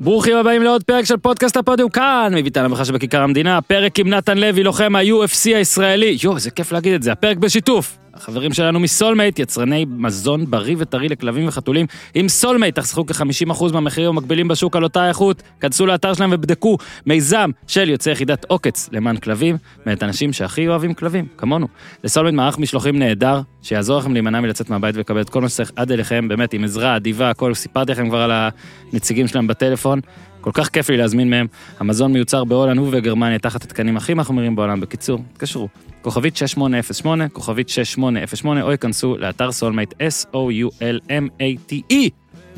[0.00, 4.38] ברוכים הבאים לעוד פרק של פודקאסט הפודיום כאן, מביתן המחה שבכיכר המדינה, פרק עם נתן
[4.38, 6.16] לוי, לוחם ה-UFC הישראלי.
[6.22, 7.98] יואו, איזה כיף להגיד את זה, הפרק בשיתוף.
[8.20, 11.86] החברים שלנו מסולמייט, יצרני מזון בריא וטרי לכלבים וחתולים.
[12.14, 15.42] עם סולמייט תחסכו כ-50% מהמחירים המקבילים בשוק על אותה איכות.
[15.60, 16.76] כנסו לאתר שלהם ובדקו
[17.06, 21.66] מיזם של יוצאי יחידת עוקץ למען כלבים, מאת אנשים שהכי אוהבים כלבים, כמונו.
[22.04, 25.92] לסולמייט מערך משלוחים נהדר, שיעזור לכם להימנע מלצאת מהבית ולקבל את כל מה שצריך עד
[25.92, 28.50] אליכם, באמת עם עזרה, אדיבה, הכל, סיפרתי לכם כבר על
[28.92, 30.00] הנציגים שלהם בטלפון.
[30.40, 31.46] כל כך כיף לי להזמין מהם.
[31.80, 34.80] המזון מיוצר בהולנד ובגרמניה תחת התקנים הכי מחמירים בעולם.
[34.80, 35.68] בקיצור, תתקשרו.
[36.02, 42.10] כוכבית 6808, כוכבית 6808, או היכנסו לאתר סולמייט, S-O-U-L-M-A-T-E.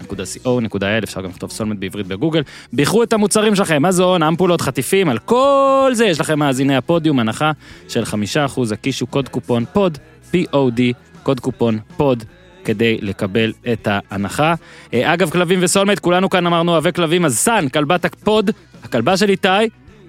[0.03, 2.43] נקודה co.il, אפשר גם לכתוב סולמט בעברית בגוגל.
[2.73, 7.53] ביחרו את המוצרים שלכם, מזון, אמפולות, חטיפים, על כל זה יש לכם מאזיני הפודיום, הנחה
[7.89, 9.99] של חמישה אחוז, הקישו קוד קופון פוד,
[10.33, 10.81] P-O-D,
[11.23, 12.25] קוד קופון פוד.
[12.65, 14.55] כדי לקבל את ההנחה.
[14.95, 18.51] אה, אגב, כלבים וסולמט, כולנו כאן אמרנו אוהבי כלבים, אז סאן, כלבת הפוד,
[18.85, 19.49] הכלבה של איתי,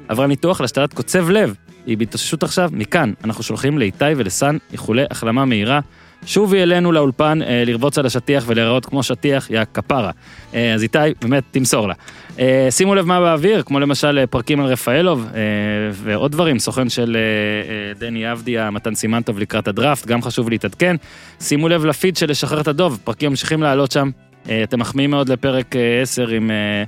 [0.07, 1.55] עברה ניתוח להשתלת קוצב לב.
[1.85, 5.79] היא בהתאוששות עכשיו, מכאן אנחנו שולחים לאיתי ולסאן איחולי החלמה מהירה.
[6.25, 10.11] שובי אלינו לאולפן אה, לרבוץ על השטיח ולהיראות כמו שטיח, יא כפרה.
[10.53, 11.93] אה, אז איתי, באמת, תמסור לה.
[12.39, 15.39] אה, שימו לב מה באוויר, כמו למשל אה, פרקים על רפאלוב אה,
[15.91, 17.19] ועוד דברים, סוכן של אה,
[17.71, 20.95] אה, דני אבדיה, מתן סימנטוב לקראת הדראפט, גם חשוב להתעדכן.
[21.39, 24.09] שימו לב לפיד של לשחרר את הדוב, פרקים ממשיכים לעלות שם.
[24.49, 26.51] אה, אתם מחמיאים מאוד לפרק אה, 10 עם...
[26.51, 26.83] אה,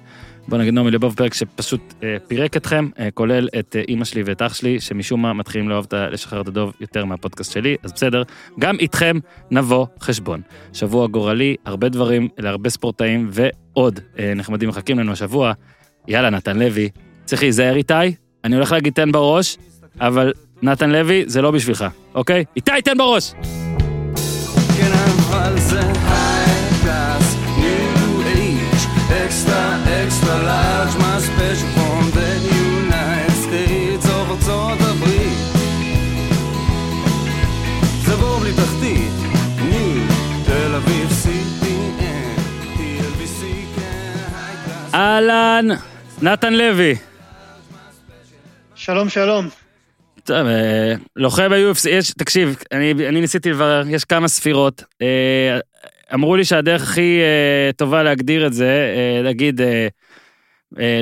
[0.47, 4.23] בוא נגיד נעמי לבוב פרק שפשוט אה, פירק אתכם, אה, כולל את אה, אימא שלי
[4.25, 7.75] ואת אח שלי, שמשום מה מתחילים לאהוב את ה- לשחרר את הדוב יותר מהפודקאסט שלי,
[7.83, 8.23] אז בסדר,
[8.59, 9.17] גם איתכם
[9.51, 10.41] נבוא חשבון.
[10.73, 15.53] שבוע גורלי, הרבה דברים להרבה ספורטאים ועוד אה, נחמדים מחכים לנו השבוע.
[16.07, 16.89] יאללה, נתן לוי,
[17.25, 17.93] צריך להיזהר איתי,
[18.43, 19.57] אני הולך להגיד תן בראש,
[19.99, 21.85] אבל נתן לוי זה לא בשבילך,
[22.15, 22.45] אוקיי?
[22.55, 23.33] איתי תן בראש!
[24.77, 24.91] כן
[25.29, 25.81] אבל זה
[45.05, 45.67] אהלן,
[46.21, 46.95] נתן לוי.
[48.75, 49.47] שלום שלום.
[50.23, 54.83] טוב, אה, לוחם ב-UFC, יש, תקשיב, אני, אני ניסיתי לברר, יש כמה ספירות.
[55.01, 55.59] אה,
[56.13, 59.61] אמרו לי שהדרך הכי אה, טובה להגדיר את זה, להגיד,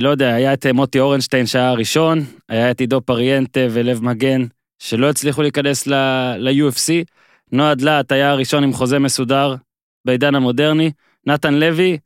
[0.01, 2.19] לא יודע, היה את מוטי אורנשטיין שהיה הראשון,
[2.49, 4.45] היה את עידו פריאנטה ולב מגן,
[4.79, 6.91] שלא הצליחו להיכנס ל-UFC.
[7.51, 9.55] נועה דלת היה הראשון עם חוזה מסודר
[10.05, 10.91] בעידן המודרני.
[11.27, 11.97] נתן לוי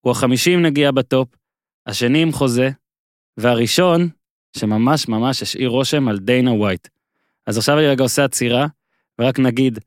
[0.00, 1.28] הוא החמישים נגיעה בטופ,
[1.88, 2.70] השני עם חוזה,
[3.36, 4.08] והראשון
[4.56, 6.88] שממש ממש השאיר רושם על דיינה ווייט.
[7.46, 8.66] אז עכשיו אני רגע עושה עצירה,
[9.18, 9.78] ורק נגיד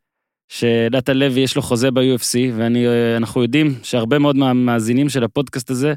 [0.50, 5.94] שנתן לוי יש לו חוזה ב-UFC, ואנחנו יודעים שהרבה מאוד מהמאזינים של הפודקאסט הזה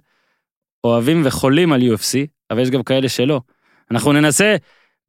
[0.85, 3.41] אוהבים וחולים על UFC, אבל יש גם כאלה שלא.
[3.91, 4.57] אנחנו ננסה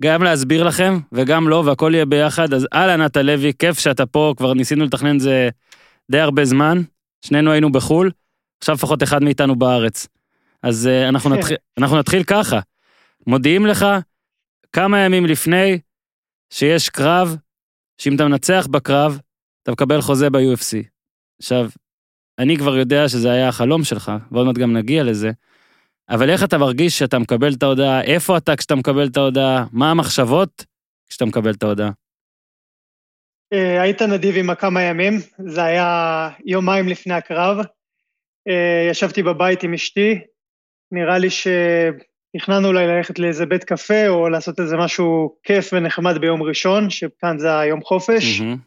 [0.04, 4.34] גם להסביר לכם, וגם לא, והכל יהיה ביחד, אז אהלן נתן לוי, כיף שאתה פה,
[4.38, 5.50] כבר ניסינו לתכנן את זה
[6.12, 6.82] די הרבה זמן,
[7.26, 8.12] שנינו היינו בחו"ל,
[8.60, 10.08] עכשיו לפחות אחד מאיתנו בארץ.
[10.66, 12.60] אז אה, אנחנו נתחיל, אנחנו נתחיל ככה.
[13.28, 13.86] מודיעים לך
[14.72, 15.80] כמה ימים לפני
[16.50, 17.36] שיש קרב,
[17.98, 19.20] שאם אתה מנצח בקרב,
[19.64, 20.88] אתה מקבל חוזה ב-UFC.
[21.40, 21.70] עכשיו,
[22.40, 25.32] אני כבר יודע שזה היה החלום שלך, ועוד מעט גם נגיע לזה,
[26.10, 28.02] אבל איך אתה מרגיש שאתה מקבל את ההודעה?
[28.02, 29.66] איפה אתה כשאתה מקבל את ההודעה?
[29.72, 30.66] מה המחשבות
[31.08, 31.92] כשאתה מקבל את ההודעה?
[33.54, 37.58] אה, היית נדיב עם הכמה ימים, זה היה יומיים לפני הקרב.
[38.48, 40.20] אה, ישבתי בבית עם אשתי,
[40.96, 46.44] נראה לי שתכננו אולי ללכת לאיזה בית קפה או לעשות איזה משהו כיף ונחמד ביום
[46.44, 48.42] ראשון, שכאן זה היום חופש.
[48.42, 48.58] מהמם.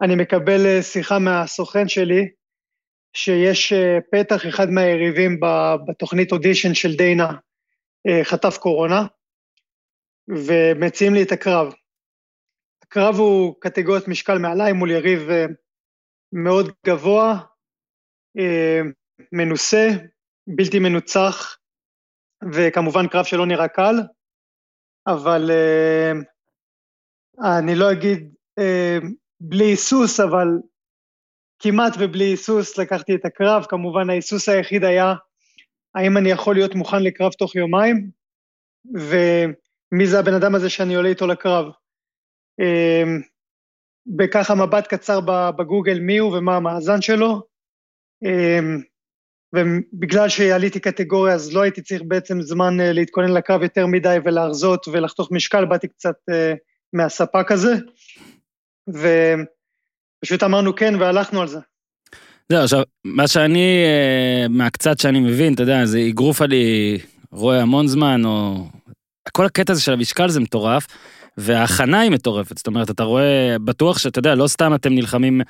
[0.00, 2.28] ואני מקבל אה, שיחה מהסוכן שלי,
[3.16, 5.40] שיש אה, פתח, אחד מהיריבים
[5.88, 7.30] בתוכנית אודישן של דיינה
[8.08, 9.06] אה, חטף קורונה,
[10.28, 11.74] ומציעים לי את הקרב.
[12.82, 15.28] הקרב הוא קטגוריית משקל מעליי מול יריב
[16.32, 17.38] מאוד גבוה,
[19.32, 19.88] מנוסה,
[20.46, 21.58] בלתי מנוצח,
[22.52, 23.94] וכמובן קרב שלא נראה קל,
[25.06, 26.12] אבל אה,
[27.58, 28.98] אני לא אגיד אה,
[29.40, 30.46] בלי היסוס, אבל
[31.58, 35.14] כמעט ובלי היסוס לקחתי את הקרב, כמובן ההיסוס היחיד היה
[35.94, 38.10] האם אני יכול להיות מוכן לקרב תוך יומיים,
[38.94, 41.66] ומי זה הבן אדם הזה שאני עולה איתו לקרב.
[42.60, 43.02] אה,
[44.06, 45.20] בככה מבט קצר
[45.56, 47.42] בגוגל מי הוא ומה המאזן שלו,
[49.52, 54.88] ובגלל שעליתי קטגוריה אז לא הייתי צריך בעצם זמן אה, להתכונן לקרב יותר מדי ולהרזות
[54.92, 56.54] ולחתוך משקל, באתי קצת אה,
[56.92, 57.74] מהספק הזה,
[58.88, 61.58] ופשוט אמרנו כן והלכנו על זה.
[62.48, 66.98] זהו, עכשיו, מה שאני, אה, מהקצת שאני מבין, אתה יודע, זה אגרוף אני
[67.32, 68.66] רואה המון זמן, או...
[69.32, 70.86] כל הקטע הזה של המשקל זה מטורף,
[71.36, 75.40] וההכנה היא מטורפת, זאת אומרת, אתה רואה, בטוח שאתה יודע, לא סתם אתם נלחמים,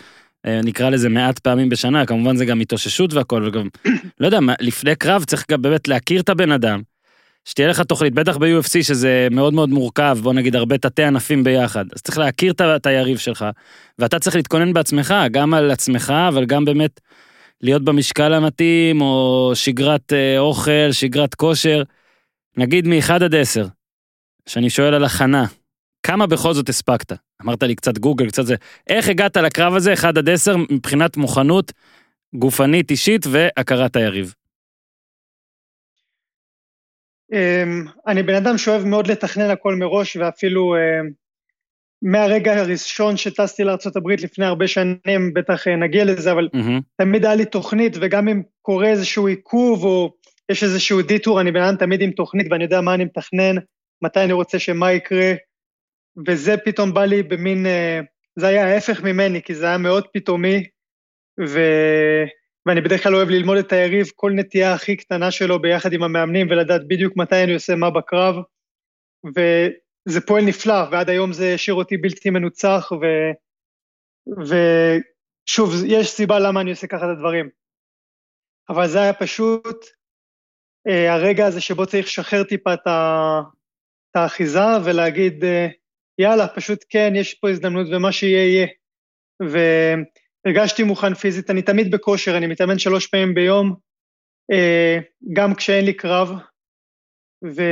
[0.47, 3.69] נקרא לזה מעט פעמים בשנה, כמובן זה גם התאוששות והכל, וגם,
[4.21, 6.83] לא יודע, לפני קרב צריך גם באמת להכיר את הבן אדם,
[7.45, 11.85] שתהיה לך תוכנית, בטח ב-UFC שזה מאוד מאוד מורכב, בוא נגיד הרבה תתי ענפים ביחד,
[11.95, 13.45] אז צריך להכיר את היריב שלך,
[13.99, 17.01] ואתה צריך להתכונן בעצמך, גם על עצמך, אבל גם באמת
[17.61, 21.83] להיות במשקל המתאים, או שגרת אה, אוכל, שגרת כושר,
[22.57, 23.67] נגיד מ-1 עד 10,
[24.47, 25.45] שאני שואל על הכנה,
[26.03, 27.13] כמה בכל זאת הספקת?
[27.43, 28.55] אמרת לי קצת גוגל, קצת זה,
[28.87, 31.73] איך הגעת לקרב הזה 1 עד 10 מבחינת מוכנות
[32.35, 34.35] גופנית אישית והכרת היריב?
[37.33, 41.11] אמ, אני בן אדם שאוהב מאוד לתכנן הכל מראש, ואפילו אמ,
[42.03, 46.49] מהרגע הראשון שטסתי לארה"ב לפני הרבה שנים, בטח אה, נגיע לזה, אבל.
[46.97, 50.13] תמיד היה לי תוכנית, וגם אם קורה איזשהו עיכוב או
[50.51, 53.55] יש איזשהו דיטור, אני בן אדם תמיד עם תוכנית ואני יודע מה אני מתכנן,
[54.03, 55.33] מתי אני רוצה שמה יקרה,
[56.27, 58.01] וזה פתאום בא לי במין, אה,
[58.37, 60.65] זה היה ההפך ממני, כי זה היה מאוד פתאומי,
[61.49, 61.59] ו...
[62.67, 66.51] ואני בדרך כלל אוהב ללמוד את היריב, כל נטייה הכי קטנה שלו ביחד עם המאמנים,
[66.51, 68.35] ולדעת בדיוק מתי אני עושה מה בקרב,
[69.37, 73.05] וזה פועל נפלא, ועד היום זה השאיר אותי בלתי מנוצח, ו...
[74.41, 77.49] ושוב, יש סיבה למה אני עושה ככה את הדברים.
[78.69, 79.87] אבל זה היה פשוט
[80.89, 82.87] אה, הרגע הזה שבו צריך לשחרר טיפה את,
[84.15, 85.69] האחיזה ולהגיד, אה,
[86.19, 88.67] יאללה, פשוט כן, יש פה הזדמנות ומה שיהיה יהיה.
[89.43, 93.75] והרגשתי מוכן פיזית, אני תמיד בכושר, אני מתאמן שלוש פעמים ביום,
[94.53, 94.99] אה,
[95.33, 96.31] גם כשאין לי קרב,
[97.45, 97.63] ו...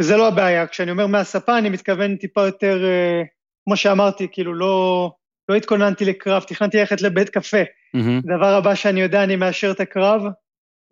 [0.00, 0.66] וזה לא הבעיה.
[0.66, 3.22] כשאני אומר מהספה, אני מתכוון טיפה יותר, אה,
[3.64, 5.10] כמו שאמרתי, כאילו לא,
[5.48, 7.62] לא התכוננתי לקרב, תכננתי ללכת לבית קפה.
[7.94, 8.20] מהמם.
[8.20, 10.22] דבר הבא שאני יודע, אני מאשר את הקרב,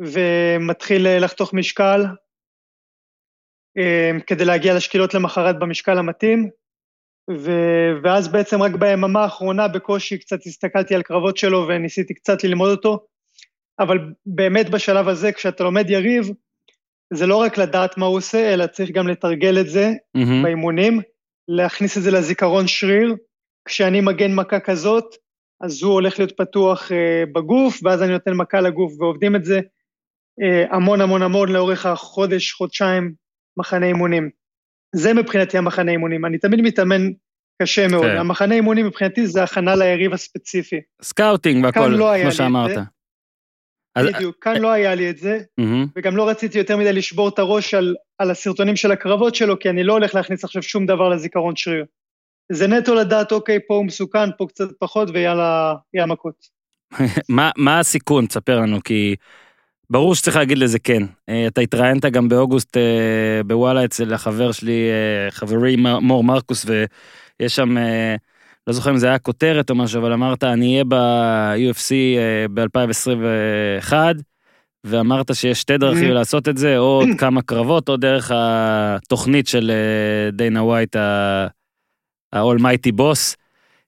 [0.01, 2.05] ומתחיל אה, לחתוך משקל,
[4.27, 6.49] כדי להגיע לשקילות למחרת במשקל המתאים,
[7.31, 7.51] ו...
[8.03, 13.07] ואז בעצם רק ביממה האחרונה בקושי קצת הסתכלתי על קרבות שלו וניסיתי קצת ללמוד אותו,
[13.79, 16.31] אבל באמת בשלב הזה, כשאתה לומד יריב,
[17.13, 20.43] זה לא רק לדעת מה הוא עושה, אלא צריך גם לתרגל את זה מהמם.
[20.43, 21.01] באימונים,
[21.49, 23.15] להכניס את זה לזיכרון שריר.
[23.69, 25.05] כשאני מגן מכה כזאת,
[25.61, 29.61] אז הוא הולך להיות פתוח אה, בגוף, ואז אני נותן מכה לגוף, ועובדים את זה
[30.43, 33.15] אה, המון המון המון לאורך החודש, חודשיים,
[33.57, 34.31] מחנה אימונים.
[34.97, 36.25] זה מבחינתי המחנה אימונים.
[36.25, 37.11] אני תמיד מתאמן
[37.63, 38.05] קשה מאוד.
[38.05, 38.17] כן.
[38.17, 40.81] המחנה אימונים מבחינתי זה הכנה ליריב הספציפי.
[41.03, 42.79] scouting והכל, לא כמו שאמרת.
[43.97, 45.87] אז- בדיוק, כאן לא היה לי את זה, אמ-המ.
[45.97, 49.71] וגם לא רציתי יותר מדי לשבור את הראש על, על הסרטונים של הקרבות שלו, כי
[49.71, 51.85] אני לא הולך להכניס עכשיו שום דבר לזיכרון שריר.
[52.53, 56.35] זה נטו לדעת, אוקיי, פה הוא מסוכן, פה קצת פחות, ויאללה, יהיה מכות.
[57.29, 58.27] מה, מה הסיכון?
[58.27, 59.17] תספר לנו, כי
[59.91, 61.03] ברור שצריך להגיד לזה כן.
[61.29, 67.57] אה, אתה התראיינת גם באוגוסט אה, בוואלה אצל החבר שלי, אה, חברי מור מרקוס, ויש
[67.57, 67.77] שם,
[68.67, 71.91] לא זוכר אם זה היה כותרת או משהו, אבל אמרת, אני אהיה ב-UFC
[72.55, 73.93] ב-2021,
[74.85, 76.15] ואמרת שיש שתי דרכים Mhm.
[76.15, 79.73] לעשות את זה, או עוד כמה קרבות, או דרך התוכנית של
[80.33, 83.35] דיינה ווייט, ה-Almighty Boss,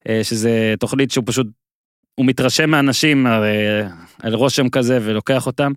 [0.08, 1.46] אה, שזה תוכנית שהוא פשוט
[2.16, 3.56] הוא מתרשם מאנשים הרי,
[4.22, 5.72] על רושם כזה ולוקח אותם,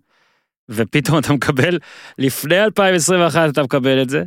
[0.70, 1.80] ופתאום אתה מקבל,
[2.18, 4.24] לפני 2021 אתה מקבל את זה,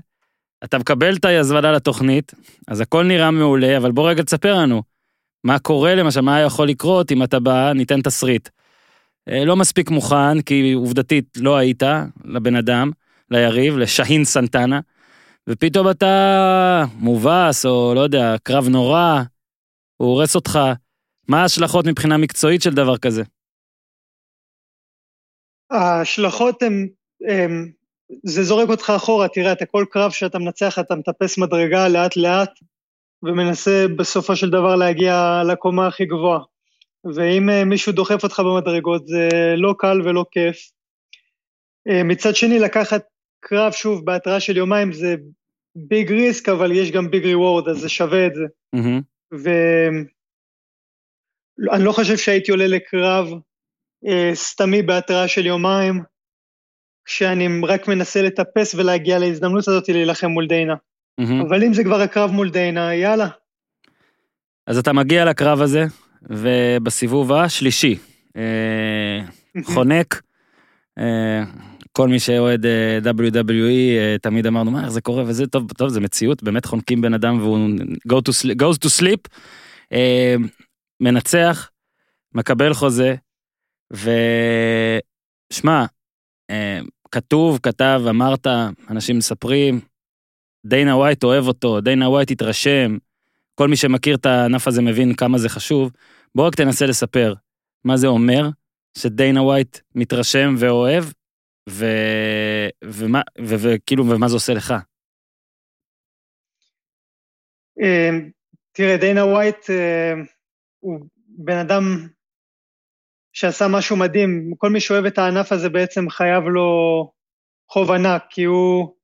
[0.64, 2.35] אתה מקבל את ההזמנה לתוכנית,
[2.69, 4.83] אז הכל נראה מעולה, אבל בוא רגע תספר לנו,
[5.45, 8.49] מה קורה למשל, מה יכול לקרות אם אתה בא, ניתן תסריט.
[9.28, 11.83] אה, לא מספיק מוכן, כי עובדתית לא היית
[12.25, 12.90] לבן אדם,
[13.31, 14.81] ליריב, לשהין סנטנה,
[15.49, 19.23] ופתאום אתה מובס, או לא יודע, קרב נורא,
[19.97, 20.59] הוא הורס אותך.
[21.29, 23.23] מה ההשלכות מבחינה מקצועית של דבר כזה?
[25.71, 26.88] ההשלכות הן,
[27.29, 27.73] הן,
[28.25, 32.50] זה זורק אותך אחורה, תראה, אתה כל קרב שאתה מנצח, אתה מטפס מדרגה לאט לאט,
[33.23, 36.41] ומנסה בסופו של דבר להגיע לקומה הכי גבוהה.
[37.05, 40.57] ואם אה, מישהו דוחף אותך במדרגות, זה לא קל ולא כיף.
[41.88, 43.02] אה, מצד שני, לקחת
[43.41, 45.14] קרב, שוב, בהתראה של יומיים זה
[45.76, 48.45] ביג ריסק, אבל יש גם ביג ריוורד, אז זה שווה את זה.
[48.73, 49.00] מהמם.
[51.59, 53.28] ואני לא חושב שהייתי עולה לקרב
[54.06, 56.02] אה, סתמי בהתראה של יומיים,
[57.04, 60.75] כשאני רק מנסה לטפס ולהגיע להזדמנות הזאת להילחם מול דיינה.
[61.18, 61.40] מהמם.
[61.40, 63.28] אבל אם זה כבר הקרב מול דיינה, יאללה.
[64.66, 65.85] אז אתה מגיע לקרב הזה,
[66.23, 67.99] ובסיבוב השלישי,
[68.37, 69.21] אה,
[69.62, 70.23] חונק,
[70.99, 71.42] אה,
[71.92, 75.88] כל מי שאוהד אה, WWE, אה, תמיד אמרנו, מה, איך זה קורה, וזה טוב, טוב,
[75.88, 77.68] זה מציאות, באמת חונקים בן אדם והוא
[78.09, 79.38] go to sleep, goes to sleep,
[79.92, 80.35] אה,
[81.02, 81.71] מנצח,
[82.35, 83.14] מקבל חוזה,
[83.92, 85.85] ושמע,
[86.50, 86.80] אה,
[87.11, 88.47] כתוב, כתב, אמרת,
[88.90, 89.80] אנשים מספרים,
[90.66, 92.97] דיינה ווייט אוהב אותו, דיינה ווייט התרשם,
[93.54, 95.92] כל מי שמכיר את הענף הזה מבין כמה זה חשוב.
[96.35, 97.35] בוא רק תנסה לספר
[97.85, 98.49] מה זה אומר
[98.99, 101.04] שדיינה ווייט מתרשם ואוהב,
[101.68, 101.87] ו...
[102.85, 103.54] ומה, ו...
[103.59, 104.75] וכאילו, ומה זה עושה לך.
[107.82, 108.11] אה,
[108.73, 110.14] תראה, דיינה ווייט אה,
[110.82, 111.82] הוא בן אדם
[113.32, 114.54] שעשה משהו מדהים.
[114.58, 116.70] כל מי שאוהב את הענף הזה בעצם חייב לו
[117.70, 118.94] חוב ענק, כי הוא...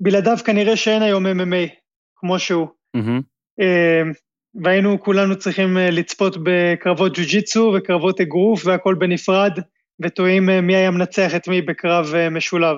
[0.00, 1.70] בלעדיו כנראה שאין היום MMA
[2.16, 2.66] כמו שהוא.
[2.96, 3.62] Mm-hmm.
[4.64, 9.52] והיינו כולנו צריכים לצפות בקרבות ג'ו-ג'יצו וקרבות אגרוף והכל בנפרד,
[10.02, 12.76] ותוהים מי היה מנצח את מי בקרב משולב.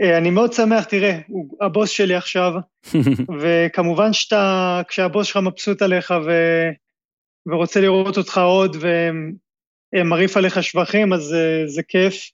[0.00, 2.52] אני מאוד שמח, תראה, הוא הבוס שלי עכשיו,
[3.40, 6.30] וכמובן שאתה, כשהבוס שלך מבסוט עליך ו...
[7.46, 8.76] ורוצה לראות אותך עוד
[9.94, 12.30] ומרעיף עליך שבחים, אז זה, זה כיף.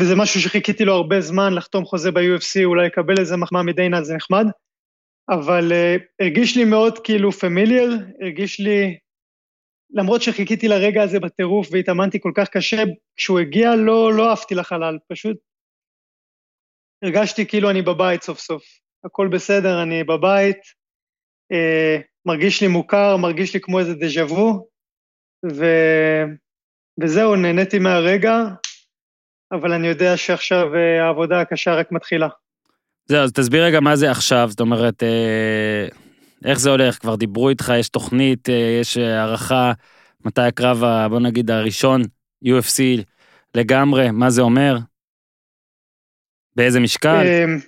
[0.00, 4.14] וזה משהו שחיכיתי לו הרבה זמן, לחתום חוזה ב-UFC, אולי לקבל איזה מחמאה מדיינה, זה
[4.14, 4.46] נחמד.
[5.28, 7.88] אבל uh, הרגיש לי מאוד כאילו פמיליאר,
[8.20, 8.98] הרגיש לי,
[9.90, 12.82] למרות שחיכיתי לרגע הזה בטירוף והתאמנתי כל כך קשה,
[13.16, 15.36] כשהוא הגיע לא, לא עפתי לחלל, פשוט
[17.02, 18.64] הרגשתי כאילו אני בבית סוף סוף.
[19.04, 20.56] הכל בסדר, אני בבית,
[21.52, 24.68] uh, מרגיש לי מוכר, מרגיש לי כמו איזה דז'ה וו.
[27.00, 28.38] וזהו, נהניתי מהרגע,
[29.52, 32.28] אבל אני יודע שעכשיו uh, העבודה הקשה רק מתחילה.
[33.08, 35.88] זהו, אז תסביר רגע מה זה עכשיו, זאת אומרת, אה,
[36.44, 36.98] איך זה הולך?
[36.98, 39.72] כבר דיברו איתך, יש תוכנית, אה, יש הערכה,
[40.24, 42.02] מתי הקרב, ה, בוא נגיד, הראשון,
[42.44, 43.02] UFC
[43.54, 44.76] לגמרי, מה זה אומר?
[46.56, 47.24] באיזה משקל?
[47.26, 47.58] אמ,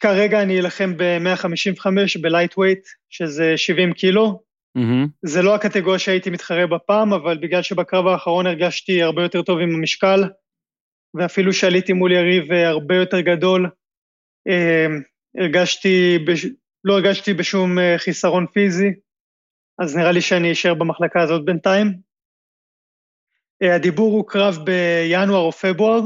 [0.00, 1.86] כרגע אני אלחם ב-155
[2.20, 4.42] בלייטווייט, שזה 70 קילו.
[4.78, 5.08] Mm-hmm.
[5.22, 9.74] זה לא הקטגוריה שהייתי מתחרה בפעם, אבל בגלל שבקרב האחרון הרגשתי הרבה יותר טוב עם
[9.74, 10.24] המשקל,
[11.14, 13.70] ואפילו שעליתי מול יריב אה, הרבה יותר גדול,
[14.46, 15.02] אמ,
[15.38, 16.18] הרגשתי.
[16.84, 18.92] לא הרגשתי בשום אה, חיסרון פיזי,
[19.78, 21.92] אז נראה לי שאני אשאר במחלקה הזאת בינתיים.
[23.62, 26.02] אה, הדיבור הוא קרב בינואר או פברואר,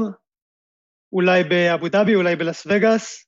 [1.13, 3.25] אולי באבו דאבי, אולי בלאס וגאס.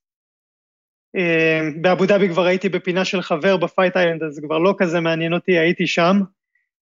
[1.16, 5.00] אמ, באבו דאבי כבר הייתי בפינה של חבר ב Fight Island, אז כבר לא כזה
[5.00, 6.22] מעניין אותי, הייתי שם.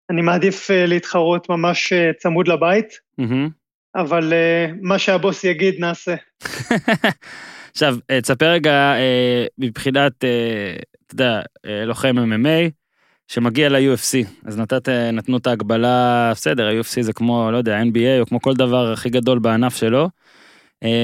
[0.09, 3.49] אני מעדיף אה, להתחרות ממש צמוד לבית, Mm-hmm.
[3.95, 4.33] אבל
[4.81, 6.15] מה שהבוס יגיד נעשה.
[7.71, 10.75] עכשיו, אה, תספר רגע אה, מבחינת, אה,
[11.05, 11.41] אתה יודע,
[11.85, 12.71] לוחם MMA,
[13.27, 18.25] שמגיע ל-UFC, אז נתת, נתנו את ההגבלה, בסדר, ה-UFC זה כמו, לא יודע, NBA או
[18.25, 20.09] כמו כל דבר הכי גדול בענף שלו.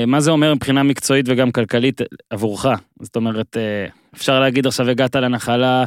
[0.08, 2.66] מה זה אומר מבחינה מקצועית וגם כלכלית עבורך?
[3.02, 3.58] זאת אומרת,
[4.16, 5.86] אפשר להגיד עכשיו הגעת לנחלה,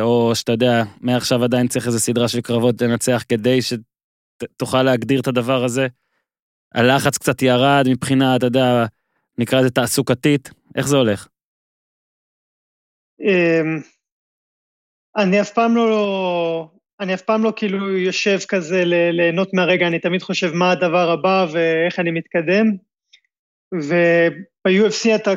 [0.00, 5.26] או שאתה יודע, מעכשיו עדיין צריך איזה סדרה של קרבות לנצח כדי שתוכל להגדיר את
[5.26, 5.86] הדבר הזה.
[6.74, 8.86] הלחץ קצת ירד מבחינה, אתה יודע,
[9.38, 11.28] נקרא לזה תעסוקתית, איך זה הולך?
[13.20, 13.80] אמ,
[15.16, 20.22] אני אף פעם לא, אני אף פעם לא כאילו יושב כזה ליהנות מהרגע, אני תמיד
[20.22, 22.66] חושב מה הדבר הבא ואיך אני מתקדם.
[23.74, 25.30] וב-UFC אתה,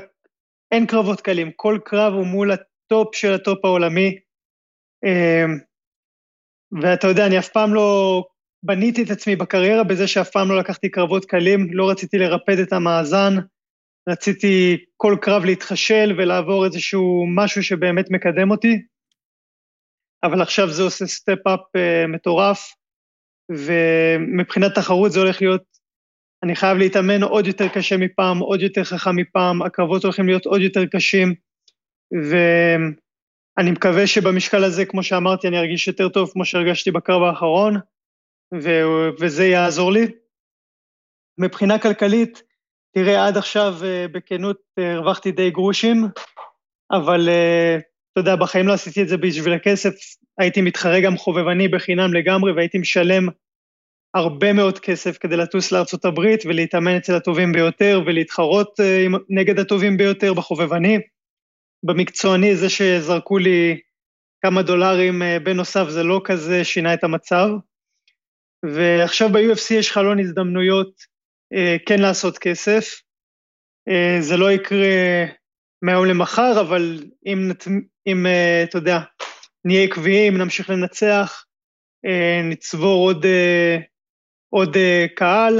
[0.71, 4.19] אין קרבות קלים, כל קרב הוא מול ה top של ה top העולמי.
[5.05, 5.57] אמ,
[6.81, 8.23] ואתה יודע, אני אף פעם לא
[8.63, 12.73] בניתי את עצמי בקריירה בזה שאף פעם לא לקחתי קרבות קלים, לא רציתי לרפד את
[12.73, 13.33] המאזן.
[14.09, 18.81] רציתי כל קרב להתחשל ולעבור איזשהו משהו שבאמת מקדם אותי,
[20.23, 22.73] אבל עכשיו זה עושה step-up uh, מטורף,
[23.51, 25.63] ומבחינת תחרות זה הולך להיות,
[26.43, 30.61] אני חייב להתאמן עוד יותר קשה מפעם, עוד יותר חכם מפעם, הקרבות הולכים להיות עוד
[30.61, 31.33] יותר קשים,
[32.11, 37.75] ואני מקווה שבמשקל הזה, כמו שאמרתי, אני ארגיש יותר טוב כמו שהרגשתי בקרב האחרון,
[38.53, 38.69] ו...
[39.19, 40.07] וזה יעזור לי.
[41.37, 42.43] מבחינה כלכלית,
[42.93, 46.03] תראה, עד עכשיו אה, בכנות אה, הרווחתי די גרושים,
[46.91, 47.77] אבל אה,
[48.11, 49.93] אתה יודע, בחיים לא עשיתי את זה בשביל הכסף,
[50.37, 53.27] הייתי מתחרה גם חובבני בחינם לגמרי, והייתי משלם
[54.13, 58.79] הרבה מאוד כסף כדי לטוס לארצות הברית ולהתאמן אצל הטובים ביותר ולהתחרות
[59.29, 60.99] נגד הטובים ביותר בחובבני.
[61.83, 63.79] במקצועני זה שזרקו לי
[64.41, 67.47] כמה דולרים בנוסף זה לא כזה שינה את המצב.
[68.65, 71.10] ועכשיו ב-UFC יש חלון הזדמנויות
[71.85, 73.01] כן לעשות כסף.
[73.87, 75.25] אה, זה לא יקרה
[75.81, 77.51] מהיום למחר, אבל אם,
[78.07, 78.99] אם אה, אתה יודע,
[79.65, 81.45] נהיה עקביים, נמשיך לנצח,
[82.43, 83.25] נצבור עוד,
[84.49, 84.77] עוד
[85.15, 85.59] קהל,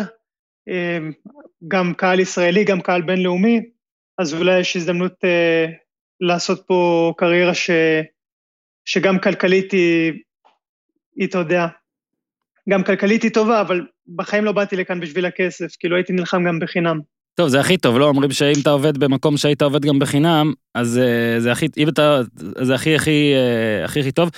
[1.68, 3.62] גם קהל ישראלי, גם קהל בינלאומי,
[4.18, 5.14] אז אולי יש הזדמנות
[6.22, 7.70] לעשות פה קריירה ש,
[8.86, 10.14] שגם כלכלית היא,
[11.16, 11.66] היא, אתה יודע,
[12.70, 16.60] גם כלכלית היא טובה, אבל בחיים לא באתי לכאן בשביל הכסף, כאילו הייתי נלחם גם
[16.60, 17.00] בחינם.
[17.36, 18.06] טוב, זה הכי טוב, לא?
[18.06, 22.22] אומרים שאם אתה עובד במקום שהיית עובד גם בחינם, אז אה, זה הכי, אם אתה,
[22.62, 24.30] זה הכי הכי אה, הכי הכי טוב.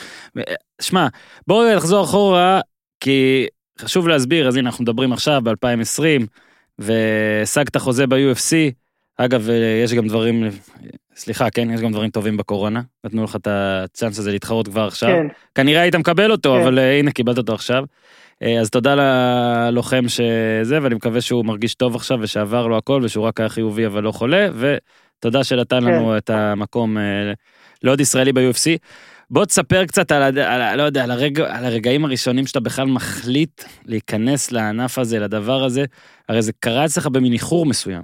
[0.82, 1.08] שמע,
[1.48, 2.62] בואו נחזור אחורה,
[3.00, 3.48] כי
[3.80, 6.26] חשוב להסביר, אז הנה אנחנו מדברים עכשיו ב-2020,
[6.80, 8.56] והשגת חוזה ב-UFC.
[9.18, 10.44] אגב, אה, יש גם דברים,
[11.16, 15.10] סליחה, כן, יש גם דברים טובים בקורונה, נתנו לך את הצ'אנס הזה להתחרות כבר עכשיו.
[15.10, 16.62] כן, כנראה היית מקבל אותו, כן.
[16.62, 17.84] אבל הנה, קיבלת אותו עכשיו.
[18.44, 23.26] אה, אז תודה ללוחם שזה, ואני מקווה שהוא מרגיש טוב עכשיו ושעבר לו הכל, ושהוא
[23.26, 25.86] רק היה חיובי אבל לא חולה, ותודה שנתן כן.
[25.86, 27.34] לנו את המקום אה,
[27.84, 28.78] לעוד ישראלי ב-UFC.
[29.30, 33.64] בוא תספר קצת על, על, לא יודע, על, הרגע, על הרגעים הראשונים שאתה בכלל מחליט
[33.86, 35.86] להיכנס לענף הזה, לדבר הזה,
[36.30, 38.04] הרי זה קרה אצלך במין איחור מסוים.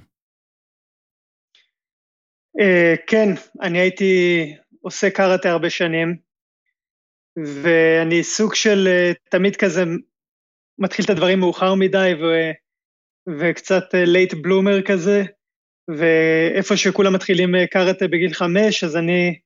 [2.59, 3.29] אה, כן,
[3.61, 4.45] אני הייתי
[4.81, 6.15] עושה קראטה הרבה שנים,
[7.37, 8.87] ואני סוג של
[9.29, 9.83] תמיד כזה
[10.79, 12.51] מתחיל את הדברים מאוחר מדי, ו,
[13.39, 15.23] וקצת late bloomer כזה,
[15.97, 19.39] ואיפה שכולם מתחילים אה, קראטה בגיל חמש, אז אני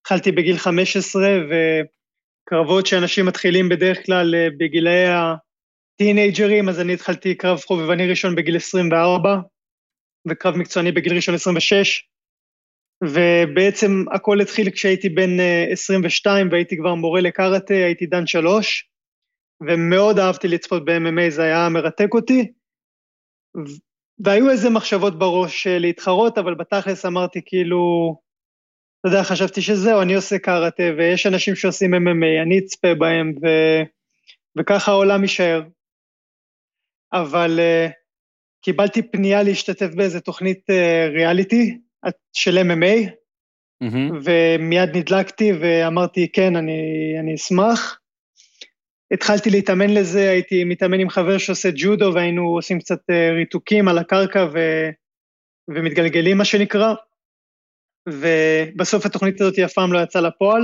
[0.00, 7.58] התחלתי בגיל 15, וקרבות שאנשים מתחילים בדרך כלל אה, בגילאי הטינג'רים, אז אני התחלתי קרב
[7.58, 9.36] חובבני ראשון בגיל 24,
[10.28, 12.08] וקרב מקצועני בגיל ראשון 26,
[13.04, 18.89] ובעצם הכל התחיל כשהייתי בן אה, 22 והייתי כבר מורה לקראטה, הייתי דן שלוש,
[19.68, 22.52] ומאוד אהבתי לצפות ב-MMA, זה היה מרתק אותי.
[24.24, 28.14] והיו איזה מחשבות בראש אה, להתחרות, אבל בתכלס אמרתי כאילו,
[29.00, 33.46] אתה יודע, חשבתי שזהו, אני עושה קראטה, ויש אנשים שעושים MMA, אני אצפה בהם, ו...
[34.58, 35.62] וככה העולם יישאר.
[37.12, 37.92] אבל uh,
[38.62, 41.78] קיבלתי פנייה להשתתף באיזה תוכנית uh, ריאליטי
[42.32, 43.10] של MMA,
[43.80, 44.20] מהמם.
[44.24, 47.99] ומיד נדלקתי ואמרתי, כן, אני, אני אשמח.
[49.12, 53.98] התחלתי להתאמן לזה, הייתי מתאמן עם חבר שעושה ג'ודו, והיינו עושים קצת אה, ריתוקים על
[53.98, 54.58] הקרקע ו,
[55.68, 56.94] ומתגלגלים, מה שנקרא.
[58.08, 60.62] ובסוף התוכנית הזאת אף פעם לא יצאה לפועל,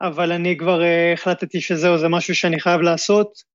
[0.00, 3.50] אבל אני כבר אה, החלטתי שזהו, זה משהו שאני חייב לעשות.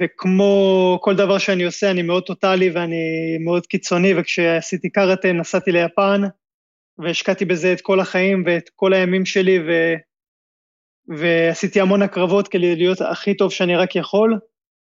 [0.00, 6.20] וכמו כל דבר שאני עושה, אני מאוד טוטאלי ואני מאוד קיצוני, וכשעשיתי קראטה נסעתי ליפן,
[6.98, 9.94] והשקעתי בזה את כל החיים ואת כל הימים שלי, ו...
[11.10, 14.38] ועשיתי המון הקרבות כדי להיות הכי טוב שאני רק יכול.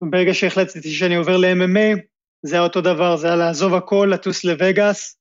[0.01, 1.99] וברגע שהחלטתי שאני עובר ל-MMA,
[2.43, 5.17] זה היה אותו דבר, זה היה לעזוב הכל, לטוס לווגאס,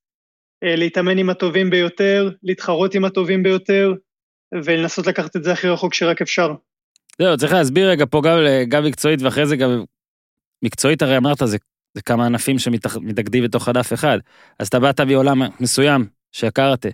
[0.65, 3.95] אה, להתאמן עם הטובים ביותר, להתחרות עם הטובים ביותר,
[4.65, 6.55] ולנסות לקחת את זה הכי רחוק שרק אפשר.
[7.19, 9.85] זהו, צריך להסביר רגע פה גם, גם מקצועית ואחרי זה גם
[10.63, 11.57] מקצועית הרי אמרת זה,
[11.95, 14.19] זה כמה ענפים שמתאגדים בתוך ענף אחד.
[14.59, 16.89] אז אתה באת מעולם מסוים שהקראטה.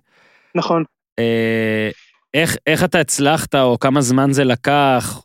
[0.55, 0.85] נכון.
[1.19, 1.91] אה,
[2.37, 5.25] איך, איך אתה הצלחת או כמה זמן זה לקח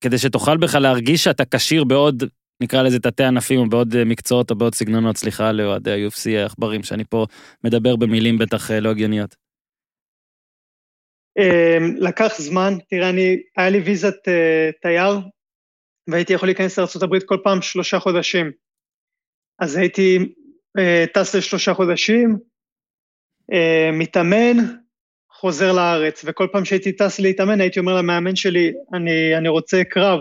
[0.00, 2.22] כדי שתוכל בכלל להרגיש שאתה כשיר בעוד,
[2.62, 6.82] נקרא לזה תתי ענפים או בעוד אה, מקצועות או בעוד סגנונות, סליחה לאוהדי ה-UFC העכברים,
[6.82, 7.26] שאני פה
[7.64, 9.36] מדבר במילים בטח אה, לא הגיוניות.
[11.38, 15.12] אמ, לקח זמן, תראה, אני, היה לי ויזת אה, תייר,
[16.10, 18.52] והייתי יכול להיכנס לארה"ב כל פעם שלושה חודשים.
[19.58, 20.18] אז הייתי
[20.78, 22.38] אה, טס לשלושה חודשים,
[23.52, 24.83] אה, מתאמן,
[25.44, 30.20] חוזר לארץ, וכל פעם שהייתי טס להתאמן הייתי אומר למאמן שלי, אני, אני רוצה קרב.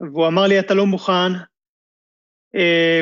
[0.00, 1.32] והוא אמר לי, אתה לא מוכן.
[2.54, 3.00] אה,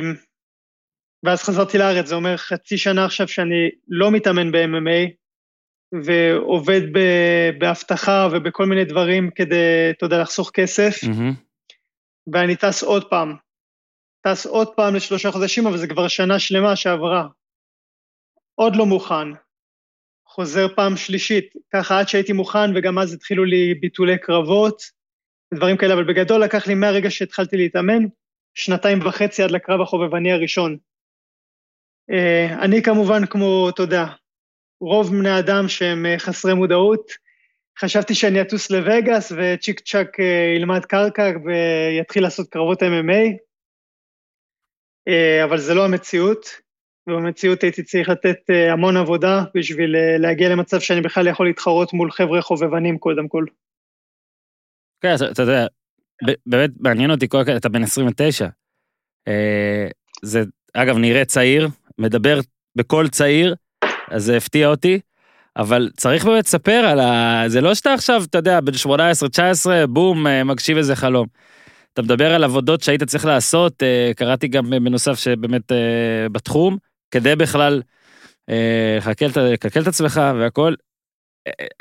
[1.22, 5.10] ואז חזרתי לארץ, זה אומר חצי שנה עכשיו שאני לא מתאמן ב-MMA,
[6.04, 6.80] ועובד
[7.58, 11.32] באבטחה ובכל מיני דברים כדי, אתה יודע, לחסוך כסף, מהמם.
[12.32, 13.36] ואני טס עוד פעם.
[14.26, 17.28] טס עוד פעם לשלושה חודשים, אבל זה כבר שנה שלמה שעברה.
[18.54, 19.47] עוד לא מוכן.
[20.28, 24.82] חוזר פעם שלישית, ככה עד שהייתי מוכן, וגם אז התחילו לי ביטולי קרבות,
[25.54, 28.04] ודברים כאלה, אבל בגדול לקח לי מהרגע שהתחלתי להתאמן,
[28.54, 30.76] שנתיים וחצי עד לקרב החובבני הראשון.
[32.10, 34.04] אה, אני כמובן, כמו, אתה יודע,
[34.80, 37.12] רוב בני אדם שהם אה, חסרי מודעות,
[37.78, 43.38] חשבתי שאני אטוס לווגאס וצ'יק צ'אק אה, ילמד קרקע ויתחיל לעשות קרבות MMA,
[45.44, 46.46] אבל זה לא המציאות,
[47.08, 51.92] ובמציאות הייתי צריך לתת אה, המון עבודה בשביל אה, להגיע למצב שאני בכלל יכול להתחרות
[51.92, 53.44] מול חבר'ה חובבנים קודם כל.
[55.00, 55.66] כן, אתה, יודע,
[56.46, 58.46] באמת מעניין אותי כל כך, אתה בן 29.
[59.28, 59.88] אה,
[60.22, 60.42] זה,
[60.74, 61.68] אגב, נראה צעיר,
[61.98, 62.40] מדבר
[62.76, 63.54] בקול צעיר,
[64.10, 65.00] אז זה הפתיע אותי,
[65.56, 67.42] אבל צריך באמת לספר על ה...
[67.46, 71.26] זה לא שאתה עכשיו, אתה יודע, בן 18-19, בום, מגשיב איזה חלום.
[71.92, 73.82] אתה מדבר על עבודות שהיית צריך לעשות,
[74.16, 75.72] קראתי גם בנוסף שבאמת
[76.32, 76.76] בתחום,
[77.10, 77.82] כדי בכלל
[78.50, 80.74] אה, את- לכלכל את עצמך והכל.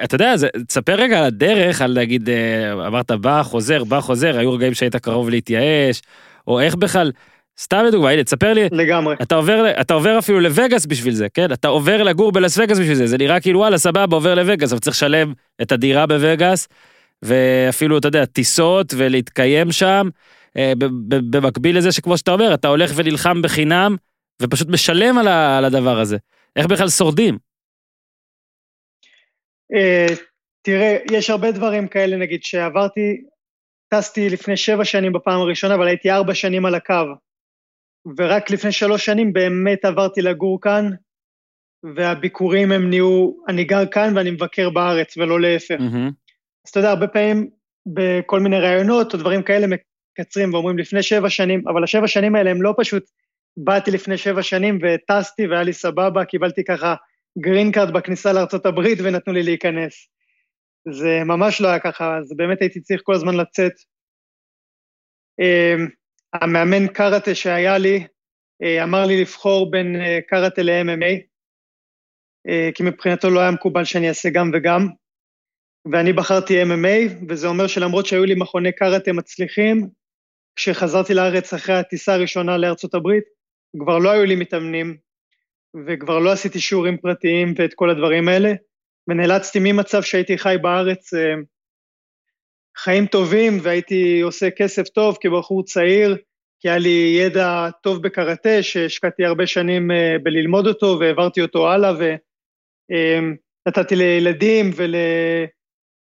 [0.03, 4.37] אתה יודע, זה- תספר רגע על הדרך, על נגיד, אה, אמרת בא, חוזר, בא, חוזר,
[4.37, 6.01] היו רגעים שהיית קרוב להתייאש,
[6.47, 7.11] או איך בכלל,
[7.59, 9.15] סתם לדוגמה, הנה, תספר לי, לגמרי.
[9.21, 11.51] אתה עובר, אתה עובר אפילו לווגאס בשביל זה, כן?
[11.53, 14.79] אתה עובר לגור בלס וגאס בשביל זה, זה נראה כאילו וואלה סבבה עובר לווגאס, אבל
[14.79, 16.67] צריך לשלם את הדירה בווגאס,
[17.21, 20.09] ואפילו אתה יודע טיסות ולהתקיים שם,
[20.57, 20.73] אה,
[21.07, 23.95] במקביל לזה שכמו שאתה אומר, אתה הולך ונלחם בחינם,
[24.41, 26.17] ופשוט משלם על, ה, על הדבר הזה.
[26.55, 27.37] איך בכלל שורדים?
[29.73, 30.07] אה,
[30.61, 33.21] תראה, יש הרבה דברים כאלה, נגיד, שעברתי,
[33.89, 37.05] טסתי לפני שבע שנים בפעם הראשונה, אבל הייתי ארבע שנים על הקו.
[38.17, 40.89] ורק לפני שלוש שנים באמת עברתי לגור כאן,
[41.95, 45.75] והביקורים הם נהיו, אני גר כאן ואני מבקר בארץ, ולא להפך.
[45.79, 46.11] אמ-המ.
[46.65, 47.49] אז אתה יודע, הרבה פעמים
[47.85, 49.67] בכל מיני ראיונות או דברים כאלה
[50.19, 53.03] מקצרים ואומרים לפני שבע שנים, אבל השבע שנים האלה הם לא פשוט,
[53.57, 56.95] באתי לפני שבע שנים וטסתי והיה לי סבבה, קיבלתי ככה
[57.39, 60.07] green card בכניסה לארה"ב ונתנו לי להיכנס.
[60.91, 63.73] זה ממש לא היה ככה, אז באמת הייתי צריך כל הזמן לצאת.
[65.39, 65.87] אמ,
[66.33, 68.07] המאמן קראטה שהיה לי,
[68.63, 71.21] אה, אמר לי לבחור בין אה, קראטה ל-MMA,
[72.47, 74.87] אה, כי מבחינתו לא היה מקובל שאני אעשה גם וגם.
[75.91, 79.89] ואני בחרתי MMA, וזה אומר שלמרות שהיו לי מכוני קראטה מצליחים,
[80.55, 83.36] כשחזרתי לארץ אחרי הטיסה הראשונה לארצות הברית,
[83.79, 84.97] כבר לא היו לי מתאמנים,
[85.87, 88.53] וכבר לא עשיתי שיעורים פרטיים ואת כל הדברים האלה,
[89.07, 91.33] ונאלצתי ממצב שהייתי חי בארץ אה,
[92.77, 96.17] חיים טובים, והייתי עושה כסף טוב כבחור צעיר,
[96.59, 101.93] כי היה לי ידע טוב בקראטה, שהשקעתי הרבה שנים אה, בללמוד אותו, והעברתי אותו הלאה,
[103.67, 104.95] ונתתי לילדים ול...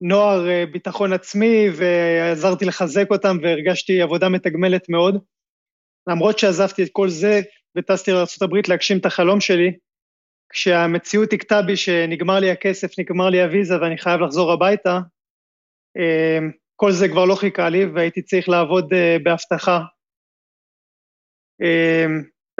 [0.01, 5.19] נוער אה, ביטחון עצמי ועזרתי לחזק אותם והרגשתי עבודה מתגמלת מאוד.
[6.09, 7.41] למרות שעזבתי את כל זה
[7.77, 9.73] וטסתי לארה"ב להגשים את החלום שלי,
[10.53, 14.99] כשהמציאות הכתה בי שנגמר לי הכסף, נגמר לי הוויזה ואני חייב לחזור הביתה,
[15.97, 16.39] אה,
[16.77, 19.81] כל זה כבר לא חיכה לי והייתי צריך לעבוד אה, באבטחה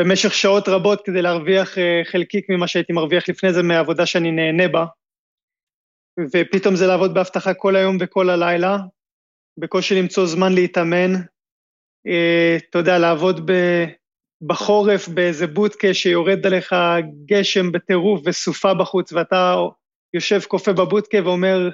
[0.01, 4.85] במשך שעות רבות כדי להרוויח חלקיק ממה שהייתי מרוויח לפני זה מהעבודה שאני נהנה בה.
[6.33, 8.77] ופתאום זה לעבוד באבטחה כל היום וכל הלילה,
[9.59, 11.13] בקושי למצוא זמן להתאמן.
[12.07, 13.53] אה, אתה יודע, לעבוד ב,
[14.43, 16.75] בחורף באיזה בוטקה שיורד עליך
[17.27, 19.57] גשם בטירוף וסופה בחוץ, ואתה
[20.15, 21.71] יושב קופא בבוטקה ואומר,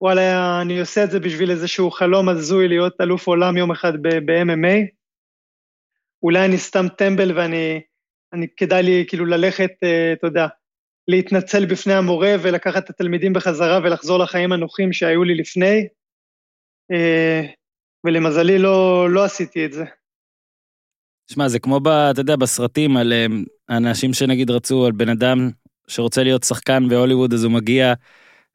[0.00, 5.02] וואלה, אני עושה את זה בשביל איזשהו חלום הזוי להיות אלוף עולם יום אחד ב-MMA.
[6.22, 7.80] אולי אני סתם טמבל ואני,
[8.32, 10.46] אני, כדאי לי כאילו ללכת, אה, אתה יודע,
[11.08, 15.86] להתנצל בפני המורה ולקחת את התלמידים בחזרה ולחזור לחיים הנוחים שהיו לי לפני,
[16.92, 17.42] אה,
[18.04, 19.84] ולמזלי לא, לא עשיתי את זה.
[21.32, 23.26] שמע, זה כמו, ב, אתה יודע, בסרטים על אה,
[23.76, 25.50] אנשים שנגיד רצו, על בן אדם
[25.88, 27.94] שרוצה להיות שחקן בהוליווד, אז הוא מגיע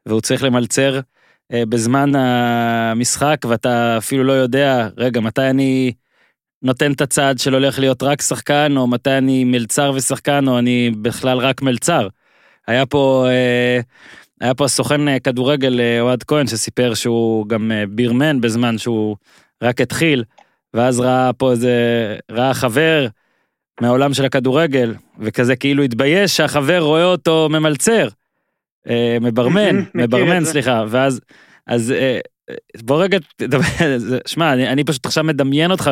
[0.05, 0.99] והוא צריך למלצר
[1.53, 5.93] אה, בזמן המשחק, ואתה אפילו לא יודע, רגע, מתי אני
[6.61, 10.91] נותן את הצעד של הולך להיות רק שחקן, או מתי אני מלצר ושחקן, או אני
[11.01, 12.07] בכלל רק מלצר.
[12.67, 13.79] היה פה, אה,
[14.41, 19.15] היה פה הסוכן אה, כדורגל אה, אוהד כהן שסיפר שהוא גם בירמן בזמן שהוא
[19.63, 20.23] רק התחיל,
[20.73, 21.73] ואז ראה פה איזה,
[22.31, 23.07] ראה חבר
[23.81, 28.07] מהעולם של הכדורגל, וכזה כאילו התבייש שהחבר רואה אותו ממלצר,
[29.21, 30.45] מברמן, מברמן.
[30.45, 31.21] סליחה, ואז,
[31.67, 31.93] אז
[32.81, 33.17] בוא רגע,
[34.25, 35.91] שמע, אני, אני פשוט עכשיו מדמיין אותך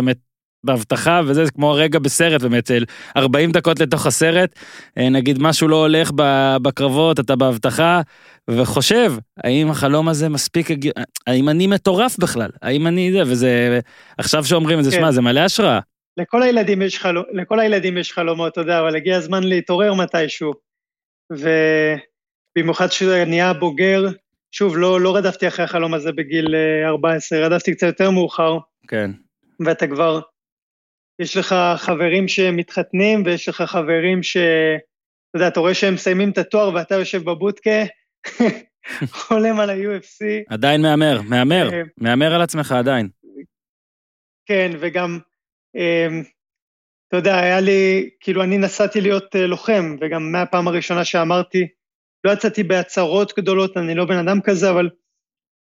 [0.66, 2.86] באבטחה וזה זה כמו רגע בסרט באמת של
[3.18, 4.60] 40 דקות לתוך הסרט
[4.98, 6.12] אה, נגיד משהו לא הולך
[6.62, 8.02] בקרבות אתה באבטחה
[8.50, 10.68] וחושב האם החלום הזה מספיק
[11.28, 13.80] האם אני מטורף בכלל האם אני זה וזה
[14.18, 14.98] עכשיו שאומרים את זה כן.
[14.98, 15.80] שמע זה מלא השראה.
[16.18, 20.54] לכל הילדים יש, חלום, לכל הילדים יש חלומות, אתה יודע, אבל הגיע הזמן להתעורר מתישהו.
[21.32, 24.08] ובמיוחד כשאתה נהיה בוגר,
[24.52, 29.12] שוב, לא, לא רדפתי אחרי החלום הזה בגיל אה, 14, רדפתי קצת יותר מאוחר, כן.
[29.66, 30.20] ואתה כבר,
[31.20, 34.38] יש לך חברים שמתחתנים, ויש לך חברים ש...
[34.38, 37.84] אתה יודע, אתה רואה שהם מסיימים את התואר ואתה יושב בבודקה,
[39.10, 40.26] חולם על ה-UFC.
[40.50, 43.10] עדיין מהמר מהמר אה, מהמר על עצמך עדיין.
[44.46, 45.20] כן, וגם,
[45.76, 46.24] אמ,
[47.08, 51.68] אתה יודע, היה לי, כאילו, אני נסעתי להיות אה, לוחם, וגם מהפעם הראשונה שאמרתי,
[52.24, 54.90] לא יצאתי בהצהרות גדולות, אני לא בן אדם כזה, אבל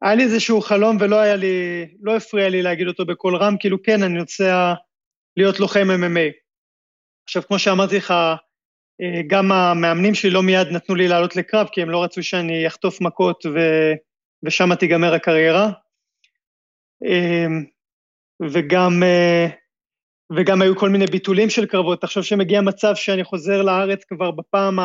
[0.03, 3.83] היה לי איזשהו חלום ולא היה לי, לא הפריע לי להגיד אותו בקול רם, כאילו,
[3.83, 4.75] כן, אני רוצה
[5.37, 6.33] להיות לוחם MMA.
[7.25, 8.11] עכשיו, כמו שאמרתי לך,
[9.01, 12.67] אה, גם המאמנים שלי לא מיד נתנו לי לעלות לקרב, כי הם לא רצו שאני
[12.67, 13.59] אחטוף מכות ו...
[14.43, 15.71] ושם תיגמר הקריירה.
[17.05, 17.65] אמ,
[18.53, 19.47] וגם, אה,
[20.37, 22.01] וגם היו כל מיני ביטולים של קרבות.
[22.01, 24.79] תחשוב שמגיע מצב שאני חוזר לארץ כבר בפעם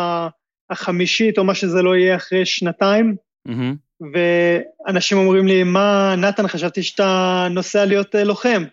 [0.70, 3.76] החמישית, או מה שזה לא יהיה אחרי שנתיים, מהמם.
[4.14, 8.64] ואנשים אומרים לי, מה, נתן, חשבתי שאתה נוסע להיות אה, לוחם.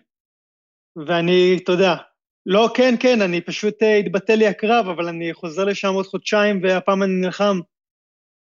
[0.95, 1.95] ואני, אתה יודע,
[2.45, 6.59] לא, כן, כן, אני פשוט אה, התבטל לי הקרב, אבל אני חוזר לשם עוד חודשיים,
[6.63, 7.59] והפעם אני נלחם.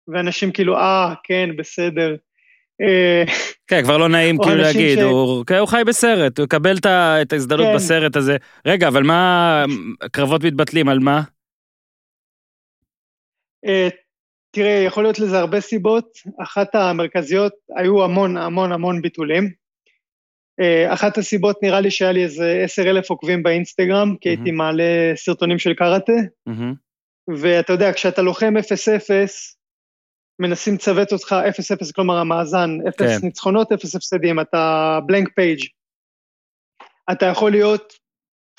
[0.09, 2.17] ואנשים כאילו, אה, כן, בסדר.
[2.81, 3.25] אה,
[3.67, 6.87] כן, כבר לא נעים כאילו להגיד, ש- הוא כן, הוא חי בסרט, הוא יקבל את
[6.87, 7.75] ה- את ההזדמנות כן.
[7.75, 8.37] בסרט הזה.
[8.67, 9.65] רגע, אבל מה,
[10.13, 11.23] קרבות מתבטלים, על מה?
[13.67, 13.89] אה,
[14.51, 16.09] תראה, יכול להיות לזה הרבה סיבות.
[16.43, 19.62] אחת המרכזיות, היו המון המון המון ביטולים.
[20.61, 24.57] אה, אחת הסיבות נראה לי שהיה לי איזה עשר אלף עוקבים באינסטגרם, כי הייתי אמ-המ.
[24.59, 24.83] מעלה
[25.17, 26.13] סרטונים של קראטה,
[26.47, 26.75] אמ-המ.
[27.37, 29.13] ואתה יודע, כשאתה לוחם 0-0,
[30.39, 31.37] מנסים לצוות אותך
[31.89, 33.27] 0-0, כלומר המאזן, 0 כן.
[33.27, 35.61] ניצחונות, 0 הפסדים, אתה blank page.
[37.13, 37.93] אתה יכול להיות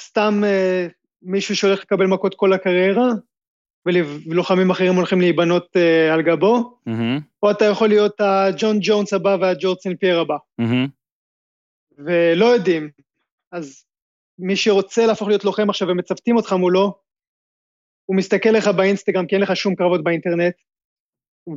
[0.01, 0.87] סתם אה,
[1.21, 3.07] מישהו שהולך לקבל מכות כל הקריירה,
[3.85, 3.95] ול-
[4.29, 7.19] ולוחמים אחרים הולכים להיבנות אה, על גבו, אמ-המ.
[7.43, 10.87] או אתה יכול להיות הג'ון ג'ונס הבא והג'ורג' סן פייר הבא, אמ-המ.
[11.97, 12.89] ולא יודעים.
[13.51, 13.85] אז
[14.39, 16.99] מי שרוצה להפוך להיות לוחם עכשיו ומצוותים אותך מולו,
[18.05, 20.55] הוא מסתכל לך באינסטגרם כי אין לך שום קרבות באינטרנט,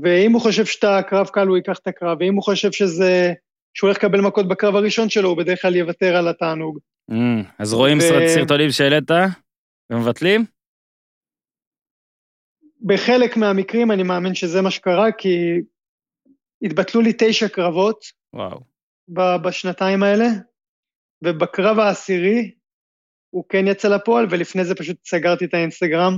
[0.02, 3.32] ואם הוא חושב שאתה קרב קל הוא ייקח את הקרב, ואם הוא חושב שזה,
[3.74, 6.78] שהוא הולך לקבל מכות בקרב הראשון שלו, הוא בדרך כלל יוותר על התענוג.
[7.08, 7.42] מהמם.
[7.58, 9.10] אז רואים ו- סרט- סרטונים שהעלית
[9.90, 10.44] ומבטלים?
[12.86, 15.60] בחלק מהמקרים אני מאמין שזה מה שקרה, כי
[16.62, 18.75] התבטלו לי תשע קרבות וואו.
[19.08, 20.26] בשנתיים האלה,
[21.24, 22.50] ובקרב העשירי
[23.30, 26.12] הוא כן יצא לפועל, ולפני זה פשוט סגרתי את האינסטגרם.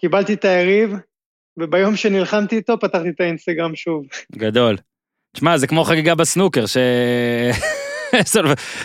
[0.00, 0.90] קיבלתי את היריב,
[1.58, 4.06] וביום שנלחמתי איתו פתחתי את האינסטגרם שוב.
[4.32, 4.76] גדול.
[5.36, 6.76] תשמע, זה כמו חגיגה בסנוקר, ש...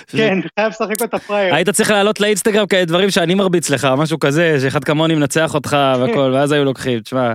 [0.07, 1.55] כן, חייב לשחק אותה פראייר.
[1.55, 5.77] היית צריך לעלות לאינסטגרם כאלה דברים שאני מרביץ לך, משהו כזה, שאחד כמוני מנצח אותך
[5.99, 7.33] והכל, ואז היו לוקחים, תשמע,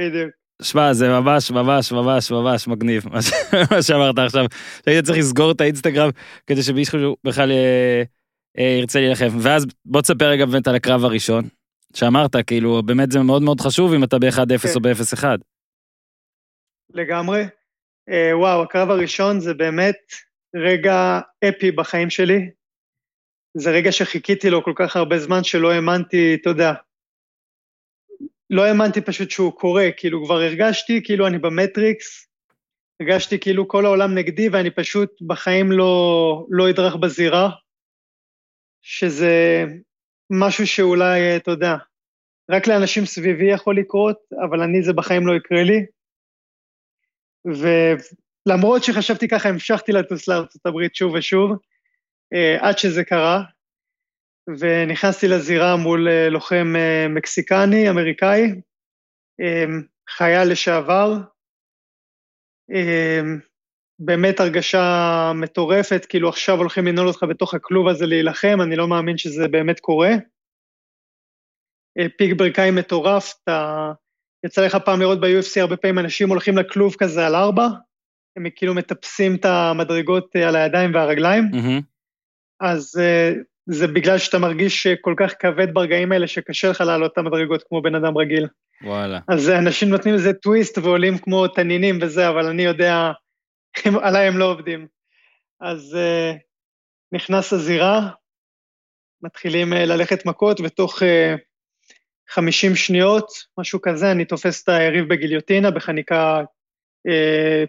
[0.00, 0.39] בדיוק.
[0.62, 3.04] שמע, זה ממש ממש ממש ממש מגניב,
[3.70, 4.44] מה שאמרת עכשיו,
[4.84, 6.10] שהיית צריך לסגור את האינסטגרם
[6.46, 8.02] כדי שמישהו בכלל אה,
[8.58, 9.28] אה, ירצה להילחם.
[9.40, 11.44] ואז בוא תספר רגע באמת על הקרב הראשון,
[11.94, 14.68] שאמרת, כאילו, באמת זה מאוד מאוד חשוב אם אתה ב-1-0 כן.
[14.74, 15.24] או ב-0-1.
[16.94, 17.44] לגמרי.
[18.10, 19.96] אה, וואו, הקרב הראשון זה באמת
[20.56, 22.50] רגע אפי בחיים שלי.
[23.56, 26.72] זה רגע שחיכיתי לו כל כך הרבה זמן שלא האמנתי, אתה יודע,
[28.50, 32.26] לא האמנתי פשוט שהוא קורה, כאילו כבר הרגשתי כאילו אני במטריקס,
[33.00, 37.50] הרגשתי כאילו כל העולם נגדי ואני פשוט בחיים לא, לא אדרך בזירה,
[38.82, 39.64] שזה
[40.30, 41.74] משהו שאולי, אתה יודע,
[42.50, 45.86] רק לאנשים סביבי יכול לקרות, אבל אני זה בחיים לא יקרה לי.
[47.44, 51.50] ולמרות שחשבתי ככה, המשכתי לטוס לארצות הברית שוב ושוב,
[52.34, 53.42] אה, עד שזה קרה,
[54.58, 58.42] ונכנסתי לזירה מול אה, לוחם אה, מקסיקני, אמריקאי,
[59.40, 59.64] אה,
[60.10, 61.16] חייל לשעבר.
[63.98, 69.18] באמת הרגשה מטורפת, כאילו עכשיו הולכים לנעול אותך בתוך הכלוב הזה להילחם, אני לא מאמין
[69.18, 70.10] שזה באמת קורה.
[72.16, 73.92] פיק ברכיים מטורף, אתה...
[74.46, 77.66] יצא לך פעם לראות ב-UFC הרבה פעמים אנשים הולכים לכלוב כזה על ארבע,
[78.36, 81.80] הם כאילו מטפסים את המדרגות על הידיים והרגליים, מהמם.
[82.60, 83.00] אז
[83.72, 87.64] זה בגלל שאתה מרגיש אה, כל כך כבד ברגעים האלה שקשה לך לעלות את המדרגות
[87.68, 88.48] כמו בן אדם רגיל.
[88.82, 89.20] וואלה.
[89.28, 93.10] אז אה, אנשים נותנים לזה טוויסט ועולים כמו תנינים וזה, אבל אני יודע,
[93.84, 94.86] הם, עליי הם לא עובדים.
[95.60, 96.36] אז uh,
[97.12, 98.10] נכנס לזירה,
[99.22, 101.38] מתחילים uh, ללכת מכות, ותוך uh,
[102.28, 103.26] 50 שניות,
[103.58, 106.40] משהו כזה, אני תופס את היריב בגיליוטינה, בחניקה
[107.08, 107.66] uh,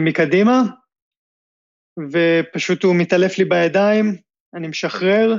[0.00, 0.62] מקדימה,
[2.12, 4.16] ופשוט הוא מתעלף לי בידיים,
[4.54, 5.36] אני משחרר,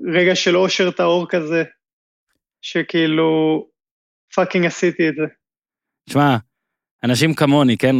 [0.00, 1.64] ורגע של אושר טהור כזה,
[2.62, 3.66] שכאילו
[4.34, 5.26] פאקינג עשיתי את זה.
[6.10, 6.36] שמע,
[7.04, 7.96] אנשים כמוני, כן?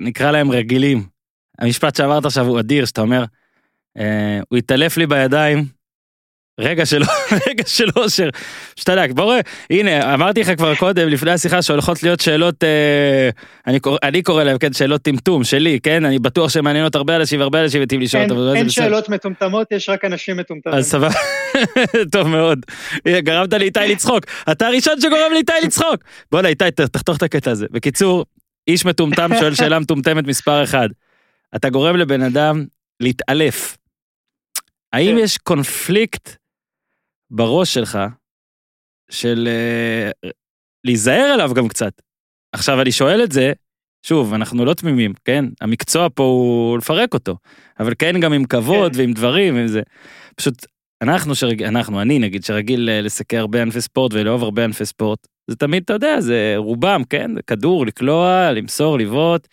[0.00, 0.98] נקרא להם רגילים.
[1.58, 3.24] המשפט שאמרת עכשיו הוא אדיר, שאתה אומר,
[3.98, 5.58] אה, הוא התעלף לי בידיים,
[6.60, 7.02] רגע של,
[7.48, 8.28] רגע של אושר.
[8.88, 13.30] יודע, בוא רואה, הנה, אמרתי לך כבר קודם, לפני השיחה, שהולכות להיות שאלות, אה,
[13.66, 16.04] אני, קורא, אני קורא להם, כן, שאלות טמטום שלי, כן?
[16.04, 18.56] אני בטוח שמעניינות הרבה אנשים והרבה אנשים מתים לשאול אין, אותם.
[18.56, 18.84] אין בסדר.
[18.84, 20.74] שאלות מטומטמות, יש רק אנשים מטומטמים.
[20.74, 21.14] אז סבבה,
[22.12, 22.58] טוב מאוד.
[23.08, 24.24] גרמת לאיתי לצחוק.
[24.52, 26.04] אתה הראשון שגורם לאיתי לצחוק.
[26.32, 27.66] בוא'נה איתי, תחתוך את הקטע הזה.
[27.70, 28.24] בקיצור,
[28.68, 30.88] איש מטומטם שואל שאלה מטומטמת מספר אחד.
[31.56, 32.64] אתה גורם לבן אדם
[33.00, 33.76] להתעלף.
[34.92, 35.24] האם כן.
[35.24, 36.41] יש קונפליקט
[37.32, 37.98] בראש שלך
[39.10, 40.30] של אה,
[40.84, 41.92] להיזהר עליו גם קצת?
[42.52, 43.52] עכשיו אני שואל את זה,
[44.06, 45.44] שוב, אנחנו לא תמימים, כן?
[45.60, 47.36] המקצוע פה הוא לפרק אותו,
[47.80, 48.98] אבל כן גם עם כבוד כן.
[48.98, 49.82] ועם דברים, עם זה.
[50.36, 50.66] פשוט
[51.02, 55.26] אנחנו שרגיל, אנחנו, אני נגיד, שרגיל אה, לסקר הרבה ענפי ספורט ולאהוב הרבה ענפי ספורט,
[55.50, 57.30] זה תמיד, אתה יודע, זה רובם, כן?
[57.46, 59.48] כדור, לקלוע, למסור, לבעוט,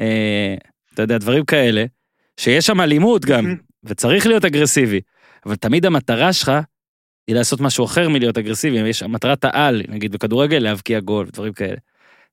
[0.00, 0.54] אה,
[0.94, 1.84] אתה יודע, דברים כאלה,
[2.40, 3.54] שיש שם אלימות גם.
[3.84, 5.00] וצריך להיות אגרסיבי,
[5.46, 6.52] אבל תמיד המטרה שלך
[7.28, 11.76] היא לעשות משהו אחר מלהיות אגרסיבי, יש מטרת העל, נגיד בכדורגל, להבקיע גול ודברים כאלה.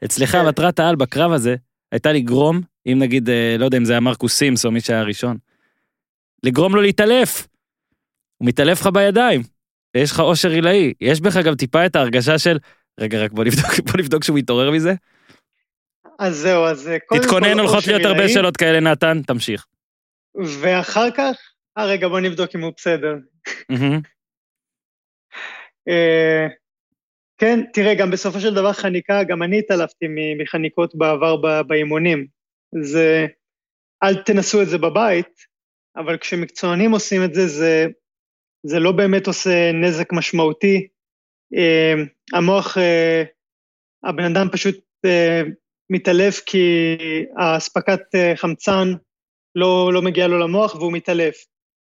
[0.06, 0.46] אצלך כן.
[0.46, 1.56] מטרת העל בקרב הזה
[1.92, 5.00] הייתה לגרום, אם נגיד, אה, לא יודע אם זה היה מרקוס סימס או מי שהיה
[5.00, 5.38] הראשון,
[6.44, 7.48] לגרום לו להתעלף.
[8.38, 9.44] הוא מתעלף לך בידיים,
[9.96, 10.94] ויש לך אושר עילאי.
[11.02, 12.58] יש בך גם טיפה את ההרגשה של,
[13.00, 14.94] רגע, רק בוא נבדוק, בוא נבדוק שהוא מתעורר מזה.
[16.20, 17.28] אז זהו, אז אה, קודם כל...
[17.28, 19.66] תתכונן, הולכות להיות הרבה שאלות כאלה, נתן, תמשיך.
[20.60, 21.36] ואחר כך,
[21.78, 23.16] אה רגע, בוא נבדוק אם הוא בסדר.
[25.90, 26.48] אה,
[27.38, 30.06] כן, תראה, גם בסופו של דבר חניקה, גם אני התעלפתי
[30.38, 31.36] מחניקות בעבר
[31.68, 32.28] באימונים.
[32.82, 33.26] זה,
[34.04, 35.36] אל תנסו את זה בבית,
[35.96, 37.88] אבל כשמקצוענים עושים את זה, זה,
[38.66, 40.88] זה לא באמת עושה נזק משמעותי.
[41.58, 41.94] אה,
[42.34, 43.24] המוח, אה,
[44.04, 44.76] הבן אדם פשוט
[45.90, 46.98] מתעלף כי
[47.38, 48.02] האספקת
[48.36, 48.88] חמצן
[49.56, 51.36] לא, לא מגיעה לו למוח והוא מתעלף.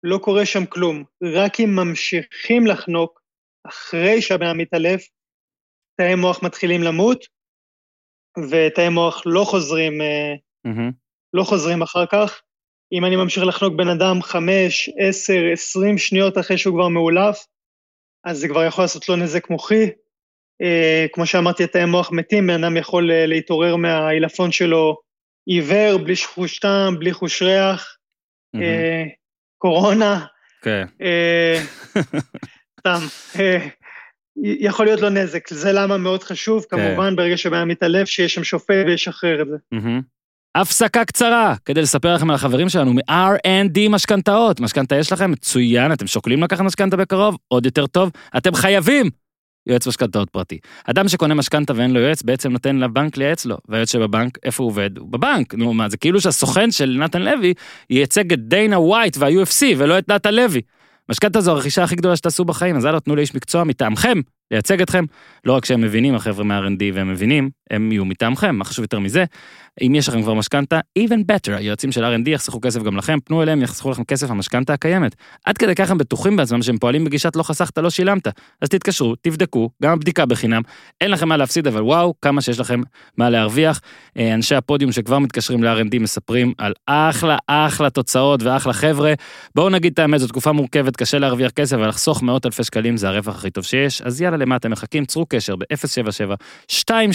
[0.04, 1.04] לא קורה שם כלום.
[1.24, 3.23] רק אם ממשיכים לחנוק,
[3.68, 5.08] אחרי שהבן אדם מתעלף,
[5.98, 7.26] תאי מוח מתחילים למות,
[8.50, 10.92] ותאי מוח לא חוזרים, מהמם.
[11.34, 12.42] לא חוזרים אחר כך.
[12.94, 17.46] אם אני ממשיך לחנוק בן אדם חמש, עשר, עשרים שניות אחרי שהוא כבר מאולף,
[18.26, 19.90] אז זה כבר יכול לעשות לו נזק מוחי.
[20.62, 24.98] אה, כמו שאמרתי, התאי מוח מתים, בן אדם יכול אה, להתעורר מהעילפון שלו
[25.46, 27.98] עיוור, בלי חוש טעם, בלי חוש ריח,
[28.54, 28.66] מהמם.
[28.66, 29.04] אה,
[29.58, 30.26] קורונה,
[30.62, 30.86] כן.
[31.02, 31.60] אה,
[32.88, 33.06] סתם.
[33.40, 33.68] אה,
[34.44, 36.78] יכול להיות לו נזק, זה למה מאוד חשוב, כן.
[36.78, 39.78] כמובן, ברגע שבן אדם מתעלף, שיש שם שופט וישחרר את זה.
[40.56, 44.60] הפסקה קצרה כדי לספר לכם על החברים שלנו מ-R&D משכנתאות.
[44.60, 45.32] משכנתה יש לכם?
[45.32, 47.38] מצוין, אתם שוקלים לקחת משכנתה בקרוב?
[47.48, 48.12] עוד יותר טוב.
[48.38, 49.10] אתם חייבים
[49.68, 50.60] יועץ משכנתאות פרטי.
[50.86, 53.58] אדם שקונה משכנתה ואין לו יועץ, בעצם נותן לבנק לייעץ לו.
[53.70, 54.98] והיועץ שבבנק, איפה הוא עובד?
[54.98, 55.54] הוא בבנק.
[55.56, 57.54] נו מה, זה כאילו שהסוכן של נתן לוי
[57.90, 60.62] ייצג את דיינה ווייט וה-UFC ולא את נתן לוי.
[61.10, 64.18] משכנתה זו הרכישה הכי גדולה שתעשו בחיים, אז יאללה, תנו לאיש מקצוע מטעמכם
[64.52, 65.06] לייצג אתכם.
[65.46, 69.26] לא רק שהם מבינים, החבר'ה מה-R&D והם מבינים, הם יהיו מטעמכם, מה חשוב יותר מזה?
[69.82, 73.44] אם יש לכם כבר משכנתה, even better, היועצים של R&D יחסכו כסף גם לכם, פנו
[73.44, 75.16] אליהם, יחסכו לכם כסף המשכנתה הקיימת.
[75.46, 78.28] עד כדי כך הם בטוחים בעצמם שהם פועלים בגישת לא חסכת, לא שילמת.
[78.62, 80.62] אז תתקשרו, תבדקו, גם הבדיקה בחינם,
[81.02, 82.82] אין לכם מה להפסיד, אבל וואו, כמה שיש לכם
[83.18, 83.82] מה להרוויח.
[84.18, 89.14] אה, אנשי הפודיום שכבר מתקשרים ל-R&D מספרים על אחלה אחלה תוצאות ואחלה חבר'ה.
[89.56, 92.98] בואו נגיד את האמת, זו תקופה מורכבת, קשה להרוויח כסף, אבל לחסוך מאות אלפי שקלים
[92.98, 94.02] זה הרווח הכי טוב שיש.
[94.02, 95.06] אז יאללה, למה אתם מחכים?
[95.06, 96.34] צרו קשר ב-077
[96.90, 97.12] 270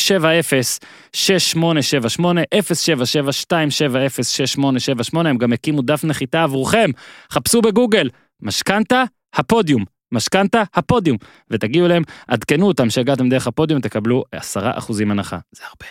[1.13, 6.91] 6878 077 270 6878 הם גם הקימו דף נחיתה עבורכם.
[7.33, 8.11] חפשו בגוגל,
[8.43, 9.85] משכנתה, הפודיום.
[10.13, 11.17] משכנתה, הפודיום.
[11.51, 14.25] ותגיעו אליהם, עדכנו אותם שהגעתם דרך הפודיום, תקבלו
[14.57, 15.39] 10% הנחה.
[15.53, 15.87] זה הרבה.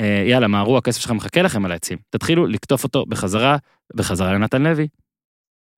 [0.00, 1.98] אה, יאללה, מהרו, הכסף שלך מחכה לכם על העצים.
[2.10, 3.56] תתחילו לקטוף אותו בחזרה,
[3.94, 4.88] בחזרה לנתן לוי.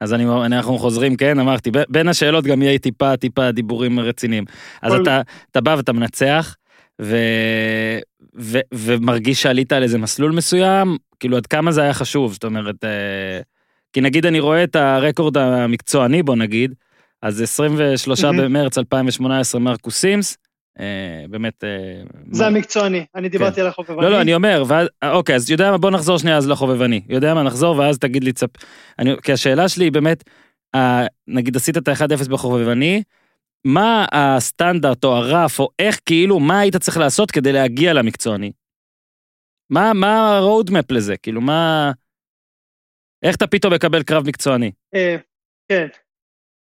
[0.01, 4.45] אז אני, אנחנו חוזרים, כן, אמרתי, בין השאלות גם יהיה טיפה, טיפה דיבורים רציניים.
[4.83, 6.57] אז אתה, אתה בא ואתה מנצח,
[7.01, 7.17] ו,
[8.39, 12.85] ו, ומרגיש שעלית על איזה מסלול מסוים, כאילו עד כמה זה היה חשוב, זאת אומרת,
[12.85, 13.41] אה,
[13.93, 16.75] כי נגיד אני רואה את הרקורד המקצועני בו נגיד,
[17.23, 18.39] אז 23 מהמם.
[18.39, 20.37] במרץ 2018 מרקוס סימס,
[20.81, 20.85] אה,
[21.31, 21.65] באמת...
[21.65, 24.03] אה, זה מה- המקצועני, אני דיברתי על החובבני.
[24.03, 27.01] לא, לא, אני אומר, ואז, אה, אוקיי, אז יודע מה, בוא נחזור שנייה אז לחובבני.
[27.09, 28.49] יודע מה, נחזור ואז תגיד לי צפ...
[28.99, 30.25] אני, כי השאלה שלי היא באמת,
[30.75, 33.03] אה, נגיד עשית את ה-1-0 בחובבני,
[33.65, 38.53] מה הסטנדרט או הרף, או איך כאילו, מה היית צריך לעשות כדי להגיע למקצועני?
[39.71, 41.17] מה, מה ה-roadmap לזה?
[41.17, 41.93] כאילו, מה...
[43.25, 44.73] איך אתה פתאום מקבל קרב מקצועני?
[44.95, 45.17] אה,
[45.69, 45.87] כן.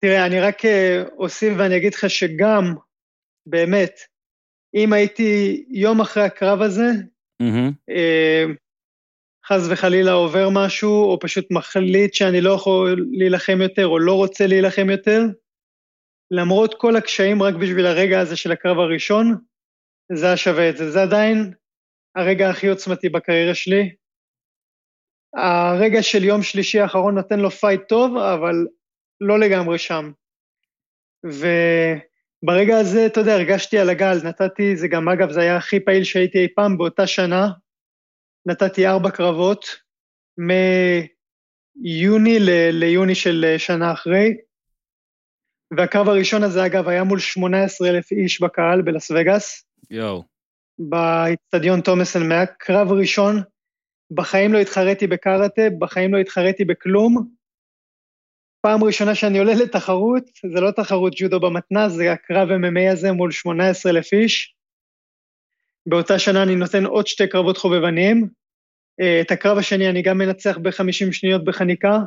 [0.01, 2.75] תראה, אני רק אה, אוסיף ואני אגיד לך שגם,
[3.47, 4.01] באמת,
[4.75, 6.91] אם הייתי יום אחרי הקרב הזה,
[7.91, 8.45] אה,
[9.47, 14.47] חס וחלילה עובר משהו, או פשוט מחליט שאני לא יכול להילחם יותר, או לא רוצה
[14.47, 15.23] להילחם יותר,
[16.31, 19.37] למרות כל הקשיים, רק בשביל הרגע הזה של הקרב הראשון,
[20.13, 20.91] זה היה שווה את זה.
[20.91, 21.53] זה עדיין
[22.17, 23.95] הרגע הכי עוצמתי בקריירה שלי.
[25.37, 28.55] הרגע של יום שלישי האחרון נותן לו fight טוב, אבל
[29.21, 30.11] לא לגמרי שם.
[31.25, 36.05] וברגע הזה, אתה יודע, הרגשתי על הגל, נתתי, זה גם, אגב, זה היה הכי פעיל
[36.05, 37.49] שהייתי אי פעם באותה שנה,
[38.47, 39.67] נתתי ארבע קרבות,
[41.77, 44.37] מיוני ל- ליוני של שנה אחרי,
[45.77, 50.25] והקרב הראשון הזה, אגב, היה מול 18,000 איש בקהל בלאס וגאס, יואו.
[50.79, 53.43] באיצטדיון תומאסון, היה קרב ראשון,
[54.11, 57.29] בחיים לא התחרתי בקראטה, בחיים לא התחרתי בכלום.
[58.61, 63.33] פעם ראשונה שאני עולה לתחרות, זה לא תחרות ג'ודו במתנ"ס, זה הקרב MMA הזה מול
[63.33, 64.55] 18,000 איש.
[65.87, 68.29] באותה שנה אני נותן עוד שתי קרבות חובבניים.
[69.01, 71.99] אה, את הקרב השני אני גם מנצח ב-50 שניות בחניקה.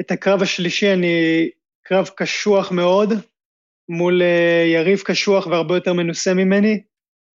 [0.00, 1.50] את הקרב השלישי אני
[1.88, 3.08] קרב קשוח מאוד,
[3.88, 6.82] מול אה, יריב קשוח והרבה יותר מנוסה ממני.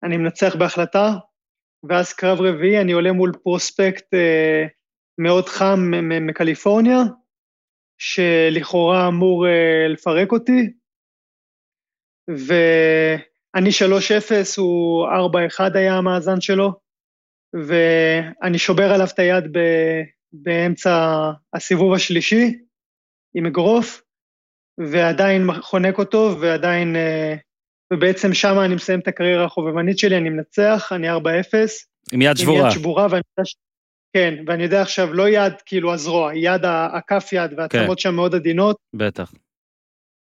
[0.03, 1.09] אני מנצח בהחלטה.
[1.89, 4.65] ואז קרב רביעי אני עולה מול פרוספקט אה,
[5.17, 5.79] מאוד חם
[6.21, 6.97] מקליפורניה,
[7.97, 10.73] שלכאורה אמור אה, לפרק אותי.
[12.27, 16.71] ואני 3-0, הוא 4-1 היה המאזן שלו,
[17.53, 19.43] ואני שובר עליו את היד
[20.33, 21.21] באמצע
[21.53, 22.59] הסיבוב השלישי
[23.35, 24.01] עם אגרוף,
[24.77, 26.95] ועדיין חונק אותו, ועדיין...
[26.95, 27.35] אה,
[27.93, 31.15] ובעצם שם אני מסיים את הקריירה החובבנית שלי, אני מנצח, אני 4-0.
[32.11, 32.59] עם יד שבורה.
[32.59, 33.55] עם יד שבורה, ואני יודע ש...
[34.13, 38.75] כן, ואני יודע עכשיו, לא יד כאילו הזרוע, יד הכף יד, והעצמות שם מאוד עדינות,
[38.95, 39.33] בטח.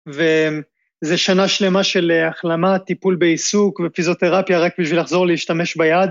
[0.07, 6.09] וזה שנה שלמה של אה, החלמה, טיפול בעיסוק ופיזיותרפיה רק בשביל לחזור להשתמש ביד.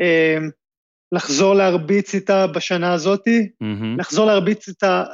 [0.00, 0.38] אה,
[1.12, 4.00] לחזור להרביץ איתה בשנה הזאתי, מהמם.
[4.00, 5.04] לחזור להרביץ איתה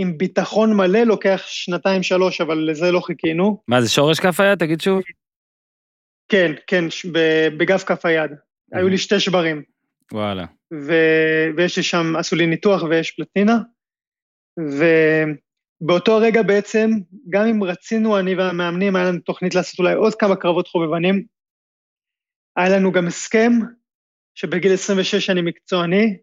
[0.00, 3.62] עם ביטחון מלא לוקח שנתיים-שלוש, אבל לזה לא חיכינו.
[3.68, 4.58] מה זה שורש כף היד?
[4.58, 5.00] תגיד שוב.
[6.28, 6.84] כן, כן,
[7.58, 8.30] בגב כף היד.
[8.72, 9.62] היו לי שתי שברים.
[10.12, 10.44] וואלה.
[10.74, 13.58] ו- ויש לי שם, עשו לי ניתוח ויש פלטינה.
[15.82, 16.90] ובאותו הרגע בעצם,
[17.28, 21.24] גם אם רצינו, אני והמאמנים, היה לנו תוכנית לעשות אולי עוד כמה קרבות חובבנים.
[22.56, 23.52] היה לנו גם הסכם
[24.34, 26.16] שבגיל 26 אני מקצועני,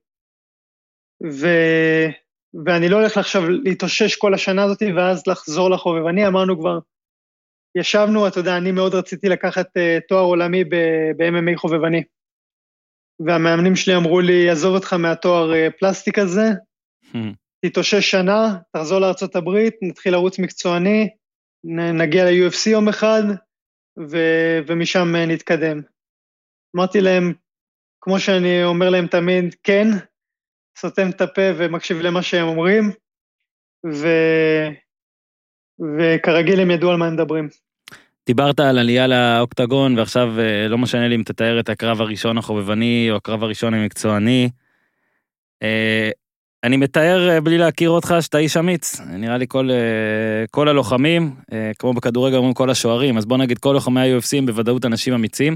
[1.24, 1.48] ו...
[2.66, 6.80] ואני לא הולך עכשיו להתאושש כל השנה הזאת ואז לחזור לחובבני, אמרנו כבר,
[7.78, 12.04] ישבנו, אתה יודע, אני מאוד רציתי לקחת uh, תואר עולמי ב-MMA חובבני.
[13.20, 16.50] והמאמנים שלי אמרו לי, עזוב אותך מהתואר uh, פלסטיק הזה,
[17.66, 21.10] תתאושש שנה, תחזור לארה"ב, נתחיל לרוץ מקצועני,
[21.64, 23.24] נ- נגיע ל-UFC יום אחד,
[24.10, 25.82] ו- ומשם אה, נתקדם.
[26.76, 27.34] אמרתי להם,
[28.02, 29.88] כמו שאני אומר להם תמיד, כן,
[30.78, 32.92] סותם את הפה ומקשיב למה שהם אומרים,
[33.94, 34.08] ו...
[35.98, 37.50] וכרגיל הם ידעו על מה הם מדברים.
[38.26, 43.08] דיברת על עלייה לאוקטגון, ועכשיו אה, לא משנה לי אם תתאר את הקרב הראשון החובבני
[43.12, 44.50] או הקרב הראשון המקצועני.
[45.64, 46.10] אה,
[46.64, 49.02] אני מתאר אה, בלי להכיר אותך שאתה איש אמיץ.
[49.02, 49.70] נראה לי כל,
[50.52, 51.36] כל הלוחמים,
[51.80, 55.56] כמו בכדורגל אומרים כל השוערים, אז בוא נגיד כל לוחמי ה-UFC הם בוודאות אנשים אמיצים.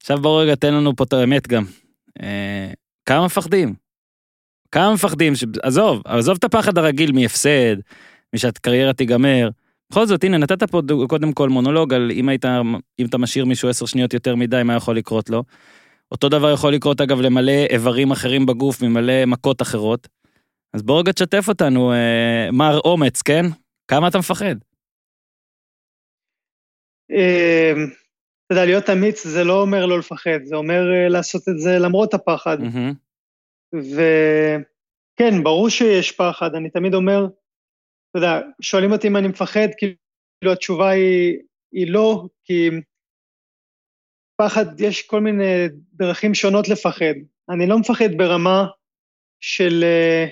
[0.00, 1.64] עכשיו בוא רגע תן לנו פה את האמת גם.
[3.06, 3.81] כמה מפחדים?
[4.72, 5.34] כמה מפחדים?
[5.34, 5.44] ש...
[5.62, 7.76] עזוב, עזוב את הפחד הרגיל מהפסד,
[8.34, 9.48] משהקריירה תיגמר.
[9.90, 12.44] בכל זאת, הנה, נתת פה דוג- קודם כל מונולוג על אם היית,
[12.98, 15.42] אם אתה משאיר מישהו עשר שניות יותר מדי, מה יכול לקרות לו.
[16.12, 20.08] אותו דבר יכול לקרות, אגב, למלא איברים אחרים בגוף, ממלא מכות אחרות.
[20.74, 23.46] אז בוא רגע תשתף אותנו, אה, מר אומץ, כן?
[23.88, 24.54] כמה אתה מפחד?
[27.12, 27.72] אה,
[28.46, 31.78] אתה יודע, להיות אמיץ זה לא אומר לא לפחד, זה אומר אה, לעשות את זה
[31.78, 32.58] למרות הפחד.
[33.74, 37.26] וכן, ברור שיש פחד, אני תמיד אומר,
[38.10, 41.38] אתה יודע, שואלים אותי אם אני מפחד, כאילו התשובה היא,
[41.72, 42.70] היא לא, כי
[44.36, 47.14] פחד, יש כל מיני דרכים שונות לפחד.
[47.50, 48.66] אני לא מפחד ברמה
[49.40, 50.26] של אה,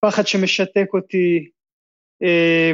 [0.00, 1.50] פחד שמשתק אותי,
[2.22, 2.72] אה,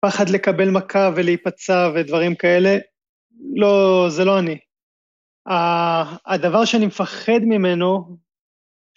[0.00, 2.76] פחד לקבל מכה ולהיפצע ודברים כאלה.
[3.54, 4.58] לא, זה לא אני.
[6.26, 8.16] הדבר שאני מפחד ממנו,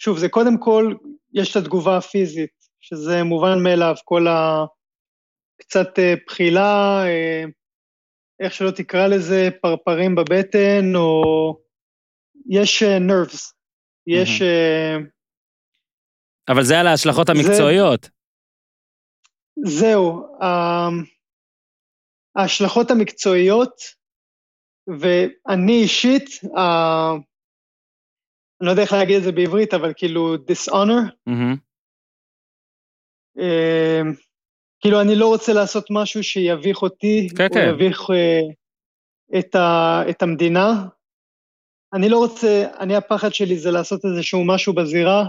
[0.03, 0.93] שוב, זה קודם כל,
[1.33, 2.49] יש את התגובה הפיזית,
[2.79, 4.65] שזה מובן מאליו, כל ה...
[5.61, 7.43] קצת אה, בחילה, אה,
[8.39, 11.21] איך שלא תקרא לזה, פרפרים בבטן, או...
[12.49, 13.53] יש אה, nerves,
[14.07, 14.41] יש...
[14.41, 14.97] אה,
[16.49, 18.09] אבל זה על ההשלכות זה- המקצועיות.
[19.65, 20.89] זהו, ה-
[22.35, 23.73] ההשלכות המקצועיות,
[24.99, 26.29] ואני אישית,
[28.61, 31.55] אני לא יודע איך להגיד את זה בעברית, אבל כאילו dishonor, מהמם,
[33.39, 34.01] אה,
[34.79, 37.69] כאילו אני לא רוצה לעשות משהו שיביך אותי, כן, או כן.
[37.69, 38.41] יביך אה,
[39.39, 40.87] את, ה, את המדינה.
[41.93, 45.23] אני לא רוצה, אני הפחד שלי זה לעשות איזשהו משהו בזירה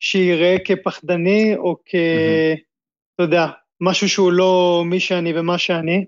[0.00, 1.94] שיראה כפחדני, או כ...
[3.14, 3.46] אתה יודע,
[3.80, 6.04] משהו שהוא לא מי שאני ומה שאני.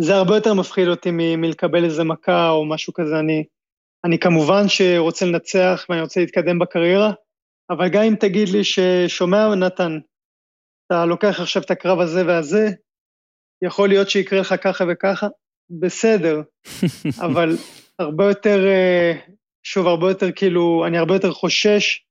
[0.00, 3.18] זה הרבה יותר מפחיד אותי מ- מלקבל איזה מכה או משהו כזה.
[3.18, 3.44] אני,
[4.04, 7.12] אני כמובן שרוצה לנצח ואני רוצה להתקדם בקריירה,
[7.70, 9.98] אבל גם אם תגיד לי ששומע, נתן,
[10.86, 12.68] אתה לוקח עכשיו את הקרב הזה והזה,
[13.64, 15.28] יכול להיות שיקרה לך ככה וככה,
[15.80, 16.42] בסדר,
[17.26, 17.56] אבל
[17.98, 19.12] הרבה יותר, אה,
[19.62, 22.04] שוב, הרבה יותר כאילו, אני הרבה יותר חושש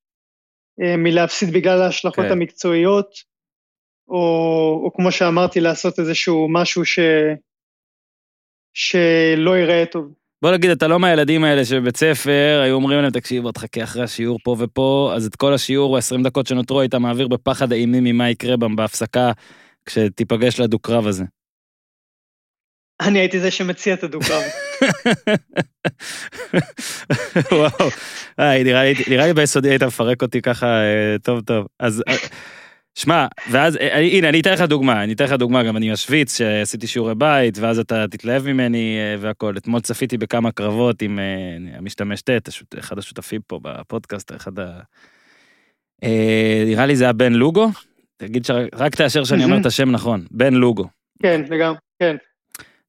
[0.82, 2.32] אה, מלהפסיד בגלל ההשלכות כן.
[2.32, 3.14] המקצועיות,
[4.08, 7.00] או, או כמו שאמרתי, לעשות איזשהו משהו ש,
[8.74, 10.14] שלא ייראה טוב.
[10.42, 14.04] בוא נגיד, אתה לא מהילדים האלה שבבית ספר היו אומרים להם, תקשיב, בוא תחכה אחרי
[14.04, 18.30] השיעור פה ופה, אז את כל השיעור, ה-20 דקות שנותרו, היית מעביר בפחד אימים ממה
[18.30, 19.32] יקרה בם בהפסקה,
[19.86, 21.24] כשתיפגש לדו-קרב הזה.
[23.02, 24.42] אני הייתי זה שמציע את הדו-קרב.
[27.52, 27.90] וואו,
[28.40, 31.66] אה, נראה לי- נראה לי ביסודי היית מפרק אותי ככה אה, טוב טוב.
[31.80, 32.16] אז אה,
[32.96, 35.92] שמע, ואז, אה, אני- הנה, אני אתן לך דוגמה, אני אתן לך דוגמה, גם אני
[35.92, 39.58] משוויץ, שעשיתי שיעורי בית, ואז אתה תתלהב ממני אה, והכל.
[39.58, 41.24] אתמול צפיתי בכמה קרבות עם אה,
[41.78, 42.30] המשתמש ט',
[42.80, 44.80] אחד השותפים פה בפודקאסט, אחד ה...
[46.04, 47.70] אה, נראה לי זה היה בן לוגו?
[48.18, 50.86] תגיד שרק רק תאשר שאני אומר את השם נכון, בן לוגו.
[51.24, 52.16] כן, לגמרי, כן.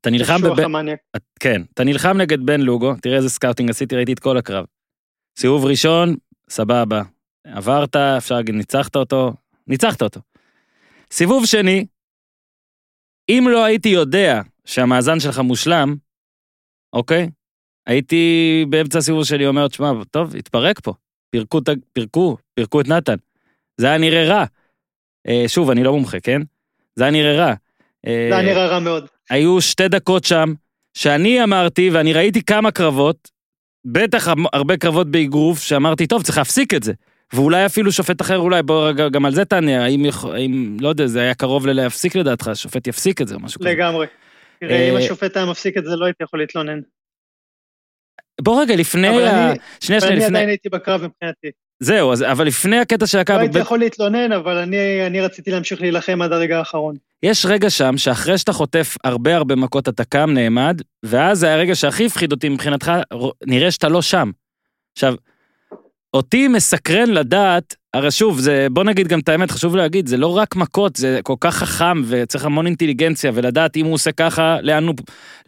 [0.01, 0.87] אתה נלחם בבן...
[1.41, 4.65] כן, אתה נלחם נגד בן לוגו, תראה איזה scouting עשיתי, ראיתי את כל הקרב.
[5.39, 6.15] סיבוב ראשון,
[6.51, 7.03] סבבה.
[7.47, 9.33] עברת, אפשר להגיד, ניצחת אותו,
[9.67, 10.21] ניצחת אותו.
[11.11, 11.87] סיבוב שני,
[13.29, 15.97] אם לא הייתי יודע שהמאזן שלך מושלם,
[16.93, 17.29] אוקיי?
[17.87, 20.93] הייתי באמצע הסיבוב שלי אומר, תשמע, טוב, התפרק פה.
[21.31, 21.61] פירקו,
[21.93, 23.17] פירקו, פירקו את נתן.
[23.77, 24.45] זה היה נראה רע.
[25.29, 26.43] אה, שוב, אני לא מומחה, כן?
[26.97, 27.55] זה היה נראה רע.
[28.07, 29.07] אה, זה היה נראה רע מאוד.
[29.31, 30.55] היו שתי דקות שם,
[30.95, 33.31] שאני אמרתי, ואני ראיתי כמה קרבות,
[33.85, 36.93] בטח הרבה קרבות באגרוף, שאמרתי, טוב, צריך להפסיק את זה.
[37.33, 41.07] ואולי אפילו שופט אחר, אולי, בוא רגע, גם על זה תענה, האם, האם, לא יודע,
[41.07, 43.71] זה היה קרוב ללהפסיק לדעתך, שופט יפסיק את זה או משהו כזה.
[43.71, 44.07] לגמרי.
[44.61, 46.81] תראה, אם אה, השופט היה מפסיק את זה, לא הייתי יכול להתלונן.
[48.41, 49.51] בוא רגע, לפני אבל ה...
[49.51, 50.53] אני- שנייה, ואני שנייה, עדיין לפני...
[50.53, 51.49] הייתי בקרב מבחינתי.
[51.81, 55.51] זהו, אז, אבל לפני הקטע של לא הקו, הייתי יכול להתלונן, אבל אני אני רציתי
[55.51, 56.97] להמשיך להילחם עד הרגע האחרון.
[57.23, 61.75] יש רגע שם, שאחרי שאתה חוטף הרבה הרבה מכות, אתה קם, נעמד, ואז זה הרגע
[61.75, 62.93] שהכי הפחיד אותי מבחינתך,
[63.47, 64.31] נראה שאתה לא שם.
[64.93, 65.15] עכשיו,
[66.15, 70.37] אותי מסקרן לדעת, הרי שוב, זה, בוא נגיד גם את האמת, חשוב להגיד, זה לא
[70.37, 74.85] רק מכות, זה כל כך חכם וצריך המון אינטליגנציה, ולדעת אם הוא עושה ככה, לאן
[74.85, 74.95] הוא,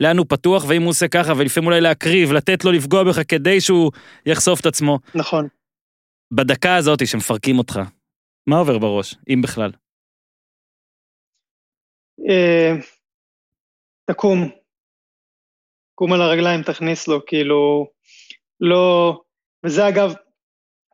[0.00, 3.60] לאן הוא פתוח, ואם הוא עושה ככה, ולפעמים אולי להקריב, לתת לו לפגוע בך כדי
[3.60, 3.92] שהוא
[4.26, 4.98] יחשוף את עצמו.
[5.14, 5.48] נכון.
[6.32, 7.80] בדקה הזאת שמפרקים אותך,
[8.46, 9.72] מה עובר בראש, אם בכלל?
[12.30, 12.72] אה,
[14.10, 14.50] תקום.
[15.94, 17.86] קום על הרגליים, תכניס לו, כאילו,
[18.60, 19.20] לא...
[19.66, 20.14] וזה אגב,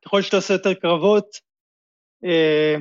[0.05, 1.27] ככל שאתה עושה יותר קרבות,
[2.25, 2.77] אה,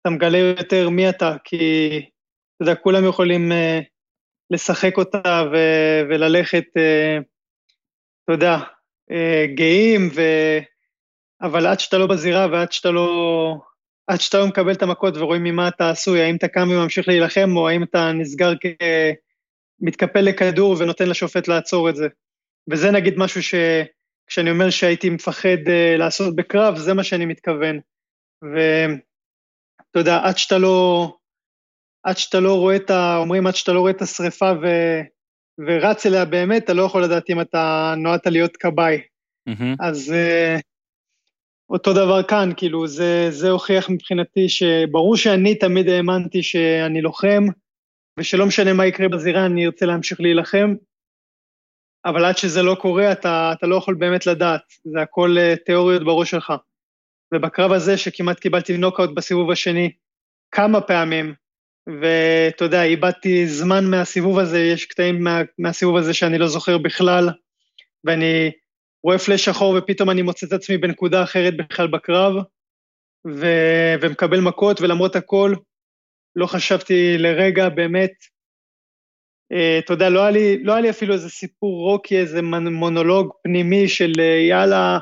[0.00, 1.56] אתה מגלה יותר מי אתה, כי,
[1.98, 3.80] אתה יודע, כולם יכולים אה,
[4.50, 7.18] לשחק אותה ו- וללכת, אה,
[8.24, 8.58] אתה יודע,
[9.10, 10.22] אה, גאים, ו...
[11.42, 13.54] אבל עד שאתה לא בזירה ועד שאתה לא...
[14.06, 17.56] עד שאתה לא מקבל את המכות ורואים ממה אתה עשוי, האם אתה קם וממשיך להילחם,
[17.56, 18.52] או האם אתה נסגר
[19.80, 22.08] כמתקפל לכדור ונותן לשופט לעצור את זה.
[22.70, 23.42] וזה נגיד משהו
[24.26, 27.80] שכשאני אומר שהייתי מפחד uh, לעשות בקרב, זה מה שאני מתכוון.
[28.42, 31.12] ואתה יודע, עד שאתה לא...
[32.02, 33.16] עד שאתה לא רואה את ה...
[33.16, 34.66] אומרים עד שאתה לא רואה את השריפה ו...
[35.66, 39.00] ורץ אליה באמת, אתה לא יכול לדעת אם אתה נועדת להיות כבאי.
[39.46, 39.74] מהמם.
[39.80, 40.60] אז uh,
[41.70, 47.44] אותו דבר כאן, כאילו, זה, זה הוכיח מבחינתי שברור שאני תמיד האמנתי שאני לוחם,
[48.18, 50.74] ושלא משנה מה יקרה בזירה, אני ארצה להמשיך להילחם,
[52.06, 56.04] אבל עד שזה לא קורה, אתה, אתה לא יכול באמת לדעת, זה הכל uh, תיאוריות
[56.04, 56.52] בראש שלך.
[57.34, 59.92] ובקרב הזה, שכמעט קיבלתי נוקאוט בסיבוב השני
[60.50, 61.34] כמה פעמים,
[62.00, 67.28] ואתה יודע, איבדתי זמן מהסיבוב הזה, יש קטעים מה, מהסיבוב הזה שאני לא זוכר בכלל,
[68.04, 68.50] ואני
[69.04, 72.34] רואה פלאש שחור ופתאום אני מוצא את עצמי בנקודה אחרת בכלל בקרב,
[73.26, 73.46] ו...
[74.00, 75.54] ומקבל מכות, ולמרות הכל,
[76.36, 78.35] לא חשבתי לרגע באמת, אה,
[79.78, 83.88] אתה יודע, לא היה, לי, לא היה לי אפילו איזה סיפור רוקי, איזה מונולוג פנימי
[83.88, 84.98] של אה, יאללה,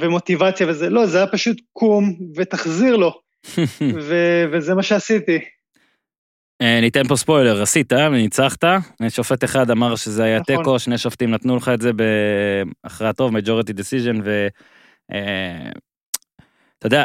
[0.00, 3.20] ומוטיבציה וזה, לא, זה היה פשוט קום ותחזיר לו,
[4.08, 4.14] ו...
[4.52, 5.38] וזה מה שעשיתי.
[6.62, 8.64] אה, ניתן פה ספוילר, עשית וניצחת,
[9.08, 10.56] שופט אחד אמר שזה היה נכון.
[10.56, 14.48] תיקו, שני שופטים נתנו לך את זה בהכרעה טוב, majority decision, ו...
[15.12, 15.70] אה,
[16.78, 17.02] אתה יודע,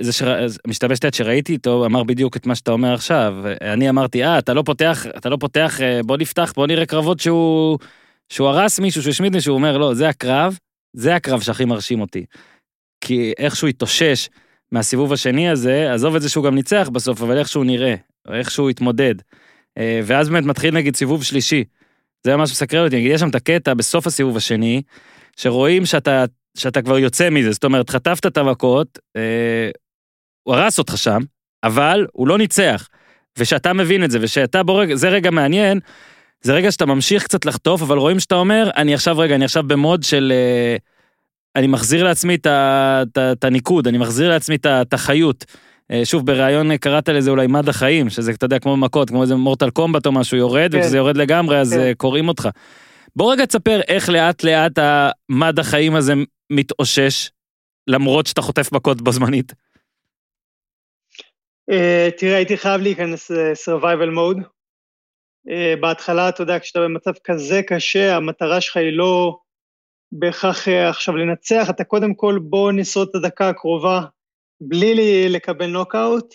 [0.00, 3.34] זה שמשתמש טט שראיתי איתו, אמר בדיוק את מה שאתה אומר עכשיו.
[3.60, 7.20] אני אמרתי, אה, אתה לא פותח, אתה לא פותח, אה, בוא נפתח, בוא נראה קרבות
[7.20, 7.78] שהוא,
[8.28, 10.58] שהוא הרס מישהו, שהוא השמיד מישהו, הוא אומר, לא, זה הקרב,
[10.92, 12.24] זה הקרב שהכי מרשים אותי.
[13.00, 14.28] כי איך שהוא התאושש
[14.72, 17.94] מהסיבוב השני הזה, עזוב את זה שהוא גם ניצח בסוף, אבל איך שהוא נראה,
[18.32, 19.14] איך שהוא התמודד.
[19.78, 21.64] אה, ואז באמת מתחיל נגיד סיבוב שלישי.
[22.24, 24.82] זה מה שמסקרן אותי, נגיד יש שם את הקטע בסוף הסיבוב השני,
[25.36, 26.24] שרואים שאתה,
[26.56, 29.70] שאתה כבר יוצא מזה, זאת אומרת, חטפת את המכות, אה,
[30.42, 31.20] הוא הרס אותך שם,
[31.64, 32.88] אבל הוא לא ניצח.
[33.38, 35.80] ושאתה מבין את זה, ושאתה בורג, זה רגע מעניין,
[36.40, 39.62] זה רגע שאתה ממשיך קצת לחטוף, אבל רואים שאתה אומר, אני עכשיו, רגע, אני עכשיו
[39.62, 40.32] במוד של...
[40.34, 40.76] אה,
[41.56, 42.36] אני מחזיר לעצמי
[43.14, 45.44] את הניקוד, אני מחזיר לעצמי את החיות.
[45.90, 49.22] אה, שוב, בריאיון אה, קראת לזה אולי מד החיים, שזה, אתה יודע, כמו מכות, כמו
[49.22, 50.78] איזה מורטל קומבט או משהו, יורד, כן.
[50.78, 51.80] וכשזה יורד לגמרי, אז כן.
[51.80, 52.48] אה, קוראים אותך.
[53.18, 56.12] בוא רגע תספר איך לאט לאט המד החיים הזה
[56.50, 57.30] מתאושש,
[57.86, 59.52] למרות שאתה חוטף מכות בו זמנית.
[61.70, 64.42] אה, תראה, הייתי חייב להיכנס ל-survival mode.
[65.50, 69.38] אה, בהתחלה, אתה יודע, כשאתה במצב כזה קשה, המטרה שלך היא לא
[70.12, 74.00] בהכרח אה, עכשיו לנצח, אתה קודם כל בוא נשרוד את הדקה הקרובה
[74.60, 76.34] בלי לי לקבל נוקאוט,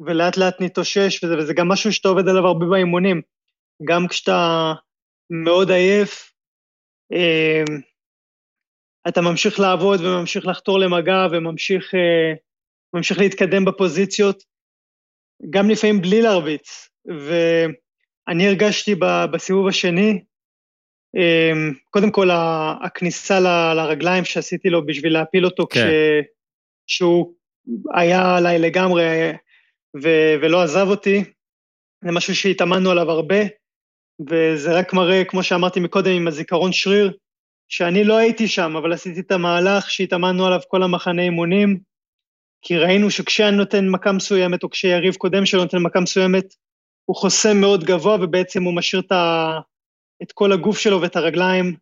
[0.00, 3.22] ולאט לאט נתאושש, וזה, וזה גם משהו שאתה עובד עליו הרבה באימונים.
[3.84, 4.72] גם כשאתה
[5.30, 6.32] מאוד עייף,
[9.08, 11.94] אתה ממשיך לעבוד וממשיך לחתור למגע וממשיך
[12.94, 14.42] ממשיך להתקדם בפוזיציות,
[15.50, 16.88] גם לפעמים בלי להרביץ.
[17.06, 18.94] ואני הרגשתי
[19.32, 20.22] בסיבוב השני,
[21.16, 22.28] אמ, קודם כל
[22.84, 25.80] הכניסה ל, לרגליים שעשיתי לו בשביל להפיל אותו כן.
[25.80, 25.86] כש,
[26.86, 27.34] שהוא
[27.94, 29.04] היה עליי לגמרי
[30.02, 30.08] ו,
[30.42, 31.24] ולא עזב אותי,
[32.04, 33.36] זה משהו שהתאמנו עליו הרבה,
[34.28, 37.12] וזה רק מראה, כמו שאמרתי מקודם, עם הזיכרון שריר,
[37.68, 41.80] שאני לא הייתי שם, אבל עשיתי את המהלך שהתאמנו עליו כל המחנה אימונים,
[42.62, 46.54] כי ראינו שכשאני נותן מכה מסוימת, או כשיריב קודם שלו נותן מכה מסוימת,
[47.04, 49.58] הוא חוסם מאוד גבוה, ובעצם הוא משאיר את, ה...
[50.22, 51.76] את כל הגוף שלו ואת הרגליים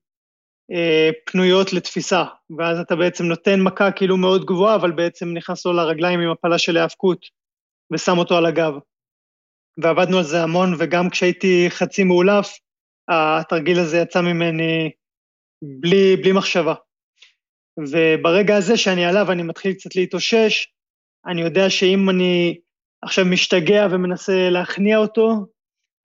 [0.72, 2.24] אה, פנויות לתפיסה.
[2.59, 6.59] ואז אתה בעצם נותן מכה כאילו מאוד גבוהה, אבל בעצם נכנס לו לרגליים עם הפלה
[6.59, 7.26] של היאבקות,
[7.93, 8.72] ושם אותו על הגב.
[9.79, 12.49] ועבדנו על זה המון, וגם כשהייתי חצי מאולף,
[13.09, 14.91] התרגיל הזה יצא ממני
[15.62, 16.74] בלי, בלי מחשבה.
[17.79, 20.66] וברגע הזה שאני עליו ואני מתחיל קצת להתאושש,
[21.26, 22.59] אני יודע שאם אני
[23.03, 25.47] עכשיו משתגע ומנסה להכניע אותו,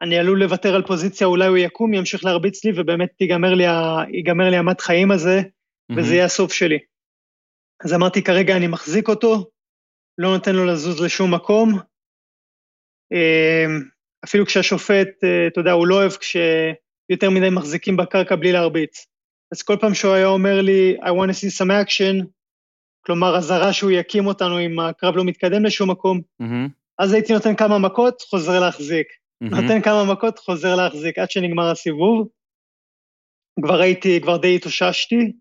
[0.01, 3.63] אני עלול לוותר על פוזיציה, אולי הוא יקום, ימשיך להרביץ לי, ובאמת ייגמר לי,
[4.13, 5.95] ייגמר לי המת חיים הזה, mm-hmm.
[5.97, 6.79] וזה יהיה הסוף שלי.
[7.85, 9.49] אז אמרתי, כרגע אני מחזיק אותו,
[10.17, 11.79] לא נותן לו לזוז לשום מקום.
[13.13, 13.83] אמ,
[14.25, 19.07] אפילו כשהשופט, אה, אתה יודע, הוא לא אוהב כשיותר מדי מחזיקים בקרקע בלי להרביץ.
[19.53, 22.25] אז כל פעם שהוא היה אומר לי, I want to see some action,
[23.05, 26.69] כלומר, אזהרה שהוא יקים אותנו אם הקרב לא מתקדם לשום מקום, mm-hmm.
[26.99, 29.07] אז הייתי נותן כמה מכות, חוזר להחזיק.
[29.07, 29.61] Mm-hmm.
[29.61, 32.27] נותן כמה מכות, חוזר להחזיק, עד שנגמר הסיבוב.
[33.61, 35.31] כבר הייתי, כבר די התאוששתי.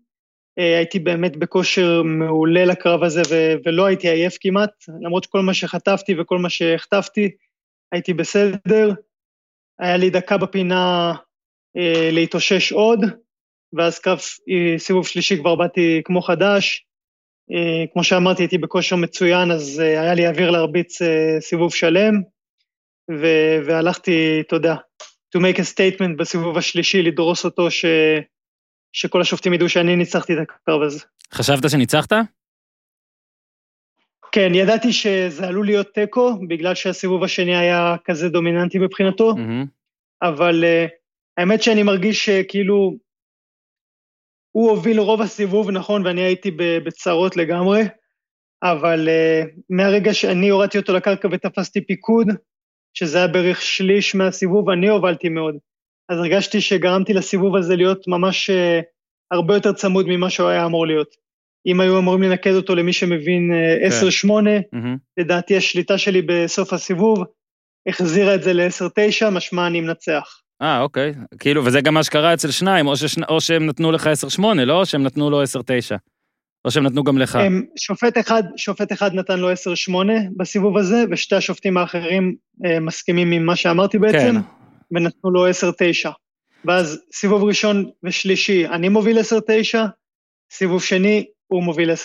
[0.59, 4.69] אה, הייתי באמת בכושר מעולה לקרב הזה, ו- ולא הייתי עייף כמעט,
[5.01, 7.29] למרות שכל מה שחטפתי וכל מה שהחטפתי,
[7.93, 8.91] הייתי בסדר.
[9.79, 11.13] היה לי דקה בפינה
[11.77, 12.99] אה, להתאושש עוד,
[13.73, 14.19] ואז קרב
[14.49, 16.85] אה, סיבוב שלישי כבר באתי כמו חדש.
[17.51, 20.99] אה, כמו שאמרתי, הייתי בכושר מצוין, אז אה, היה לי אוויר להרביץ
[21.39, 22.13] סיבוב שלם,
[23.11, 24.75] ו- והלכתי, אתה יודע,
[25.35, 27.85] to make a statement בסיבוב השלישי, לדרוס אותו, ש-
[28.93, 30.99] שכל השופטים ידעו שאני ניצחתי את הקרב הזה.
[31.33, 32.13] חשבת שניצחת?
[34.31, 39.67] כן, ידעתי שזה עלול להיות תיקו, בגלל שהסיבוב השני היה כזה דומיננטי מבחינתו, mm-hmm.
[40.21, 40.89] אבל uh,
[41.37, 42.93] האמת שאני מרגיש שכאילו
[44.51, 47.81] הוא הוביל רוב הסיבוב, נכון, ואני הייתי בצרות לגמרי,
[48.63, 52.27] אבל uh, מהרגע שאני הורדתי אותו לקרקע ותפסתי פיקוד,
[52.93, 55.55] שזה היה בערך שליש מהסיבוב, אני הובלתי מאוד.
[56.09, 58.83] אז הרגשתי שגרמתי לסיבוב הזה להיות ממש uh,
[59.31, 61.22] הרבה יותר צמוד ממה שהוא היה אמור להיות.
[61.65, 64.29] אם היו אמורים לנקד אותו למי שמבין uh, כן.
[64.29, 64.77] 10-8, mm-hmm.
[65.17, 67.23] לדעתי השליטה שלי בסוף הסיבוב
[67.87, 70.39] החזירה את זה ל-10-9, משמע אני מנצח.
[70.61, 71.13] אה, אוקיי.
[71.39, 73.23] כאילו, וזה גם מה שקרה אצל שניים, או, ששנ...
[73.23, 74.09] או שהם נתנו לך
[74.39, 74.79] 10-8, לא?
[74.79, 75.45] או שהם נתנו לו 10-9.
[76.65, 77.35] או שהם נתנו גם לך.
[77.35, 79.55] הם, שופט אחד, שופט אחד נתן לו 10-8
[80.37, 82.35] בסיבוב הזה, ושתי השופטים האחרים
[82.65, 84.41] אה, מסכימים עם מה שאמרתי בעצם, כן.
[84.91, 85.51] ונתנו לו 10-9.
[86.65, 89.21] ואז סיבוב ראשון ושלישי, אני מוביל 10-9,
[90.53, 91.95] סיבוב שני, הוא מוביל 10-9,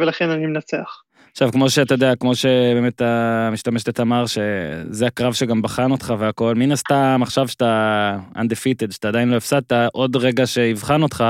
[0.00, 1.02] ולכן אני מנצח.
[1.32, 6.72] עכשיו, כמו שאתה יודע, כמו שבאמת המשתמשת אמר, שזה הקרב שגם בחן אותך והכל, מן
[6.72, 11.24] הסתם, עכשיו שאתה undefeated, שאתה עדיין לא הפסדת, עוד רגע שיבחן אותך,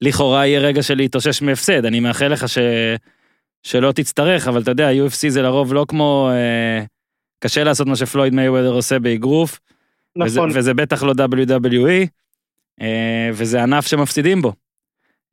[0.00, 1.84] לכאורה יהיה רגע של להתאושש מהפסד.
[1.84, 2.58] אני מאחל לך ש...
[3.62, 6.30] שלא תצטרך, אבל אתה יודע, UFC זה לרוב לא כמו...
[6.32, 6.84] אה,
[7.38, 9.60] קשה לעשות מה שפלויד מייוודר עושה באגרוף.
[10.16, 10.50] נכון.
[10.50, 12.06] וזה, וזה בטח לא WWE,
[12.80, 14.52] אה, וזה ענף שמפסידים בו.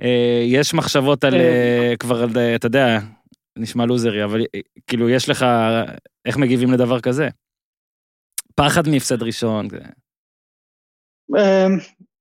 [0.03, 2.25] אה, יש מחשבות על, אה, כבר,
[2.55, 2.99] אתה יודע,
[3.57, 5.45] נשמע לוזרי, אבל אה, כאילו יש לך,
[6.25, 7.27] איך מגיבים לדבר כזה?
[8.55, 9.67] פחד מהפסד ראשון.
[11.29, 11.77] אמ,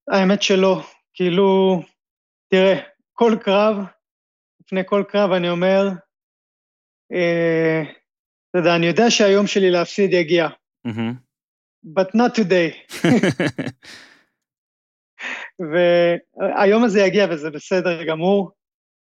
[0.08, 0.82] האמת שלא,
[1.14, 1.82] כאילו,
[2.50, 2.80] תראה,
[3.12, 3.76] כל קרב,
[4.60, 5.88] לפני כל קרב אני אומר,
[7.12, 7.82] אה,
[8.50, 10.48] אתה יודע, אני יודע שהיום שלי להפסיד יגיע,
[11.86, 12.94] but not today.
[15.60, 18.50] והיום הזה יגיע וזה בסדר גמור,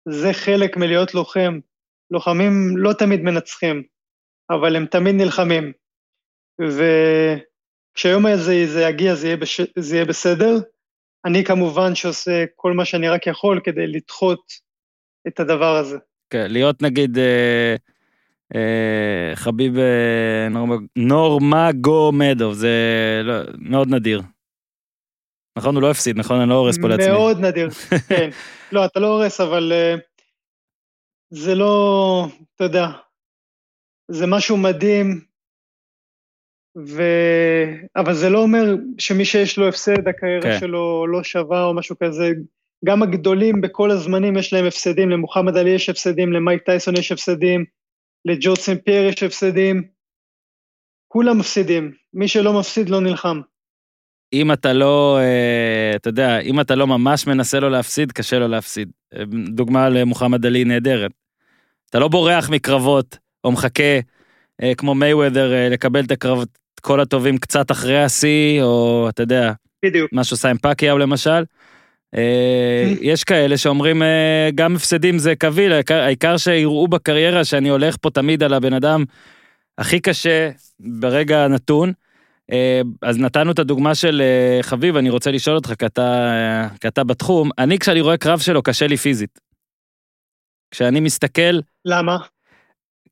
[0.09, 1.59] זה חלק מלהיות לוחם.
[2.11, 3.83] לוחמים לא תמיד מנצחים,
[4.49, 5.71] אבל הם תמיד נלחמים.
[6.59, 9.61] וכשהיום הזה זה יגיע זה יהיה, בש...
[9.75, 10.59] זה יהיה בסדר,
[11.25, 14.51] אני כמובן שעושה כל מה שאני רק יכול כדי לדחות
[15.27, 15.97] את הדבר הזה.
[16.29, 17.75] כן, להיות נגיד אה,
[18.55, 22.71] אה, חביב אה, נורמ- נורמגומדוב, זה
[23.23, 24.21] לא, מאוד נדיר.
[25.57, 26.39] נכון, הוא לא הפסיד, נכון?
[26.39, 27.07] אני לא הורס פה לעצמי.
[27.07, 27.69] מאוד נדיר,
[28.09, 28.29] כן.
[28.71, 29.95] לא, אתה לא הורס, אבל אה,
[31.29, 32.87] זה לא, אתה יודע,
[34.11, 35.21] זה משהו מדהים,
[36.77, 37.01] ו...
[37.95, 40.59] אבל זה לא אומר שמי שיש לו הפסד, הקריירה כן.
[40.59, 42.31] שלו לא שווה או משהו כזה.
[42.85, 47.65] גם הגדולים בכל הזמנים יש להם הפסדים, למוחמד עלי יש הפסדים, למייק טייסון יש הפסדים,
[48.25, 49.83] לג'ורד סן פייר יש הפסדים.
[51.07, 53.41] כולם מפסידים, מי שלא מפסיד לא נלחם.
[54.33, 58.47] אם אתה לא, אה, אתה יודע, אם אתה לא ממש מנסה לו להפסיד, קשה לו
[58.47, 58.91] להפסיד.
[59.15, 61.11] אה, דוגמה למוחמד עלי נהדרת.
[61.89, 63.99] אתה לא בורח מקרבות, או מחכה,
[64.63, 66.49] אה, כמו מייוודר, לקבל את הקרבות,
[66.81, 69.51] כל הטובים קצת אחרי השיא, או אתה יודע,
[69.85, 70.13] בדיוק.
[70.13, 71.43] מה שעושה עם פאקיהו למשל.
[73.01, 74.01] יש כאלה שאומרים
[74.55, 79.03] גם הפסדים זה קביל, העיקר שיראו בקריירה שאני הולך פה תמיד על הבן אדם
[79.77, 81.93] הכי קשה ברגע הנתון.
[82.53, 86.69] אה, אז נתנו את הדוגמה של אה, חביב, אני רוצה לשאול אותך, כי אתה, אה,
[86.81, 89.39] כי אתה בתחום, אני כשאני רואה קרב שלו קשה לי פיזית.
[90.71, 92.17] כשאני מסתכל, למה?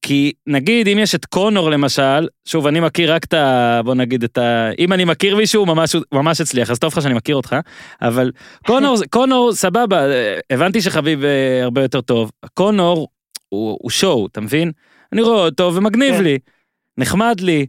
[0.01, 3.81] כי נגיד אם יש את קונור למשל, שוב אני מכיר רק את ה...
[3.85, 4.69] בוא נגיד את ה...
[4.79, 7.55] אם אני מכיר מישהו ממש, ממש הצליח, אז טוב לך שאני מכיר אותך,
[8.01, 8.31] אבל
[8.65, 10.05] קונור, קונור סבבה,
[10.49, 11.19] הבנתי שחביב
[11.61, 13.07] הרבה יותר טוב, קונור
[13.49, 14.71] הוא, הוא שואו, אתה מבין?
[15.13, 16.23] אני רואה אותו ומגניב כן.
[16.23, 16.37] לי,
[16.97, 17.65] נחמד לי.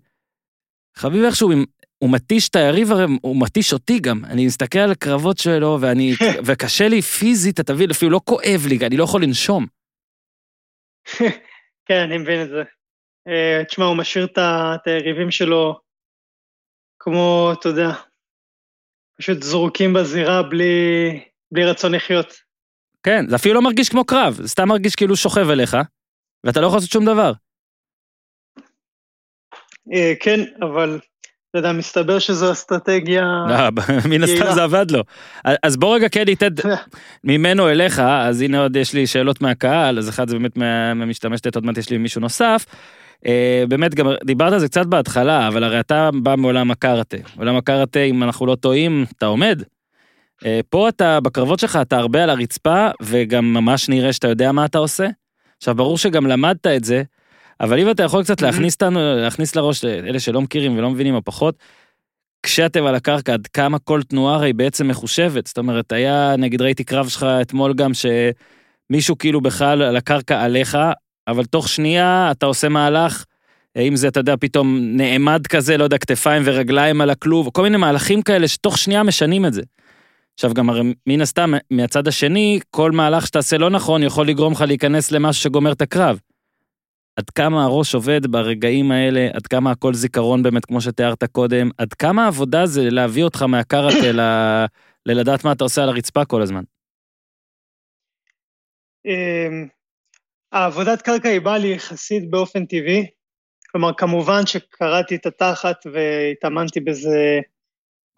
[0.97, 1.51] חביב איכשהו,
[1.99, 6.13] הוא מתיש את היריב, הרי הוא מתיש אותי גם, אני מסתכל על הקרבות שלו ואני,
[6.47, 9.67] וקשה לי פיזית, אתה מבין, אפילו לא כואב לי, אני לא יכול לנשום.
[11.87, 12.63] כן, אני מבין את זה.
[13.29, 15.81] אה, תשמע, הוא משאיר את היריבים שלו
[16.99, 17.91] כמו, אתה יודע,
[19.19, 21.21] פשוט זרוקים בזירה בלי,
[21.53, 22.27] בלי רצון לחיות.
[23.03, 25.77] כן, זה אפילו לא מרגיש כמו קרב, זה סתם מרגיש כאילו שוכב אליך,
[26.45, 27.33] ואתה לא יכול לעשות שום דבר.
[29.95, 30.99] אה, כן, אבל,
[31.51, 33.23] אתה יודע, מסתבר שזו אסטרטגיה...
[33.49, 33.55] לא,
[34.11, 34.53] מן הסתם.
[34.55, 35.03] זה עבד לו.
[35.63, 36.49] אז בוא רגע כן ניתן
[37.25, 41.55] ממנו אליך, אז הנה עוד יש לי שאלות מהקהל, אז אחד זה באמת מה- מהמשתמשת,
[41.55, 42.67] עוד מעט יש לי מישהו נוסף.
[43.27, 47.17] אה, באמת גם דיברת על זה קצת בהתחלה, אבל הרי אתה בא מעולם הקארטה.
[47.39, 49.63] עולם הקארטה, אם אנחנו לא טועים, אתה עומד.
[50.47, 54.65] אה, פה אתה, בקרבות שלך, אתה הרבה על הרצפה, וגם ממש נראה שאתה יודע מה
[54.65, 55.07] אתה עושה.
[55.59, 57.03] עכשיו, ברור שגם למדת את זה,
[57.61, 58.43] אבל אם אתה יכול קצת.
[58.43, 61.55] להכניס אותנו, להכניס לראש, אלה שלא מכירים ולא מבינים או פחות,
[62.43, 65.47] כשאתם על הקרקע, עד כמה כל תנועה הרי בעצם מחושבת.
[65.47, 70.79] זאת אומרת, היה, נגיד ראיתי קרב שלך אתמול גם, שמישהו כאילו בכלל על הקרקע עליך,
[71.29, 73.25] אבל תוך שנייה אתה עושה מהלך,
[73.79, 77.77] אם זה, אתה יודע, פתאום נעמד כזה, לא יודע, כתפיים ורגליים על הכלוב, כל מיני
[77.77, 79.63] מהלכים כאלה שתוך שנייה משנים את זה.
[80.35, 84.61] עכשיו גם הרי מן הסתם, מהצד השני, כל מהלך שתעשה לא נכון יכול לגרום לך
[84.61, 86.19] להיכנס למשהו שגומר את הקרב.
[87.17, 91.93] עד כמה הראש עובד ברגעים האלה, עד כמה הכל זיכרון באמת, כמו שתיארת קודם, עד
[91.93, 94.67] כמה עבודה זה להביא אותך מהקארטה ל-
[95.07, 96.63] ללדעת מה אתה עושה על הרצפה כל הזמן.
[99.07, 99.69] אמ,
[100.53, 103.07] העבודת קרקע היא באה לי יחסית באופן טבעי.
[103.71, 107.41] כלומר, כמובן שקראתי את התחת והתאמנתי בזה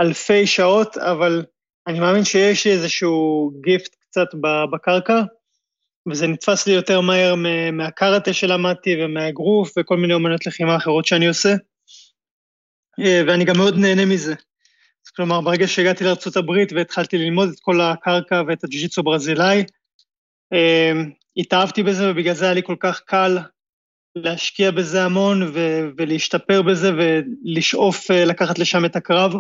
[0.00, 1.44] אלפי שעות, אבל
[1.86, 4.26] אני מאמין שיש לי איזשהו גיפט קצת
[4.72, 5.22] בקרקע,
[6.10, 11.26] וזה נתפס לי יותר מהר מ- מהקראטה שלמדתי ומהאגרוף וכל מיני אומנויות לחימה אחרות שאני
[11.26, 11.54] עושה.
[13.00, 14.34] אה, ואני גם מאוד נהנה מזה.
[15.16, 19.64] כלומר, ברגע שהגעתי לארה"ב והתחלתי ללמוד את כל הקרקע ואת הג'יצו ברזילאי,
[20.52, 20.92] אה,
[21.36, 23.38] התאהבתי בזה ובגלל זה היה לי כל כך קל
[24.16, 29.32] להשקיע בזה המון ו- ולהשתפר בזה ולשאוף אה, לקחת לשם את הקרב.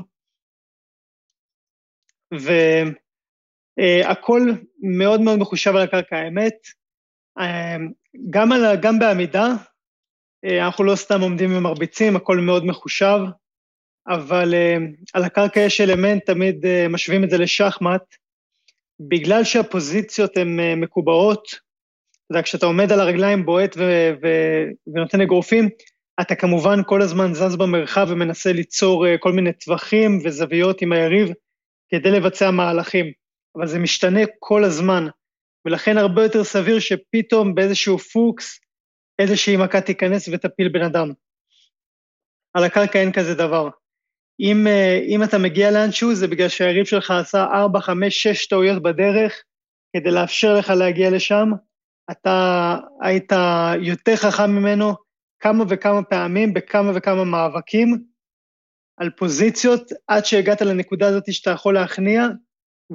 [3.78, 4.40] והכל
[4.82, 6.54] מאוד מאוד מחושב על הקרקע, האמת.
[7.38, 7.76] אה,
[8.30, 9.46] גם, על, גם בעמידה,
[10.44, 13.18] אה, אנחנו לא סתם עומדים ומרביצים, הכל מאוד מחושב,
[14.08, 14.76] אבל אה,
[15.14, 18.02] על הקרקע יש אלמנט, תמיד אה, משווים את זה לשחמט,
[19.00, 25.20] בגלל שהפוזיציות הן אה, מקובעות, אתה יודע, כשאתה עומד על הרגליים, בועט ו- ו- ונותן
[25.20, 25.68] אגרופים,
[26.20, 31.28] אתה כמובן כל הזמן זז במרחב ומנסה ליצור אה, כל מיני טווחים וזוויות עם היריב
[31.88, 33.12] כדי לבצע מהלכים,
[33.56, 35.06] אבל זה משתנה כל הזמן,
[35.64, 38.60] ולכן הרבה יותר סביר שפתאום באיזשהו פוקס,
[39.18, 41.12] איזושהי מכה תיכנס ותפיל בן אדם.
[42.54, 43.68] על הקרקע אין כזה דבר.
[44.40, 48.82] אם, אה, אם אתה מגיע לאנשהו, זה בגלל שהיריב שלך עשה 4, 5, 6 טעויות
[48.82, 49.42] בדרך,
[49.96, 51.50] כדי לאפשר לך להגיע לשם,
[52.10, 53.32] אתה היית
[53.82, 54.94] יותר חכם ממנו
[55.40, 58.04] כמה וכמה פעמים בכמה וכמה מאבקים
[58.96, 62.26] על פוזיציות, עד שהגעת לנקודה הזאת שאתה יכול להכניע,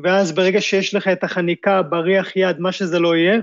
[0.03, 3.39] ואז ברגע שיש לך את החניקה, בריח יד, מה שזה לא יהיה,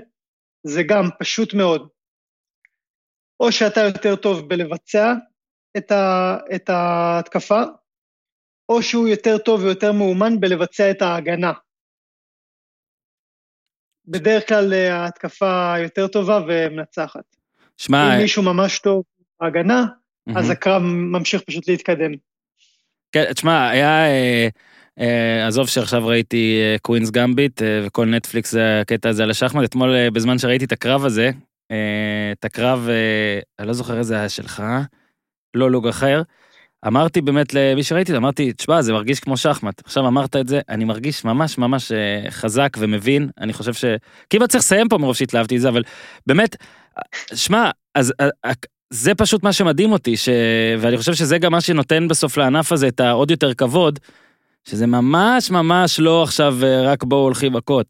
[0.62, 1.88] זה גם פשוט מאוד.
[3.40, 5.12] או שאתה יותר טוב בלבצע
[5.76, 7.62] את, ה, את ההתקפה,
[8.68, 11.52] או שהוא יותר טוב ויותר מאומן בלבצע את ההגנה.
[14.06, 17.36] בדרך כלל אה, ההתקפה יותר טובה ומנצחת.
[17.76, 19.04] שמע, אם מישהו ממש טוב
[19.40, 19.84] בהגנה,
[20.28, 20.50] אז מהמם.
[20.50, 22.12] הקרב ממשיך פשוט להתקדם.
[23.12, 24.06] כן, תשמע, היה...
[25.00, 29.64] אה, עזוב שעכשיו ראיתי קווינס גמביט אה, וכל נטפליקס זה הקטע הזה על השחמט.
[29.64, 31.30] אתמול אה, בזמן שראיתי את הקרב הזה,
[31.70, 34.62] אה, את הקרב, אה, אני לא זוכר איזה היה שלך,
[35.54, 36.22] לא לוג אחר,
[36.86, 39.82] אמרתי באמת למי שראיתי, אמרתי, תשמע, זה מרגיש כמו שחמט.
[39.84, 43.84] עכשיו אמרת את זה, אני מרגיש ממש ממש אה, חזק ומבין, אני חושב ש...
[44.30, 45.82] כמעט צריך לסיים פה מרוב שהתלהבתי את זה, אבל
[46.26, 46.56] באמת,
[47.34, 48.52] שמע, אז אה,
[48.90, 50.28] זה פשוט מה שמדהים אותי, ש...
[50.78, 53.98] ואני חושב שזה גם מה שנותן בסוף לענף הזה את העוד יותר כבוד,
[54.68, 57.86] שזה ממש ממש לא עכשיו אה, רק בואו הולכים מכות.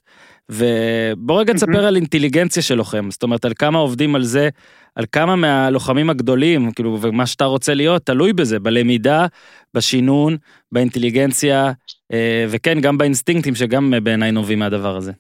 [0.49, 1.87] ובוא רגע תספר מהמם.
[1.87, 4.49] על אינטליגנציה שלכם, זאת אומרת על כמה עובדים על זה,
[4.95, 9.27] על כמה מהלוחמים הגדולים, כאילו, ומה שאתה רוצה להיות, תלוי בזה, בלמידה,
[9.75, 10.37] בשינון,
[10.73, 11.73] באינטליגנציה,
[12.13, 15.13] אה, וכן, גם באינסטינקטים שגם אה, בעיניי נובעים מהדבר הזה.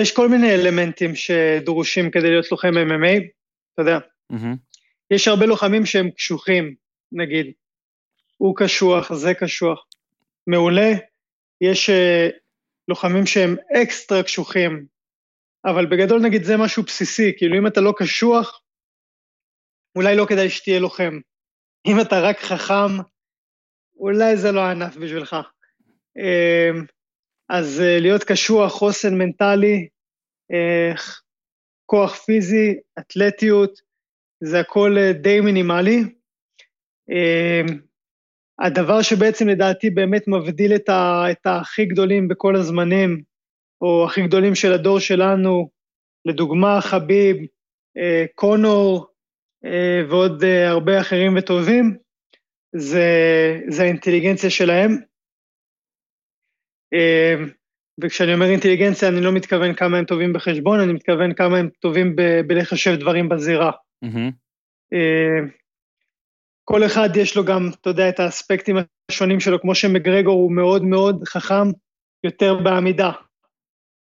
[0.00, 3.20] יש כל מיני אלמנטים שדרושים כדי להיות לוחם MMA,
[3.74, 3.98] אתה יודע.
[4.30, 4.56] מהמם.
[5.10, 6.74] יש הרבה לוחמים שהם קשוחים,
[7.12, 7.52] נגיד.
[8.42, 9.86] הוא קשוח, זה קשוח.
[10.46, 10.92] מעולה.
[11.60, 12.28] יש אה,
[12.88, 14.86] לוחמים שהם אקסטרה קשוחים,
[15.64, 18.62] אבל בגדול נגיד זה משהו בסיסי, כאילו אם אתה לא קשוח,
[19.96, 21.18] אולי לא כדאי שתהיה לוחם.
[21.86, 23.02] אם אתה רק חכם,
[23.96, 25.36] אולי זה לא הענף בשבילך.
[26.18, 26.70] אה,
[27.48, 29.88] אז אה, להיות קשוח, חוסן מנטלי,
[30.52, 30.92] אה,
[31.86, 33.80] כוח פיזי, אתלטיות,
[34.40, 36.00] זה הכל די מינימלי.
[38.60, 43.22] הדבר שבעצם לדעתי באמת מבדיל את, ה, את הכי גדולים בכל הזמנים,
[43.80, 45.68] או הכי גדולים של הדור שלנו,
[46.24, 47.36] לדוגמה חביב,
[47.96, 49.06] אה, קונור
[49.64, 51.96] אה, ועוד אה, הרבה אחרים וטובים,
[52.76, 53.08] זה,
[53.68, 54.90] זה האינטליגנציה שלהם.
[56.94, 57.34] אה,
[58.00, 62.16] וכשאני אומר אינטליגנציה, אני לא מתכוון כמה הם טובים בחשבון, אני מתכוון כמה הם טובים
[62.16, 63.70] ב- בלחשב דברים בזירה.
[64.02, 64.30] מהמם.
[66.64, 68.76] כל אחד יש לו גם, אתה יודע, את האספקטים
[69.10, 71.68] השונים שלו, כמו שמגרגור הוא מאוד מאוד חכם
[72.24, 73.12] יותר בעמידה,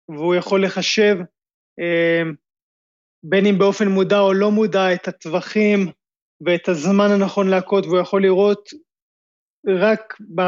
[0.09, 1.17] והוא יכול לחשב,
[1.81, 2.23] אה,
[3.23, 5.91] בין אם באופן מודע או לא מודע, את הטווחים
[6.41, 8.69] ואת הזמן הנכון להכות, והוא יכול לראות
[9.67, 10.43] רק ב...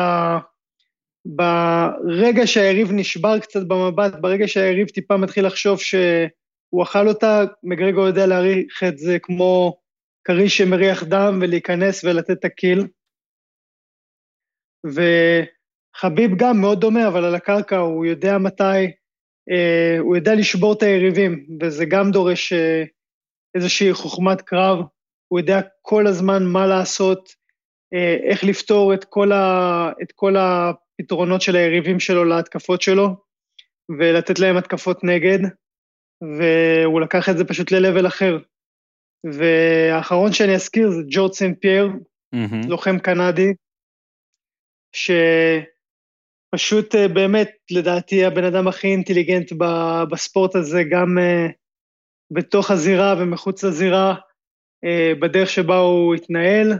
[1.24, 8.26] ברגע שהיריב נשבר קצת במבט, ברגע שהיריב טיפה מתחיל לחשוב שהוא אכל אותה, מגרגור יודע
[8.26, 9.81] להעריך את זה כמו
[10.24, 12.86] כריש שמריח דם ולהיכנס ולתת את הקיל.
[14.86, 18.92] וחביב גם מאוד דומה, אבל על הקרקע הוא יודע מתי,
[19.50, 22.84] אה, הוא יודע לשבור את היריבים, וזה גם דורש אה,
[23.54, 24.78] איזושהי חוכמת קרב,
[25.28, 27.28] הוא יודע כל הזמן מה לעשות,
[27.94, 33.16] אה, איך לפתור את כל, ה, את כל הפתרונות של היריבים שלו להתקפות שלו,
[33.98, 35.38] ולתת להם התקפות נגד,
[36.22, 38.38] והוא לקח את זה פשוט ל-level אחר.
[39.24, 41.88] והאחרון שאני אזכיר זה ג'ורד סנט פייר,
[42.32, 42.68] מהמם.
[42.68, 43.54] לוחם קנדי,
[44.92, 45.64] שפשוט
[46.94, 49.52] אה, באמת, לדעתי, הבן אדם הכי אינטליגנט
[50.10, 51.46] בספורט הזה, גם אה,
[52.30, 54.14] בתוך הזירה ומחוץ לזירה,
[54.84, 56.72] אה, בדרך שבה הוא התנהל,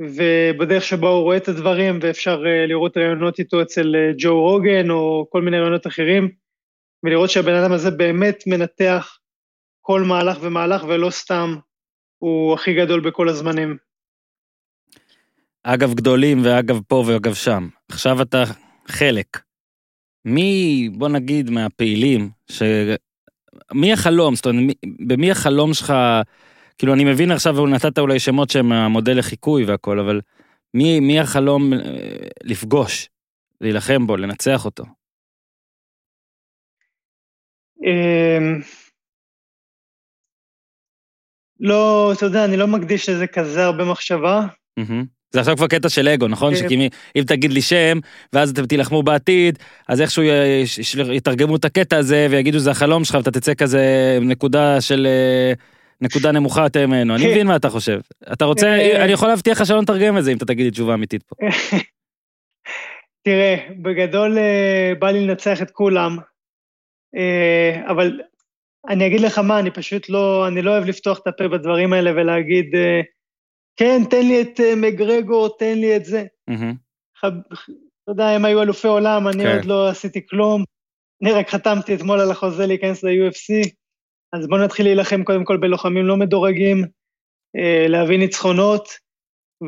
[0.00, 5.42] ובדרך שבה הוא רואה את הדברים, ואפשר לראות ראיונות איתו אצל ג'ו רוגן, או כל
[5.42, 6.30] מיני ראיונות אחרים,
[7.04, 9.19] ולראות שהבן אדם הזה באמת מנתח
[9.90, 11.56] כל מהלך ומהלך, ולא סתם
[12.18, 13.76] הוא הכי גדול בכל הזמנים.
[15.62, 17.68] אגב גדולים ואגב פה ואגב שם.
[17.88, 18.44] עכשיו אתה
[18.88, 19.26] חלק.
[20.24, 22.62] מי, בוא נגיד, מהפעילים, ש...
[23.74, 24.34] מי החלום?
[24.34, 24.74] זאת אומרת, מי,
[25.06, 25.92] במי החלום שלך,
[26.78, 30.20] כאילו אני מבין עכשיו, נתת אולי שמות שהם המודל לחיקוי והכל, אבל
[30.74, 31.78] מי, מי החלום אה,
[32.44, 33.08] לפגוש,
[33.60, 34.84] להילחם בו, לנצח אותו?
[37.84, 38.60] אמ,
[41.60, 44.46] לא, אתה יודע, אני לא מקדיש לזה כזה הרבה מחשבה.
[45.32, 46.52] זה עכשיו כבר קטע של אגו, נכון?
[46.52, 47.98] אה, שכי אם תגיד לי שם,
[48.32, 49.58] ואז אתם תילחמו בעתיד,
[49.88, 50.22] אז איכשהו
[51.12, 55.06] יתרגמו את הקטע הזה ויגידו זה החלום שלך ואתה תצא כזה נקודה של...
[55.06, 55.52] אה,
[56.02, 57.30] נקודה נמוכה יותר ממנו, אני כן.
[57.30, 58.00] מבין מה אתה חושב.
[58.32, 60.70] אתה רוצה, אה, אני יכול להבטיח לך שלא נתרגם את זה אם אתה תגיד לי
[60.70, 61.36] תשובה אמיתית פה.
[63.24, 66.18] תראה, בגדול אה, בא לי לנצח את כולם,
[67.86, 68.20] אבל
[68.88, 72.10] אני אגיד לך מה, אני פשוט לא, אני לא אוהב לפתוח את הפה בדברים האלה
[72.10, 73.00] ולהגיד, אה,
[73.76, 76.24] כן, תן לי את אה, מגרגור, תן לי את זה.
[77.18, 79.56] אתה יודע, הם היו אלופי עולם, אני כן.
[79.56, 80.64] עוד לא עשיתי כלום.
[81.22, 83.68] אני רק חתמתי אתמול על החוזה להיכנס ל-UFC,
[84.32, 86.84] אז בואו נתחיל להילחם קודם כל בלוחמים לא מדורגים,
[87.56, 88.88] אה, להביא ניצחונות,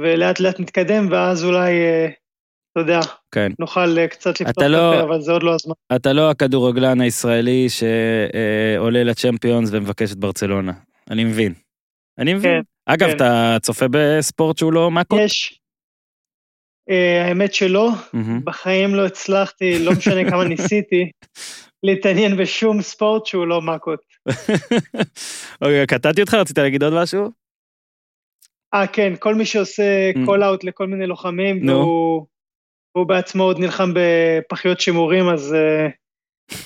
[0.02, 1.72] ולאט לאט נתקדם, ואז אולי,
[2.72, 3.00] אתה יודע,
[3.34, 3.52] כן.
[3.58, 5.74] נוכל אה, קצת לפתוח את לא- הפה, אבל זה עוד לא הזמן.
[5.96, 10.72] אתה לא הכדורגלן הישראלי שעולה לצ'מפיונס ומבקש את ברצלונה.
[11.10, 11.54] אני מבין.
[12.18, 12.52] אני מבין.
[12.52, 13.16] כן, אגב, כן.
[13.16, 15.18] אתה צופה בספורט שהוא לא מאקו?
[15.20, 15.58] יש,
[16.90, 18.40] אה, האמת שלא, מהמם.
[18.44, 21.10] בחיים לא הצלחתי, לא משנה כמה ניסיתי,
[21.86, 24.00] להתעניין בשום ספורט שהוא לא מכות.
[25.62, 27.30] אוקיי, קטעתי אותך, רצית להגיד עוד משהו?
[28.74, 29.82] אה, כן, כל מי שעושה
[30.14, 30.26] Mm.
[30.26, 31.72] קול אאוט לכל מיני לוחמים, נו.
[31.72, 32.26] והוא
[32.92, 35.86] הוא בעצמו עוד נלחם בפחיות שימורים, אז אה,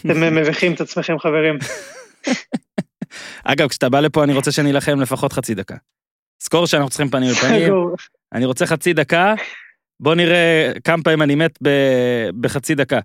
[0.01, 1.59] אתם מביכים את עצמכם, חברים.
[3.45, 5.77] אגב, כשאתה בא לפה אני רוצה שנילחם לפחות חצי דקה.
[6.43, 7.95] זכור שאנחנו צריכים פנים לפנים, סגור.
[8.33, 9.35] אני רוצה חצי דקה,
[10.01, 13.01] בוא נראה כמה פעמים אני מת ב- בחצי דקה.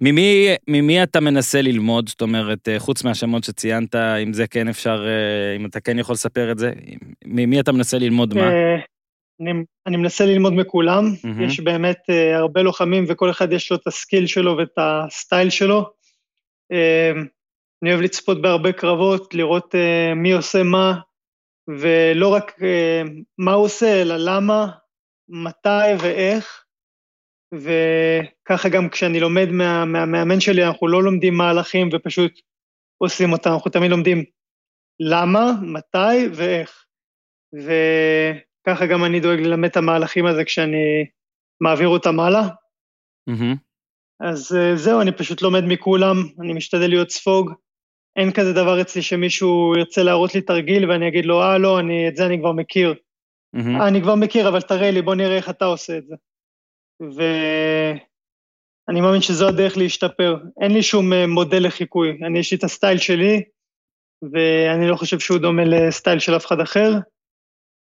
[0.00, 2.08] ממי, ממי אתה מנסה ללמוד?
[2.08, 6.12] זאת אומרת, אה, חוץ מהשמות שציינת, אם זה כן אפשר, אה, אם אתה כן יכול
[6.12, 6.72] לספר את זה,
[7.24, 8.50] ממי אתה מנסה ללמוד מה?
[9.40, 9.50] אני,
[9.86, 11.42] אני מנסה ללמוד מכולם, מהמם.
[11.42, 15.92] יש באמת אה, הרבה לוחמים וכל אחד יש לו את הסקיל שלו ואת הסטייל שלו.
[16.72, 17.12] אה,
[17.82, 21.00] אני אוהב לצפות בהרבה קרבות, לראות אה, מי עושה מה,
[21.68, 23.02] ולא רק אה,
[23.38, 24.66] מה הוא עושה, אלא למה,
[25.28, 26.64] מתי ואיך.
[27.54, 32.32] וככה גם כשאני לומד מה- מהמאמן שלי, אנחנו לא לומדים מהלכים ופשוט
[32.98, 34.24] עושים אותם, אנחנו תמיד לומדים
[35.00, 36.84] למה, מתי ואיך.
[38.72, 41.06] וככה גם אני דואג ללמד את המהלכים הזה כשאני
[41.60, 42.48] מעביר אותם הלאה.
[43.26, 43.54] מהמם.
[44.20, 47.52] אז אה, זהו, אני פשוט לומד מכולם, אני משתדל להיות ספוג.
[48.16, 52.08] אין כזה דבר אצלי שמישהו ירצה להראות לי תרגיל ואני אגיד לו, אה, לא, אני,
[52.08, 52.94] את זה אני כבר מכיר.
[53.56, 56.14] אה, אני כבר מכיר, אבל תראה לי, בוא נראה איך אתה עושה את זה.
[57.00, 60.36] ואני מאמין שזו הדרך להשתפר.
[60.60, 62.18] אין לי שום אה, מודל לחיקוי.
[62.26, 63.42] אני, יש לי את הסטייל שלי,
[64.32, 66.90] ואני לא חושב שהוא דומה לסטייל של אף אחד אחר.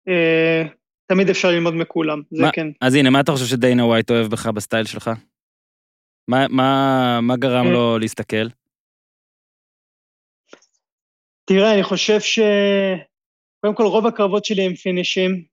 [0.09, 0.63] אה,
[1.07, 2.67] תמיד אפשר ללמוד מכולם, זה מה- כן.
[2.81, 5.11] אז הנה, מה אתה חושב שדיינה ווייט אוהב בך בסטייל שלך?
[6.29, 7.73] מה, מה, מה גרם אה.
[7.73, 8.49] לו להסתכל?
[11.45, 12.39] תראה, אני חושב ש...
[13.61, 15.45] קודם כל, רוב הקרבות שלי הם פינישים,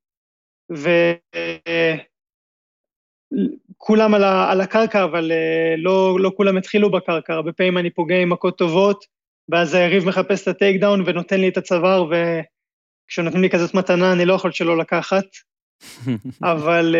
[3.76, 4.52] וכולם על, ה...
[4.52, 7.34] על הקרקע, אבל אה, לא, לא כולם התחילו בקרקע.
[7.34, 9.06] הרבה פעמים אני פוגע עם מכות טובות,
[9.50, 12.10] ואז היריב מחפש את הטייק דאון ונותן לי את הצוואר,
[13.10, 15.26] וכשנותנים לי כזאת מתנה אני לא יכול שלא לקחת.
[16.54, 16.96] אבל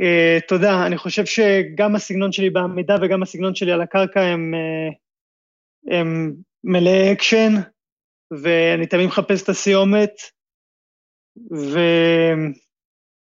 [0.00, 4.54] אה, אתה יודע, אני חושב שגם הסגנון שלי בעמידה וגם הסגנון שלי על הקרקע הם,
[4.54, 4.88] אה,
[5.98, 6.34] הם
[6.64, 7.52] מלאי אקשן,
[8.42, 10.12] ואני תמיד מחפש את הסיומת,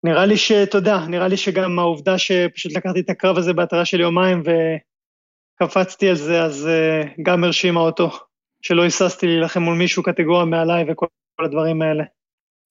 [0.04, 4.00] ונראה לי שאתה יודע, נראה לי שגם העובדה שפשוט לקחתי את הקרב הזה בהתראה של
[4.00, 4.42] יומיים
[5.60, 8.10] וקפצתי על זה, אז אה, גם הרשימה אותו,
[8.62, 11.06] שלא היססתי להילחם מול מישהו קטגוריה מעליי וכל
[11.40, 12.04] הדברים האלה.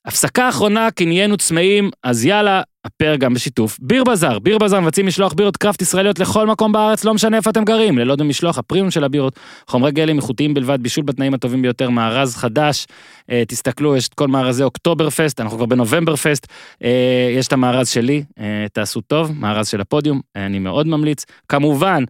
[0.08, 4.40] הפסקה אחרונה, כי נהיינו צמאים, אז יאללה, הפרק גם בשיתוף ביר בזאר.
[4.40, 7.98] ביר בזאר מבצעים משלוח בירות קראפט ישראליות לכל מקום בארץ, לא משנה איפה אתם גרים.
[7.98, 12.86] ללא משלוח הפרימיום של הבירות, חומרי גלם איכותיים בלבד, בישול בתנאים הטובים ביותר, מארז חדש.
[13.32, 16.48] אה, תסתכלו, יש את כל מארזי אוקטובר פסט, אנחנו כבר בנובמבר פסט.
[16.84, 21.26] אה, יש את המארז שלי, אה, תעשו טוב, מארז של הפודיום, אה, אני מאוד ממליץ.
[21.50, 22.04] כמובן,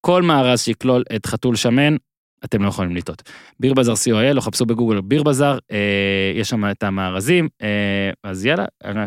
[0.00, 1.96] כל מארז שיכלול את חתול שמן,
[2.44, 3.22] אתם לא יכולים לטעות.
[3.60, 8.46] ביר בזאר co.il, או חפשו בגוגל ביר בזאר, אה, יש שם את המארזים, אה, אז
[8.46, 8.64] יאללה,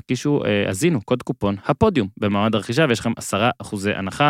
[0.08, 4.30] קישו, אה, הזינו, קוד קופון הפודיום במעמד הרכישה, ויש לכם עשרה אחוזי הנחה.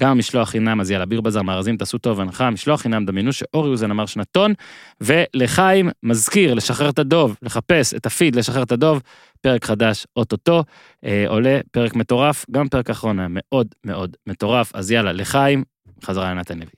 [0.00, 3.70] גם משלוח חינם, אז יאללה, ביר בזאר, מארזים, תעשו טוב הנחה, משלוח חינם, דמיינו שאורי
[3.70, 4.52] אוזן אמר שנתון,
[5.00, 9.02] ולחיים מזכיר, לשחרר את הדוב, לחפש את הפיד, לשחרר את הדוב,
[9.40, 10.64] פרק חדש, אוטוטו,
[11.04, 15.64] אה, עולה, פרק מטורף, גם פרק אחרון היה מאוד מאוד מטורף, אז יאללה, לחיים,
[16.04, 16.77] חזרה לנתן לוי.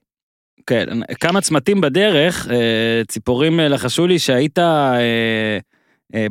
[0.66, 0.86] כן,
[1.20, 5.56] כמה צמתים בדרך, אה, ציפורים אה, לחשו לי שהיית אה,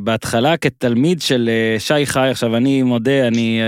[0.00, 3.60] בהתחלה כתלמיד של שי חי, עכשיו אני מודה, אני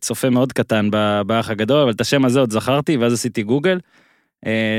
[0.00, 0.90] צופה מאוד קטן
[1.26, 3.78] באח הגדול, אבל את השם הזה עוד זכרתי, ואז עשיתי גוגל.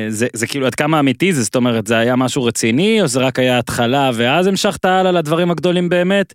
[0.10, 3.20] זה, זה כאילו עד כמה אמיתי זה, זאת אומרת, זה היה משהו רציני, או זה
[3.20, 6.34] רק היה התחלה, ואז המשכת הלאה לדברים הגדולים באמת?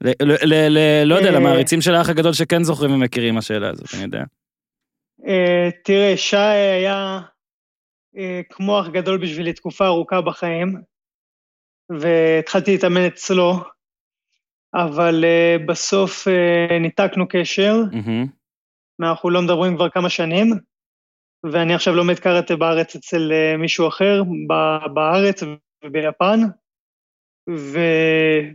[0.00, 1.30] ל, ל, ל, ל, לא יודע.
[1.30, 4.24] למעריצים של האח הגדול שכן זוכרים ומכירים השאלה הזאת, אני יודע.
[5.26, 7.20] אה, תראה, שי היה
[8.50, 10.74] כמו אח גדול בשבילי תקופה ארוכה בחיים,
[12.00, 13.52] והתחלתי להתאמן אצלו,
[14.74, 17.74] אבל אה, בסוף אה, ניתקנו קשר.
[19.00, 20.46] אנחנו לא מדברים כבר כמה שנים,
[21.52, 24.22] ואני עכשיו לומד קראטה בארץ אצל אה, מישהו אחר,
[24.94, 25.42] בארץ
[25.84, 26.40] וביפן,
[27.50, 27.78] ו...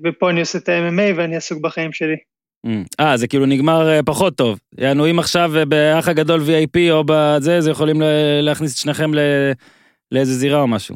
[0.03, 2.15] ופה אני עושה את ה-MMA ואני עסוק בחיים שלי.
[2.99, 4.59] אה, זה כאילו נגמר אה, פחות טוב.
[4.77, 8.01] יענו, אם עכשיו אה, באח הגדול VIP או בזה, זה יכולים
[8.41, 9.51] להכניס את שניכם ל-
[10.11, 10.95] לאיזה זירה או משהו.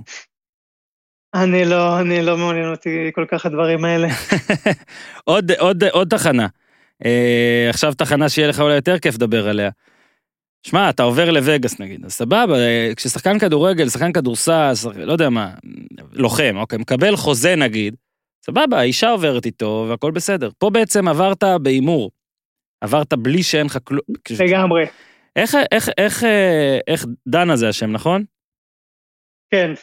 [1.34, 4.07] אני לא, אני לא מעוניין אותי כל כך הדברים האלה.
[5.24, 6.47] עוד, עוד, עוד תחנה.
[7.05, 9.70] אה, עכשיו תחנה שיהיה לך אולי יותר כיף לדבר עליה.
[10.68, 12.55] שמע, אתה עובר לווגאס נגיד, אז סבבה,
[12.95, 14.86] כששחקן כדורגל, שחקן כדורסל, שח...
[14.95, 15.49] לא יודע מה,
[16.13, 17.95] לוחם, אוקיי, מקבל חוזה נגיד,
[18.45, 20.49] סבבה, האישה עוברת איתו והכל בסדר.
[20.57, 22.11] פה בעצם עברת בהימור.
[22.81, 24.01] עברת בלי שאין לך כלום.
[24.39, 24.85] לגמרי,
[25.35, 28.23] איך, איך, איך, אה, איך דנה זה השם, נכון?
[29.51, 29.73] כן.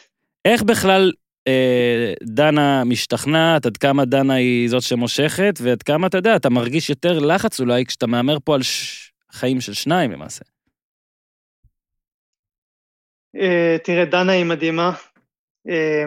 [0.45, 1.11] איך בכלל
[1.47, 6.89] אה, דנה משתכנעת, עד כמה דנה היא זאת שמושכת, ועד כמה, אתה יודע, אתה מרגיש
[6.89, 9.03] יותר לחץ אולי כשאתה מהמר פה על ש...
[9.33, 10.45] חיים של שניים למעשה.
[13.35, 14.91] אה, תראה, דנה היא מדהימה.
[15.69, 16.03] אה,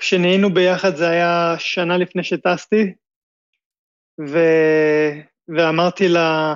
[0.00, 2.92] כשנהיינו ביחד זה היה שנה לפני שטסתי,
[4.28, 4.38] ו...
[5.56, 6.54] ואמרתי לה,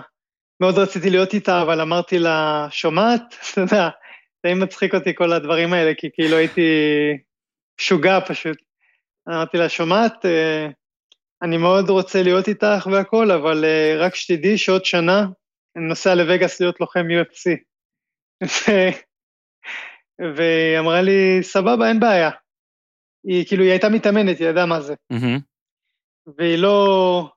[0.60, 3.20] מאוד רציתי להיות איתה, אבל אמרתי לה, שומעת?
[3.52, 3.88] אתה יודע,
[4.42, 6.62] זה די מצחיק אותי כל הדברים האלה, כי כאילו הייתי
[7.80, 8.56] משוגע פשוט.
[9.28, 10.26] אמרתי לה, שומעת?
[10.26, 10.66] אה,
[11.42, 15.26] אני מאוד רוצה להיות איתך והכל, אבל אה, רק שתדעי שעוד שנה
[15.76, 17.50] אני נוסע לווגאס להיות לוחם UFC.
[20.36, 22.30] והיא אמרה לי, סבבה, אין בעיה.
[23.24, 24.94] היא כאילו, היא הייתה מתאמנת, היא ידעה מה זה.
[26.38, 27.28] והיא לא,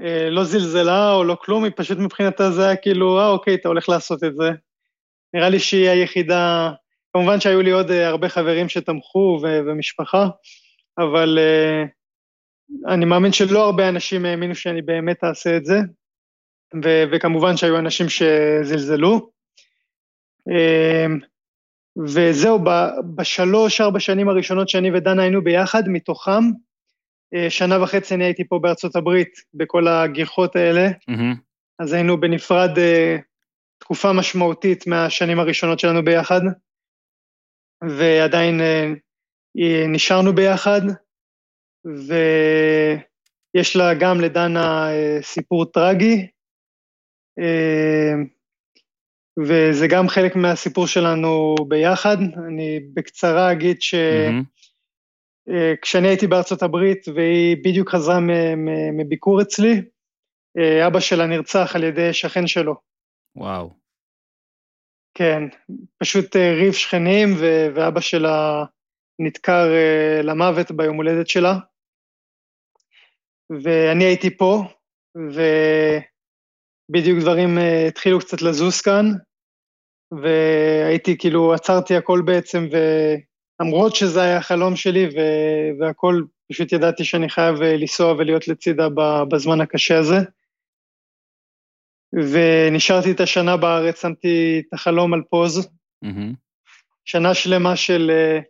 [0.00, 3.68] אה, לא זלזלה או לא כלום, היא פשוט מבחינתה זה היה כאילו, אה, אוקיי, אתה
[3.68, 4.50] הולך לעשות את זה.
[5.34, 6.72] נראה לי שהיא היחידה,
[7.12, 10.28] כמובן שהיו לי עוד אה, הרבה חברים שתמכו ו- ומשפחה,
[10.98, 11.84] אבל אה,
[12.94, 15.78] אני מאמין שלא הרבה אנשים האמינו שאני באמת אעשה את זה,
[16.84, 19.30] ו- וכמובן שהיו אנשים שזלזלו.
[20.50, 21.06] אה,
[22.06, 22.58] וזהו,
[23.14, 26.42] בשלוש, ארבע שנים הראשונות שאני ודנה היינו ביחד, מתוכם,
[27.34, 31.34] אה, שנה וחצי אני הייתי פה בארצות הברית, בכל הגיחות האלה, מהמם.
[31.78, 33.16] אז היינו בנפרד אה,
[33.78, 36.40] תקופה משמעותית מהשנים הראשונות שלנו ביחד,
[37.82, 38.92] ועדיין אה,
[39.88, 40.80] נשארנו ביחד,
[41.84, 44.88] ויש לה גם לדנה
[45.22, 46.26] סיפור טרגי,
[49.46, 52.16] וזה גם חלק מהסיפור שלנו ביחד.
[52.46, 53.94] אני בקצרה אגיד ש...
[53.94, 54.42] מהמם.
[55.50, 58.18] אה, כשאני הייתי בארצות הברית והיא בדיוק חזרה
[58.92, 59.82] מביקור אצלי,
[60.58, 62.74] אה, אבא שלה נרצח על ידי שכן שלו.
[63.36, 63.70] וואו.
[65.14, 65.42] כן,
[65.98, 67.28] פשוט אה, ריב שכנים
[67.74, 68.64] ואבא שלה
[69.18, 69.66] נדקר
[70.22, 71.54] למוות ביום הולדת שלה.
[73.62, 74.62] ואני הייתי פה,
[76.90, 77.58] ובדיוק דברים
[77.88, 79.04] התחילו קצת לזוז כאן,
[80.12, 82.68] והייתי כאילו, עצרתי הכל בעצם,
[83.60, 88.88] ולמרות שזה היה החלום שלי ו- והכל, פשוט ידעתי שאני חייב אה, לנסוע ולהיות לצידה
[89.30, 90.16] בזמן הקשה הזה.
[92.12, 95.68] ונשארתי את השנה בארץ, שמתי את החלום על פוז,
[96.02, 96.34] מהמם.
[97.04, 98.40] שנה שלמה של, אה,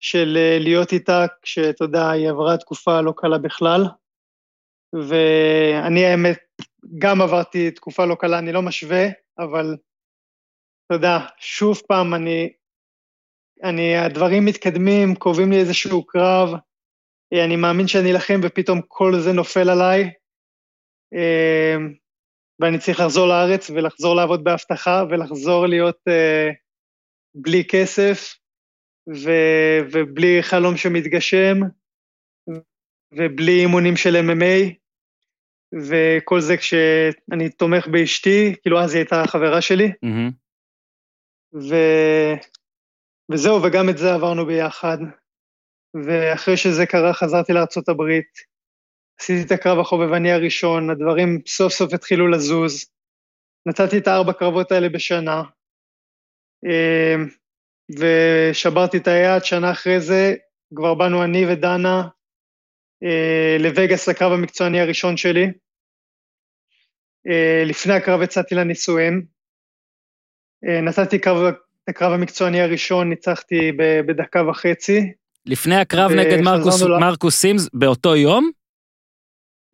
[0.00, 3.84] של אה, להיות איתה, כשאתה יודע, היא עברה תקופה לא קלה בכלל.
[4.92, 6.38] ואני האמת,
[6.98, 9.06] גם עברתי תקופה לא קלה, אני לא משווה,
[9.38, 9.76] אבל
[10.92, 12.52] יודע, שוב פעם, אני,
[13.62, 16.48] אני, הדברים מתקדמים, קובעים לי איזשהו קרב,
[17.32, 20.10] אה, אני מאמין שאני אלחם ופתאום כל זה נופל עליי,
[21.14, 21.76] אה,
[22.60, 26.50] ואני צריך לחזור לארץ ולחזור לעבוד באבטחה ולחזור להיות אה,
[27.34, 28.34] בלי כסף
[29.08, 31.56] ו- ובלי חלום שמתגשם
[33.12, 34.74] ובלי אימונים של MMA
[35.74, 40.43] וכל זה כשאני תומך באשתי, כאילו אז היא הייתה החברה שלי, מהמם.
[41.54, 41.74] ו...
[43.32, 44.98] וזהו, וגם את זה עברנו ביחד.
[46.06, 47.52] ואחרי שזה קרה חזרתי
[47.88, 48.28] הברית,
[49.20, 52.84] עשיתי את הקרב החובבני הראשון, הדברים סוף סוף התחילו לזוז.
[53.66, 55.42] נתתי את הארבע קרבות האלה בשנה,
[56.66, 57.14] אה,
[57.98, 60.34] ושברתי את היד, שנה אחרי זה
[60.76, 62.08] כבר באנו אני ודנה
[63.04, 65.46] אה, לווגאס לקרב המקצועני הראשון שלי.
[67.28, 69.26] אה, לפני הקרב יצאתי לנישואין.
[70.68, 73.72] אה, נתתי קרב, את הקרב המקצועני הראשון, ניצחתי
[74.06, 75.12] בדקה וחצי.
[75.46, 78.50] לפני הקרב נגד מרקוס, ל- מרקוס סימס באותו יום,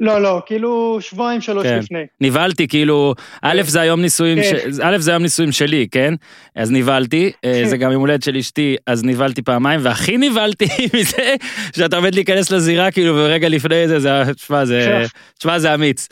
[0.01, 1.79] לא, לא, כאילו שבועיים, שלוש כן.
[1.79, 2.03] לפני.
[2.21, 4.71] נבהלתי, כאילו, א', זה היום נישואים, כן.
[4.73, 4.81] ש...
[4.83, 6.15] א', זה היום נישואים שלי, כן?
[6.55, 11.35] אז נבהלתי, אה, זה גם יום הולדת של אשתי, אז נבהלתי פעמיים, והכי נבהלתי מזה
[11.77, 15.05] שאתה עומד להיכנס לזירה, כאילו, ורגע לפני זה, זה, תשמע, זה,
[15.39, 16.09] תשמע, זה אמיץ.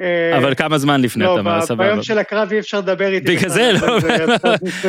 [0.00, 1.84] אה, אבל כמה זמן לפני, לא, אתה אומר, ב- סבבה.
[1.88, 3.36] ביום של הקרב אי אפשר לדבר איתי.
[3.36, 3.98] בגלל זה, לא.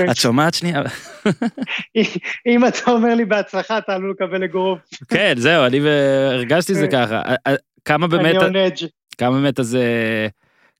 [0.11, 0.81] את שומעת שנייה?
[2.47, 4.79] אם אתה אומר לי בהצלחה, אתה עלול לקבל אגרוף.
[5.13, 5.79] כן, זהו, אני
[6.31, 7.05] הרגשתי זה כן.
[7.05, 7.21] ככה.
[7.25, 7.55] א- א-
[7.85, 8.85] כמה באמת, אני edge.
[9.17, 10.27] כמה באמת אז, אה,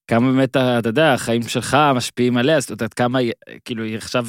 [0.07, 3.19] כמה באמת, אתה יודע, החיים שלך משפיעים עליה, זאת אומרת, כמה,
[3.65, 4.25] כאילו, היא עכשיו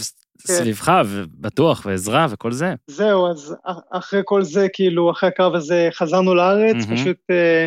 [0.47, 0.52] כן.
[0.52, 2.74] סביבך, ובטוח, ועזרה וכל זה.
[2.86, 3.55] זהו, אז
[3.93, 6.77] אחרי כל זה, כאילו, אחרי הקרב הזה חזרנו לארץ.
[6.93, 7.66] פשוט, אה,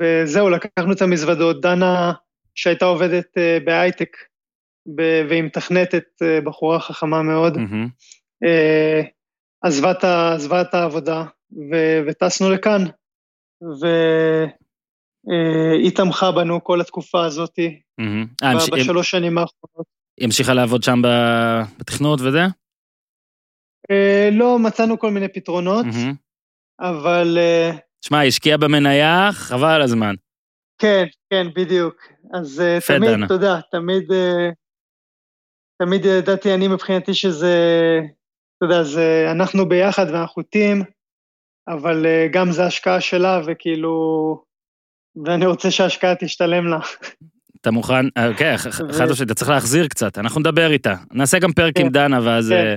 [0.00, 1.60] וזהו, לקחנו את המזוודות.
[1.60, 2.12] דנה,
[2.54, 4.16] שהייתה עובדת אה, בהייטק,
[5.28, 7.56] והיא מתכנתת, אה, בחורה חכמה מאוד.
[8.44, 9.00] אה,
[9.62, 12.84] עזבה את עזבה את העבודה, ו- וטסנו לכאן.
[15.30, 17.58] והיא תמכה בנו כל התקופה הזאת,
[18.42, 19.86] המש- בשלוש שנים האחרונות.
[20.20, 21.02] היא המשיכה לעבוד שם
[21.78, 22.40] בתכנות וזה?
[24.32, 26.14] לא, מצאנו כל מיני פתרונות, מהמם.
[26.80, 27.38] אבל...
[27.38, 27.70] אה,
[28.00, 30.14] שמע, היא השקיעה במניה, חבל על הזמן.
[30.78, 31.96] כן, כן, בדיוק.
[32.34, 33.26] אז אה, תמיד, דנה.
[33.30, 34.48] יודע, תמיד, אה,
[35.82, 37.56] תמיד ידעתי אני מבחינתי שזה,
[38.56, 40.82] אתה יודע, זה אנחנו ביחד ואנחנו טים,
[41.68, 44.44] אבל אה, גם זה השקעה שלה, וכאילו,
[45.24, 46.78] ואני רוצה שההשקעה תשתלם לה.
[47.60, 50.94] אתה מוכן, אה, כן, ו- חד משמעית, אתה צריך להחזיר קצת, אנחנו נדבר איתה.
[51.12, 51.82] נעשה גם פרק כן.
[51.82, 52.48] עם דנה, ואז...
[52.48, 52.76] כן.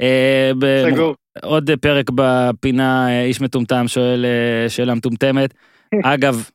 [0.00, 0.50] אה,
[0.92, 1.14] סגור.
[1.42, 5.54] עוד פרק בפינה, אה, איש מטומטם שואל אה, שאלה מטומטמת.
[6.04, 6.50] אגב,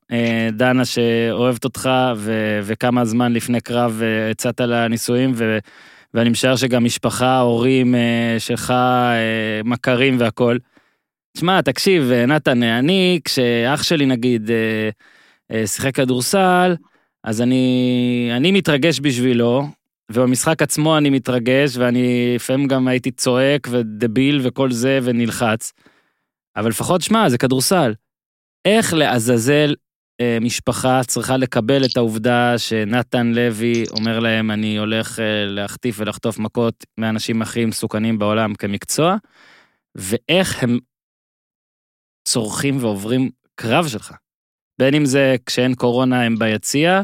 [0.52, 4.02] דנה שאוהבת אותך, ו- וכמה זמן לפני קרב
[4.32, 5.58] הצעת לה נישואים, ו-
[6.14, 7.96] ואני משער שגם משפחה, הורים
[8.40, 8.74] שלך,
[9.66, 10.60] מכרים והכול.
[11.38, 14.50] תשמע, תקשיב, נתן, אני, כשאח שלי נגיד
[15.66, 16.76] שיחק כדורסל,
[17.24, 19.64] אז אני, אני מתרגש בשבילו,
[20.12, 25.74] ובמשחק עצמו אני מתרגש, ואני לפעמים גם הייתי צועק ודביל וכל זה ונלחץ.
[26.56, 27.94] אבל לפחות, שמע, זה כדורסל.
[28.66, 29.74] איך לעזאזל
[30.22, 36.40] אה, משפחה צריכה לקבל את העובדה שנתן לוי אומר להם, אני הולך אה, להחטיף ולחטוף
[36.40, 39.16] מכות מהאנשים הכי מסוכנים בעולם כמקצוע,
[39.96, 40.80] ואיך הם
[42.28, 44.14] צורכים ועוברים קרב שלך.
[44.80, 47.02] בין אם זה כשאין קורונה הם ביציע,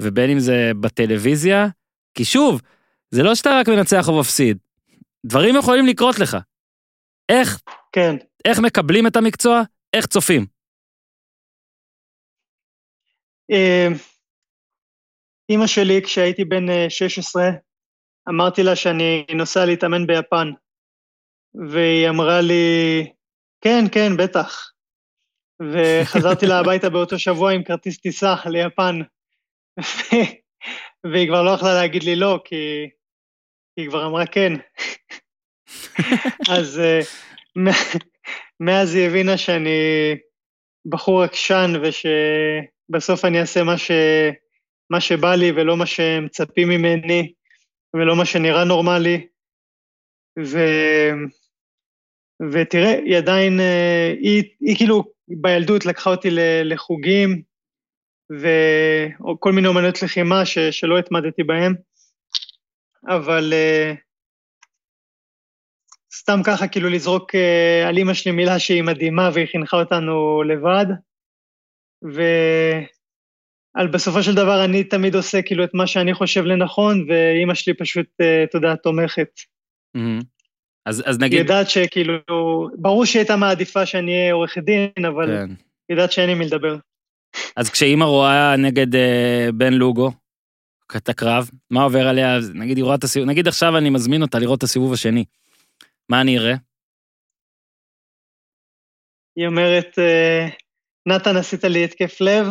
[0.00, 1.68] ובין אם זה בטלוויזיה,
[2.14, 2.60] כי שוב,
[3.10, 4.58] זה לא שאתה רק מנצח או מפסיד,
[5.26, 6.36] דברים יכולים לקרות לך.
[7.28, 7.60] איך,
[7.92, 8.16] כן.
[8.44, 9.62] איך מקבלים את המקצוע?
[9.92, 10.46] איך צופים?
[13.50, 13.88] אה,
[15.48, 17.42] אימא שלי, כשהייתי בן אה, 16,
[18.28, 20.48] אמרתי לה שאני נוסע להתאמן ביפן,
[21.70, 23.12] והיא אמרה לי,
[23.60, 24.70] כן, כן, בטח.
[25.60, 29.00] וחזרתי לה הביתה באותו שבוע עם כרטיס טיסה ליפן,
[31.12, 32.88] והיא כבר לא יכלה להגיד לי לא, כי
[33.76, 34.52] היא כבר אמרה כן.
[36.56, 37.00] אז אה,
[38.60, 39.70] מאז היא הבינה שאני
[40.86, 43.90] בחור עקשן ושבסוף אני אעשה מה, ש...
[44.90, 47.32] מה שבא לי ולא מה שמצפים ממני
[47.96, 49.26] ולא מה שנראה נורמלי.
[50.38, 50.58] ו...
[52.52, 56.28] ותראה, היא עדיין, אה, היא, היא כאילו בילדות לקחה אותי
[56.64, 57.42] לחוגים
[58.40, 60.58] וכל מיני אומנויות לחימה ש...
[60.58, 61.74] שלא התמדתי בהם,
[63.08, 63.92] אבל אה,
[66.14, 70.86] סתם ככה כאילו לזרוק אה, על אימא שלי מילה שהיא מדהימה והיא חינכה אותנו לבד.
[72.02, 77.74] ועל בסופו של דבר אני תמיד עושה כאילו את מה שאני חושב לנכון, ואימא שלי
[77.74, 79.28] פשוט, אה, אתה יודע, תומכת.
[79.94, 80.20] מהמם.
[80.86, 82.18] אז, אז היא נגיד, יודעת שכאילו,
[82.78, 85.50] ברור שהיא הייתה מעדיפה שאני אהיה עורך דין, אבל כן.
[85.88, 86.76] היא יודעת שאין עם מי לדבר.
[87.56, 90.10] אז כשאימא רואה נגד אה, בן לוגו,
[90.96, 92.38] את הקרב, מה עובר עליה?
[92.54, 95.24] נגיד היא רואה את הסיבוב, נגיד עכשיו אני מזמין אותה לראות את הסיבוב השני.
[96.08, 96.54] מה אני אראה?
[99.36, 100.46] היא אומרת, אה,
[101.06, 102.46] נתן, עשית לי התקף לב.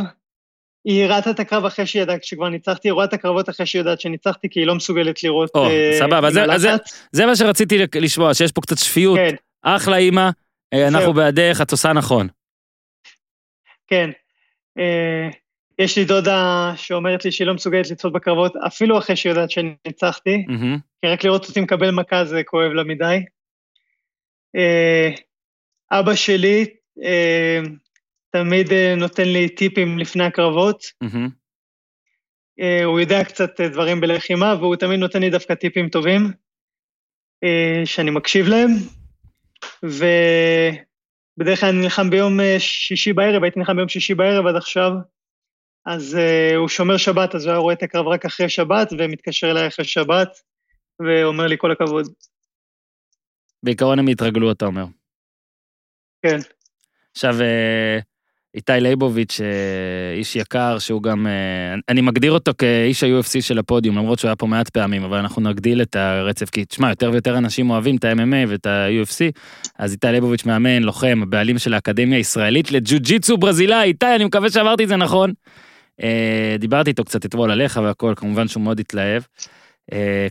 [0.85, 3.79] היא ראתה את הקרב אחרי שהיא ידעה, כשכבר ניצחתי, היא רואה את הקרבות אחרי שהיא
[3.79, 6.39] יודעת שניצחתי, כי היא לא מסוגלת לראות או, אה, סבבה, זה-
[7.11, 9.17] זה- מה שרציתי לשמוע, שיש פה קצת שפיות.
[9.17, 10.29] כן, אחלה אימא,
[10.73, 11.13] אנחנו.
[11.13, 12.27] בעדך, את עושה נכון.
[13.87, 14.09] כן.
[14.79, 15.29] אה,
[15.79, 20.45] יש לי דודה שאומרת לי שהיא לא מסוגלת לצפות בקרבות, אפילו אחרי שהיא יודעת שניצחתי,
[20.47, 20.77] מהמם.
[21.01, 23.19] כי רק לראות אותי מקבל מכה זה כואב לה מדי.
[24.55, 25.09] אה,
[25.91, 26.65] אבא שלי
[27.03, 27.59] אה,
[28.29, 30.83] תמיד נותן לי טיפים לפני הקרבות.
[32.59, 36.31] אה, הוא יודע קצת דברים בלחימה, והוא תמיד נותן לי דווקא טיפים טובים,
[37.85, 38.69] שאני מקשיב להם.
[41.37, 44.91] ובדרך כלל אני נלחם ביום אה, שישי בערב, הייתי נלחם ביום שישי בערב עד עכשיו,
[45.85, 49.51] אז אה, הוא שומר שבת, אז הוא היה רואה את הקרב רק אחרי שבת, ומתקשר
[49.51, 50.41] אליי אחרי שבת,
[50.99, 52.13] ואומר לי כל הכבוד.
[53.63, 54.85] בעיקרון הם יתרגלו, אתה אומר.
[56.21, 56.37] כן.
[57.11, 57.99] עכשיו, אה,
[58.55, 63.97] איתי ליבוביץ', אה, איש יקר, שהוא גם, אה, אני מגדיר אותו כאיש ה-UFC של הפודיום,
[63.97, 67.37] למרות שהוא היה פה מעט פעמים, אבל אנחנו נגדיל את הרצף, כי תשמע, יותר ויותר
[67.37, 69.31] אנשים אוהבים את ה-MMA ואת ה-UFC,
[69.79, 74.83] אז איתי ליבוביץ' מאמן, לוחם, הבעלים של האקדמיה הישראלית לג'ו-ג'יצו ברזילאי, איתי, אני מקווה שאמרתי
[74.83, 75.33] את זה נכון.
[76.03, 79.23] אה, דיברתי איתו קצת אתמול עליך והכל, כמובן שהוא מאוד התלהב.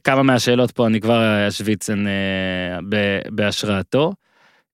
[0.04, 1.90] כמה מהשאלות פה אני כבר אשוויץ
[3.30, 4.12] בהשראתו.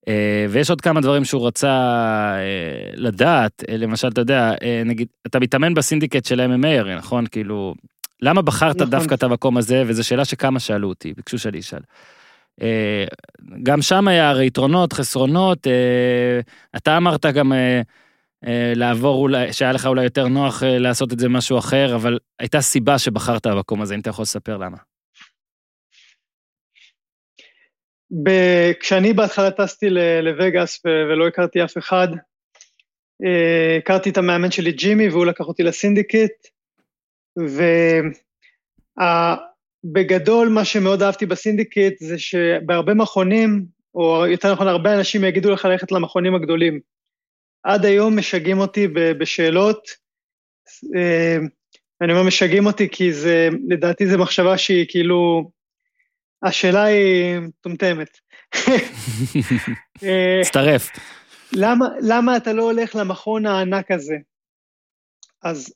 [0.08, 4.52] אה, ויש עוד כמה דברים שהוא רצה אה, לדעת, אה, למשל, אתה יודע,
[4.84, 7.26] נגיד, אתה מתאמן בסינדיקט של MMA הרי, נכון?
[7.26, 7.74] כאילו,
[8.22, 8.90] למה בחרת נכון.
[8.90, 9.82] דווקא את המקום הזה?
[9.86, 11.80] וזו שאלה שכמה שאלו אותי, ביקשו שאני אשאל.
[13.62, 15.66] גם שם היה הרי יתרונות, חסרונות,
[16.76, 17.52] אתה אמרת גם
[18.76, 22.98] לעבור אולי, שהיה לך אולי יותר נוח לעשות את זה משהו אחר, אבל הייתה סיבה
[22.98, 24.76] שבחרת במקום הזה, אם אתה יכול לספר למה.
[28.10, 29.86] ב- כשאני בהתחלה טסתי
[30.22, 32.08] לווגאס ולא הכרתי אף אחד,
[33.24, 36.48] אה, הכרתי את המאמן שלי ג'ימי והוא לקח אותי לסינדיקט,
[39.84, 45.64] ובגדול מה שמאוד אהבתי בסינדיקט זה שבהרבה מכונים, או יותר נכון הרבה אנשים יגידו לך
[45.64, 46.80] ללכת למכונים הגדולים.
[47.62, 49.88] עד היום משגעים אותי בשאלות,
[50.96, 51.36] אה,
[52.00, 55.50] אני אומר משגעים אותי כי זה, לדעתי זו מחשבה שהיא כאילו,
[56.42, 58.18] השאלה היא מטומטמת.
[60.02, 60.90] אה, הצטרף.
[61.52, 64.16] למה, למה אתה לא הולך למכון הענק הזה?
[65.42, 65.74] אז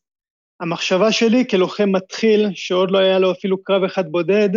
[0.60, 4.48] המחשבה שלי כלוחם מתחיל, שעוד לא היה לו אפילו קרב אחד בודד,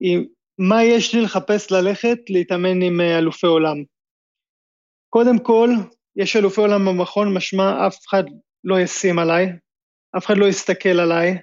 [0.00, 0.26] היא
[0.58, 3.76] מה יש לי לחפש ללכת להתאמן עם אה, אלופי עולם.
[5.10, 5.70] קודם כל,
[6.16, 8.24] יש אלופי עולם במכון, משמע אף אחד
[8.64, 9.46] לא ישים עליי,
[10.16, 11.38] אף אחד לא יסתכל עליי,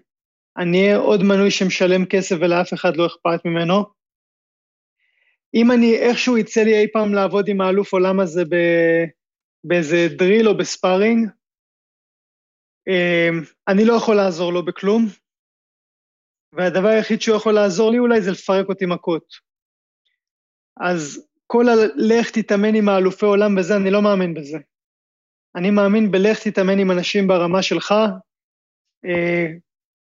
[0.57, 3.85] אני אהיה עוד מנוי שמשלם כסף ולאף אחד לא אכפת ממנו.
[5.53, 8.55] אם אני איכשהו יצא לי אי פעם לעבוד עם האלוף עולם הזה ב,
[9.63, 11.29] באיזה דריל או בספארינג,
[12.87, 15.05] אמ, אני לא יכול לעזור לו בכלום,
[16.53, 19.33] והדבר היחיד שהוא יכול לעזור לי אולי זה לפרק אותי מכות.
[20.79, 24.57] אז כל הלך תתאמן עם האלופי עולם וזה, אני לא מאמין בזה.
[25.55, 27.91] אני מאמין בלך תתאמן עם אנשים ברמה שלך,
[29.05, 29.47] אה,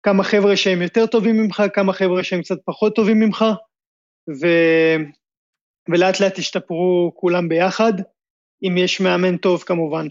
[0.06, 3.44] כמה חבר'ה שהם יותר טובים ממך, כמה חבר'ה שהם קצת פחות טובים ממך,
[4.40, 4.46] ו...
[5.88, 7.92] ולאט לאט תשתפרו כולם ביחד,
[8.62, 10.06] אם יש מאמן טוב כמובן.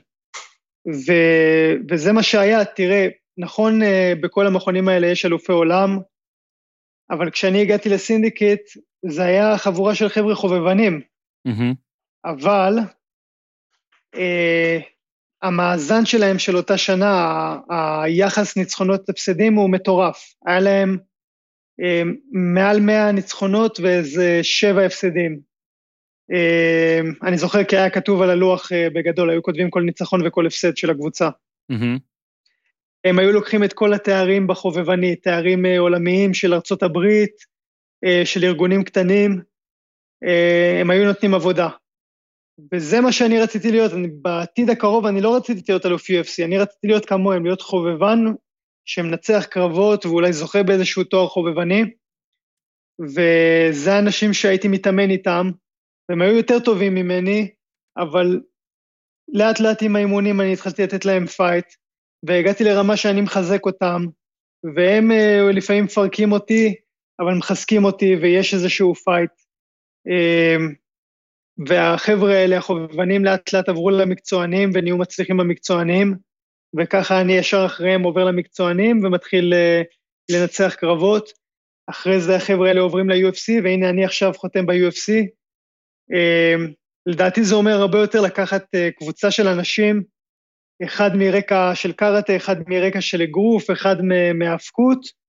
[0.87, 1.11] ו...
[1.89, 3.07] וזה מה שהיה, תראה,
[3.37, 5.99] נכון אה, בכל המכונים האלה יש אלופי עולם,
[7.09, 8.61] אבל כשאני הגעתי לסינדיקט,
[9.05, 11.01] זה היה חבורה של חבר'ה חובבנים.
[11.47, 11.75] Mm-hmm.
[12.25, 12.73] אבל
[14.15, 14.79] אה,
[15.41, 17.57] המאזן שלהם של אותה שנה,
[18.03, 20.33] היחס ניצחונות הפסדים הוא מטורף.
[20.45, 20.97] היה להם
[21.81, 25.39] אה, מעל 100 ניצחונות ואיזה 7 הפסדים.
[26.31, 30.47] אה, אני זוכר כי היה כתוב על הלוח אה, בגדול, היו כותבים כל ניצחון וכל
[30.47, 31.29] הפסד של הקבוצה.
[31.71, 31.99] Mm-hmm.
[33.03, 37.55] הם היו לוקחים את כל התארים בחובבני, תארים עולמיים של ארצות הברית,
[38.25, 39.41] של ארגונים קטנים,
[40.81, 41.69] הם היו נותנים עבודה.
[42.73, 46.57] וזה מה שאני רציתי להיות, אני, בעתיד הקרוב אני לא רציתי להיות אלוף UFC, אני
[46.57, 48.19] רציתי להיות כמוהם, להיות חובבן
[48.85, 51.83] שמנצח קרבות ואולי זוכה באיזשהו תואר חובבני,
[53.01, 55.49] וזה האנשים שהייתי מתאמן איתם,
[56.09, 57.51] והם היו יותר טובים ממני,
[57.97, 58.41] אבל
[59.33, 61.65] לאט לאט עם האימונים אני התחלתי לתת להם פייט,
[62.25, 64.05] והגעתי לרמה שאני מחזק אותם,
[64.75, 66.75] והם אה, לפעמים מפרקים אותי,
[67.19, 69.31] אבל מחזקים אותי, ויש איזשהו פייט.
[71.57, 76.15] והחבר'ה האלה, החובבנים לאט לאט עברו למקצוענים ונהיו מצליחים במקצוענים,
[76.77, 79.85] וככה אני ישר אחריהם עובר למקצוענים ומתחיל uh,
[80.31, 81.29] לנצח קרבות.
[81.89, 85.13] אחרי זה החבר'ה האלה עוברים ל-UFC, והנה אני עכשיו חותם ב-UFC.
[86.13, 86.55] אה,
[87.05, 90.03] לדעתי זה אומר הרבה יותר לקחת uh, קבוצה של אנשים,
[90.83, 93.95] אחד מרקע של קראטה, אחד מרקע של אגרוף, אחד
[94.35, 95.25] מהאבקות,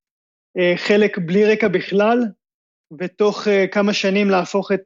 [0.77, 2.19] חלק בלי רקע בכלל,
[2.98, 4.81] ותוך כמה שנים להפוך את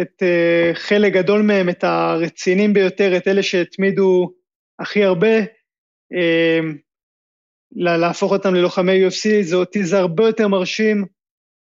[0.00, 4.32] את uh, חלק גדול מהם, את הרציניים ביותר, את אלה שהתמידו
[4.78, 6.64] הכי הרבה, uh,
[7.72, 11.04] להפוך אותם ללוחמי UFC, זה אותי זה הרבה יותר מרשים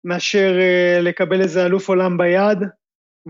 [0.03, 2.57] מאשר uh, לקבל איזה אלוף עולם ביד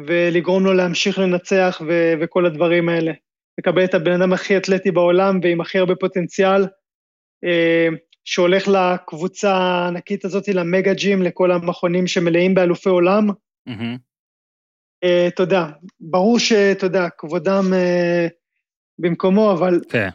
[0.05, 3.11] ולגרום לו להמשיך לנצח ו- וכל הדברים האלה.
[3.59, 7.95] לקבל את הבן אדם הכי אתלטי בעולם ועם הכי הרבה פוטנציאל, uh,
[8.25, 13.29] שהולך לקבוצה הענקית הזאת, למגה ג'ים, לכל המכונים שמלאים באלופי עולם,
[13.69, 14.06] mm-hmm.
[15.03, 15.65] אה, יודע,
[15.99, 18.29] ברור שאתה יודע, כבודם uh,
[18.99, 19.79] במקומו, אבל.
[19.89, 20.09] כן.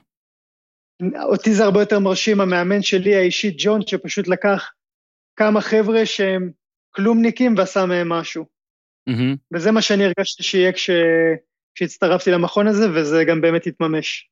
[1.23, 4.71] אותי זה הרבה יותר מרשים, המאמן שלי האישית, ג'ון, שפשוט לקח
[5.37, 6.51] כמה חבר'ה שהם
[6.91, 8.45] כלומניקים ועשה מהם משהו.
[9.11, 9.37] Mm-hmm.
[9.55, 10.91] וזה מה שאני הרגשתי שיהיה כש...
[11.75, 14.31] כשהצטרפתי למכון הזה, וזה גם באמת התממש.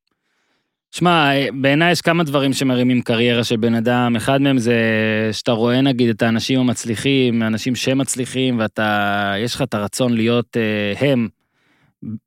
[0.90, 4.74] שמע, בעיניי יש כמה דברים שמרימים קריירה של בן אדם, אחד מהם זה
[5.32, 11.04] שאתה רואה נגיד את האנשים המצליחים, האנשים שמצליחים, ואתה, יש לך את הרצון להיות uh,
[11.04, 11.28] הם,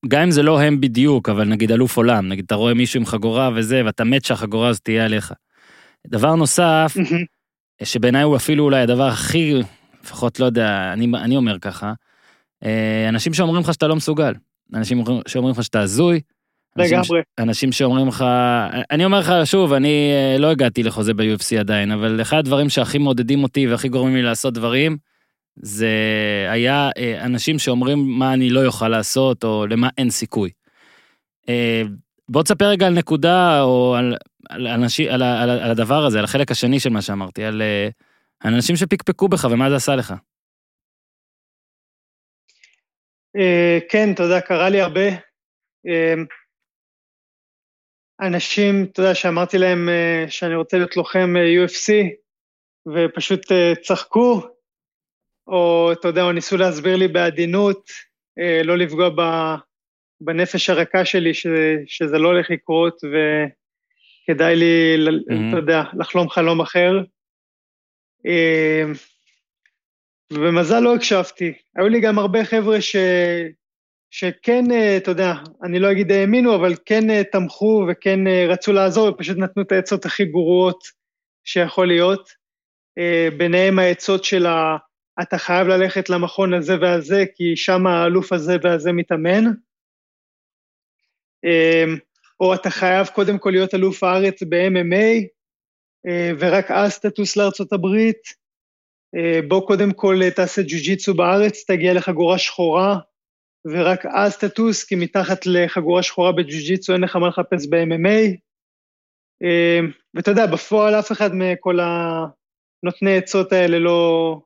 [0.07, 3.05] גם אם זה לא הם בדיוק, אבל נגיד אלוף עולם, נגיד אתה רואה מישהו עם
[3.05, 5.33] חגורה וזה, ואתה מת שהחגורה הזאת תהיה עליך.
[6.07, 6.93] דבר נוסף,
[7.83, 9.53] שבעיניי הוא אפילו אולי הדבר הכי,
[10.03, 11.93] לפחות לא יודע, אני, אני אומר ככה,
[12.65, 14.33] אה, אנשים שאומרים לך שאתה לא מסוגל,
[14.73, 16.32] אנשים שאומרים לך שאתה הזוי, אנשים,
[16.75, 17.21] לגמרי.
[17.39, 18.25] אנשים שאומרים לך,
[18.91, 22.97] אני אומר לך שוב, אני אה, לא הגעתי לחוזה ב-UFC עדיין, אבל אחד הדברים שהכי
[22.97, 24.97] מעודדים אותי והכי גורמים לי לעשות דברים,
[25.55, 25.95] זה
[26.49, 30.49] היה אה, אנשים שאומרים מה אני לא אוכל לעשות, או למה אין סיכוי.
[31.49, 31.81] אה,
[32.29, 34.15] בוא תספר רגע על נקודה, או על,
[34.49, 37.61] על, אנשים, על, על, על הדבר הזה, על החלק השני של מה שאמרתי, על
[38.45, 40.13] אנשים שפקפקו בך ומה זה עשה לך.
[43.37, 45.09] אה, כן, יודע, קרה לי הרבה.
[48.21, 51.93] אנשים, אתה יודע, שאמרתי להם אה, שאני רוצה להיות לוחם אה, UFC,
[52.87, 54.41] ופשוט אה, צחקו,
[55.47, 57.89] או אתה יודע, או ניסו להסביר לי בעדינות,
[58.63, 59.21] לא לפגוע ב,
[60.21, 61.47] בנפש הרכה שלי, ש,
[61.85, 65.33] שזה לא הולך לקרות, וכדאי לי, Mhm.
[65.49, 66.91] אתה יודע, לחלום חלום אחר.
[70.33, 71.53] ובמזל לא הקשבתי.
[71.75, 72.95] היו לי גם הרבה חבר'ה ש...
[74.13, 75.33] שכן, אה, אתה יודע,
[75.63, 79.71] אני לא אגיד האמינו, אבל כן אה, תמכו וכן אה, רצו לעזור, ופשוט נתנו את
[79.71, 80.83] העצות הכי גרועות
[81.43, 82.43] שיכול להיות.
[83.37, 84.77] ביניהם העצות של ה...
[85.21, 89.43] אתה חייב ללכת למכון הזה והזה, כי שם האלוף הזה והזה מתאמן.
[92.39, 95.27] או אתה חייב קודם כל להיות אלוף הארץ ב-MMA,
[96.39, 98.21] ורק אז תטוס לארצות הברית.
[99.47, 102.97] בוא קודם כל תעשה ג'ו-ג'יצו בארץ, תגיע לחגורה שחורה,
[103.65, 108.37] ורק אז תטוס, כי מתחת לחגורה שחורה בג'ו-ג'יצו אין לך מה לחפש ב-MMA.
[109.43, 109.79] אה,
[110.13, 114.39] ואתה יודע, בפועל אף אחד מכל הנותני עצות האלה לא,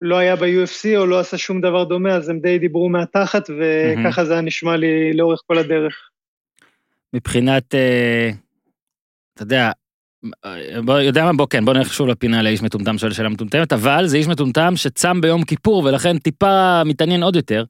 [0.00, 4.24] לא היה ב-UFC או לא עשה שום דבר דומה, אז הם די דיברו מהתחת, וככה
[4.24, 6.08] זה היה נשמע לי לאורך כל הדרך.
[7.14, 8.30] מבחינת, אה,
[9.34, 9.70] אתה יודע,
[10.44, 13.72] אה, בוא, יודע מה, בוא כן, בוא נלך שוב לפינה לאיש מטומטם שואל שאלה מטומטמת,
[13.72, 17.64] אבל זה איש מטומטם שצם ביום כיפור ולכן טיפה מתעניין עוד יותר.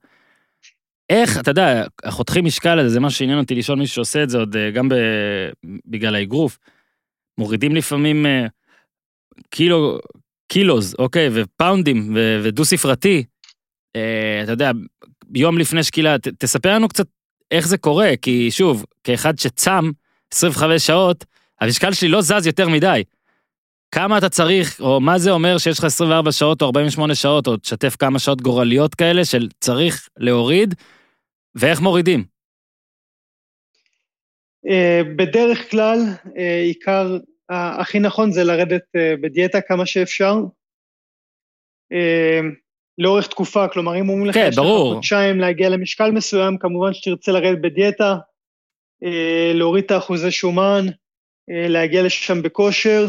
[1.11, 4.39] איך, אתה יודע, החותכים משקל הזה, זה משהו שעניין אותי לשאול מישהו שעושה את זה
[4.39, 4.95] עוד אה, גם ב,
[5.87, 6.59] בגלל האגרוף.
[7.39, 8.47] מורידים לפעמים אה,
[9.51, 9.99] קילו,
[10.49, 13.25] קילוז, אוקיי, ופאונדים ו- ודו ספרתי.
[13.97, 14.71] אה, אתה יודע,
[15.35, 17.07] יום לפני שקילה, ת, תספר לנו קצת
[17.51, 19.91] איך זה קורה, כי שוב, כאחד שצם
[20.33, 21.25] 25 שעות,
[21.61, 23.03] המשקל שלי לא זז יותר מדי.
[23.95, 27.57] כמה אתה צריך, או מה זה אומר שיש לך 24 שעות או 48 שעות, או
[27.57, 30.75] תשתף כמה שעות גורליות כאלה של צריך להוריד,
[31.55, 32.25] ואיך מורידים?
[34.71, 35.99] אה, בדרך כלל,
[36.39, 37.19] אה, עיקר,
[37.51, 40.35] הכי נכון זה לרדת אה, בדיאטה כמה שאפשר.
[42.99, 44.65] לאורך תקופה, כלומר, אם אומרים לך, כן, יש לך.
[44.65, 48.17] חודשיים להגיע למשקל מסוים, כמובן שתרצה לרדת בדיאטה,
[49.55, 50.87] להוריד את האחוזי שומן,
[51.49, 53.07] להגיע לשם בכושר,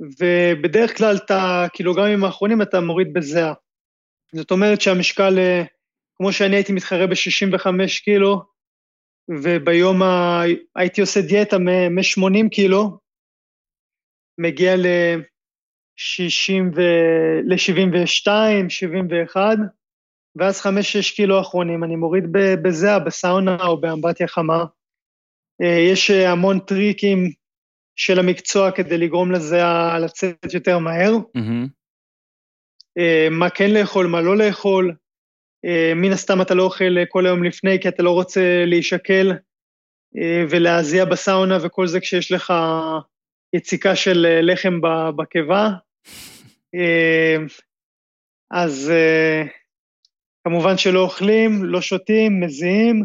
[0.00, 3.52] ובדרך כלל את הקילוגרמים האחרונים אתה מוריד בזיעה.
[4.34, 5.62] זאת אומרת שהמשקל, אה,
[6.16, 7.68] כמו שאני הייתי מתחרה ב-65
[8.04, 8.42] קילו,
[9.30, 10.42] וביום ה...
[10.76, 12.98] הייתי עושה דיאטה מ-80 קילו,
[14.38, 16.80] מגיע ל-60 ו...
[17.44, 18.28] ל-72,
[18.68, 19.40] 71,
[20.36, 20.66] ואז 5-6
[21.16, 22.24] קילו האחרונים אני מוריד
[22.62, 24.64] בזיעה, בסאונה או באמבטיה חמה.
[25.62, 27.43] אה, יש אה, המון טריקים
[27.96, 31.12] של המקצוע כדי לגרום לזיעה לצאת יותר מהר.
[32.98, 34.94] אה, מה כן לאכול, מה לא לאכול.
[35.64, 39.32] אה, מן הסתם אתה לא אוכל אה, כל היום לפני, כי אתה לא רוצה להישקל
[40.50, 42.52] ולהזיע בסאונה וכל זה כשיש לך
[43.52, 44.80] יציקה של לחם
[45.16, 45.68] בקיבה.
[48.50, 48.92] אז
[50.44, 53.04] כמובן שלא אוכלים, לא שותים, מזיעים,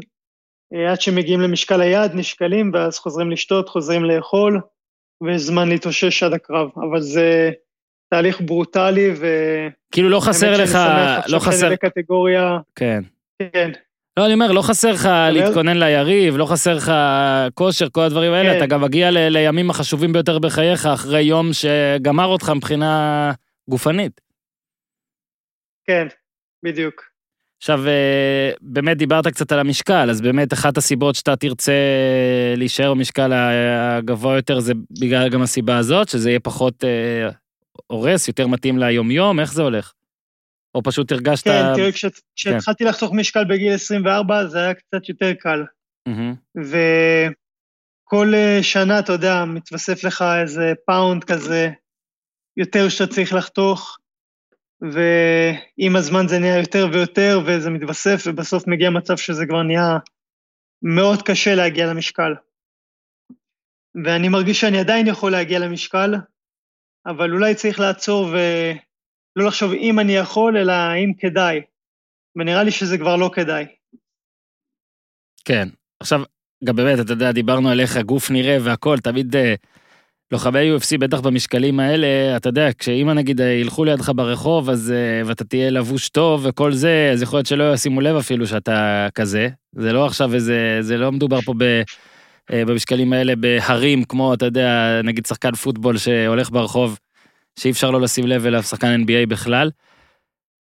[0.89, 4.61] עד שמגיעים למשקל היעד, נשקלים, ואז חוזרים לשתות, חוזרים לאכול,
[5.23, 6.69] ויש זמן להתאושש עד הקרב.
[6.75, 7.51] אבל זה
[8.09, 9.25] תהליך ברוטלי, ו...
[9.91, 10.77] כאילו לא חסר לך,
[11.27, 13.03] לא חסר, בקטגוריה, כן.
[13.53, 13.71] כן,
[14.19, 16.91] לא, אני אומר, לא חסר לך להתכונן ליריב, לא חסר לך
[17.53, 18.57] כושר, כל הדברים האלה, כן.
[18.57, 23.31] אתה גם מגיע ל- לימים החשובים ביותר בחייך, אחרי יום שגמר אותך מבחינה
[23.69, 24.21] גופנית.
[25.87, 26.07] כן,
[26.63, 27.08] בדיוק.
[27.61, 31.73] עכשיו, אה, באמת דיברת קצת על המשקל, אז באמת אחת הסיבות שאתה תרצה
[32.57, 37.29] להישאר במשקל הגבוה יותר זה בגלל גם הסיבה הזאת, שזה יהיה פחות אה,
[37.87, 39.93] הורס, יותר מתאים ליומיום, איך זה הולך?
[40.75, 41.43] או פשוט הרגשת...
[41.43, 42.05] כן, תראה, כש-
[42.35, 45.63] כשהתחלתי לחסוך משקל בגיל 24, זה היה קצת יותר קל.
[46.07, 46.33] מהמם,
[48.03, 51.69] כל אה, שנה, אתה יודע, מתווסף לך איזה פאונד כזה,
[52.57, 53.98] יותר שאתה צריך לחתוך,
[54.81, 59.97] ועם הזמן זה נהיה יותר ויותר, וזה מתווסף, ובסוף מגיע מצב שזה כבר נהיה
[60.81, 62.33] מאוד קשה להגיע למשקל.
[64.05, 66.13] ואני מרגיש שאני עדיין יכול להגיע למשקל,
[67.05, 71.61] אבל אולי צריך לעצור ולא לחשוב אם אני יכול, אלא אם כדאי.
[72.35, 73.65] ונראה לי שזה כבר לא כדאי.
[75.45, 75.67] כן.
[75.99, 76.21] עכשיו,
[76.63, 79.55] גם באמת, אתה יודע, דיברנו על איך הגוף נראה והכל, תמיד אה,
[80.31, 82.07] לוחמי UFC, בטח במשקלים האלה,
[82.37, 87.09] אתה יודע, כשאמא נגיד ילכו לידך ברחוב, אז, אה, ואתה תהיה לבוש טוב וכל זה,
[87.13, 89.49] אז יכול להיות שלא ישימו לב אפילו שאתה כזה.
[89.75, 91.63] זה לא עכשיו איזה, זה לא מדובר פה ב...
[92.53, 96.99] אה, במשקלים האלה בהרים, כמו, אתה יודע, נגיד שחקן פוטבול שהולך ברחוב,
[97.59, 99.69] שאי אפשר לא לשים לב אליו, שחקן NBA בכלל.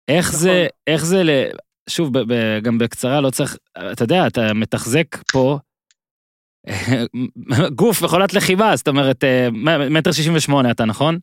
[0.08, 0.40] איך נכון.
[0.40, 1.30] זה, איך זה, ל...
[1.90, 3.58] שוב, ב- ב- גם בקצרה, לא צריך,
[3.92, 5.58] אתה יודע, אתה מתחזק פה
[7.76, 9.50] גוף מכונת לחימה, זאת אומרת, אה,
[9.90, 11.18] מטר שישים ושמונה אתה, נכון?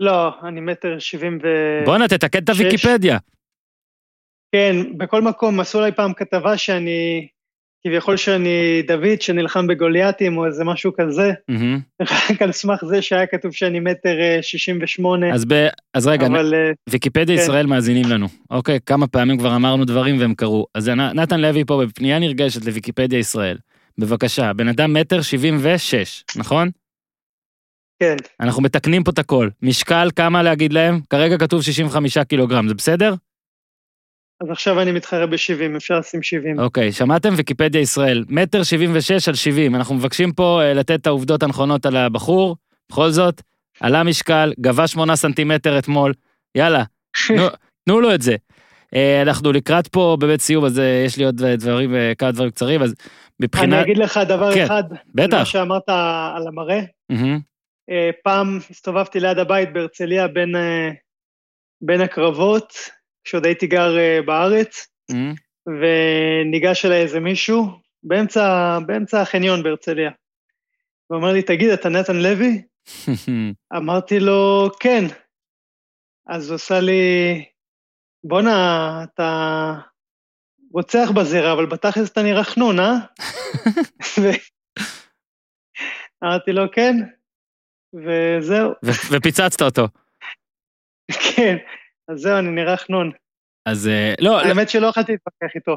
[0.00, 1.46] לא, אני מטר שבעים ו...
[1.84, 2.48] בואנה, תתקן את.
[2.48, 3.18] הוויקיפדיה.
[4.52, 7.28] כן, בכל מקום עשו עליי פעם כתבה שאני,
[7.86, 11.32] כביכול שאני דוד שנלחם בגוליאטים או איזה משהו כזה.
[12.00, 15.68] רק על סמך זה שהיה כתוב שאני מטר אה, שישים ושמונה, אז, ב...
[15.94, 17.42] אז רגע, אבל אה, ויקיפדיה כן.
[17.42, 18.26] ישראל מאזינים לנו.
[18.50, 20.66] אוקיי, כמה פעמים כבר אמרנו דברים והם קרו.
[20.74, 23.58] אז נתן לוי פה בפנייה נרגשת לוויקיפדיה ישראל.
[23.98, 26.70] בבקשה, בן אדם מטר שבעים ושש, נכון?
[28.02, 29.48] כן, אנחנו מתקנים פה את הכל.
[29.62, 31.00] משקל, כמה להגיד להם?
[31.10, 33.14] כרגע כתוב 65 קילוגרם, זה בסדר?
[34.40, 36.58] אז עכשיו אני מתחרה ב-70, אפשר לשים 70.
[36.58, 37.34] אוקיי, שמעתם?
[37.36, 38.24] ויקיפדיה ישראל.
[38.28, 39.74] מטר שבעים ושש על 70.
[39.74, 42.56] אנחנו מבקשים פה אה, לתת את העובדות הנכונות על הבחור.
[42.90, 43.42] בכל זאת,
[43.80, 46.12] עלה משקל, גבה שמונה סנטימטר אתמול.
[46.54, 46.84] יאללה,
[47.28, 47.46] תנו,
[47.84, 48.36] תנו לו את זה.
[48.94, 52.82] אה, אנחנו לקראת פה באמת סיום, אז אה, יש לי עוד דברים, כמה דברים קצרים,
[52.82, 52.94] אז
[53.40, 53.72] מבחינת...
[53.72, 54.84] אני אגיד לך דבר כן, אחד,
[55.14, 55.38] בטח.
[55.38, 55.88] מה שאמרת
[56.36, 56.80] על המראה,
[57.90, 60.90] אה, פעם הסתובבתי ליד הבית בהרצליה בין, אה,
[61.80, 62.72] בין הקרבות,
[63.24, 65.34] כשעוד הייתי גר אה, בארץ, מהמם.
[65.66, 67.66] וניגש אליי איזה מישהו
[68.02, 70.10] באמצע, באמצע החניון בהרצליה.
[71.10, 72.62] ואומר לי, תגיד, אתה נתן לוי?
[73.76, 75.04] אמרתי לו, כן.
[76.26, 77.44] אז הוא עושה לי,
[78.24, 79.74] בואנה, אתה
[80.72, 82.94] רוצח בזירה, אבל בתכלס אתה נראה חנון, אה?
[86.24, 86.96] אמרתי לו, כן,
[87.94, 89.88] וזהו, ו- ופיצצת אותו.
[91.36, 91.56] כן.
[92.08, 93.10] אז זהו, אני נראה חנון.
[93.66, 95.76] אז אה, לא, לא, האמת שלא יכולתי להתווכח איתו.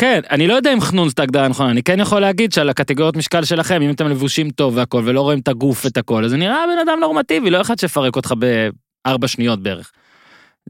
[0.00, 3.16] כן, אני לא יודע אם חנון זאת ההגדרה הנכונה, אני כן יכול להגיד שעל הקטגוריות
[3.16, 6.36] משקל שלכם, אם אתם לבושים טוב והכל, ולא רואים את הגוף ואת הכל, אז זה
[6.36, 8.34] נראה בן אדם נורמטיבי, לא אחד שיפרק אותך
[9.04, 9.92] בארבע שניות בערך.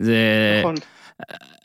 [0.01, 0.17] זה...
[0.61, 0.75] נכון.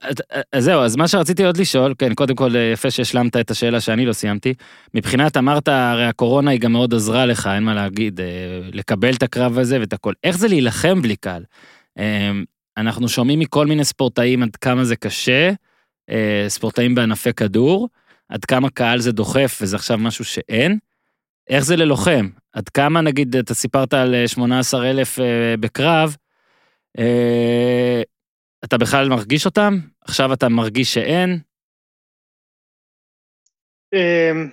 [0.02, 4.06] אז- זהו, אז מה שרציתי עוד לשאול, כן, קודם כל יפה שהשלמת את השאלה שאני
[4.06, 4.54] לא סיימתי.
[4.94, 8.26] מבחינת, אמרת, הרי הקורונה היא גם מאוד עזרה לך, אין מה להגיד, אה,
[8.74, 10.14] לקבל את הקרב הזה ואת הכל.
[10.24, 11.44] איך זה להילחם בלי קהל?
[11.98, 12.32] אה,
[12.78, 15.52] אנחנו שומעים מכל מיני ספורטאים עד כמה זה קשה,
[16.10, 17.90] אה, ספורטאים בענפי כדור,
[18.30, 20.78] עד כמה קהל זה דוחף וזה עכשיו משהו שאין.
[21.50, 22.30] איך זה ללוחם?
[22.54, 25.20] עד כמה, נגיד, אתה סיפרת על 18 אלף
[25.60, 26.16] בקרב,
[27.00, 28.02] אה,
[28.64, 29.74] אתה בכלל מרגיש אותם?
[30.02, 31.40] עכשיו אתה מרגיש שאין?
[33.94, 34.50] אמ,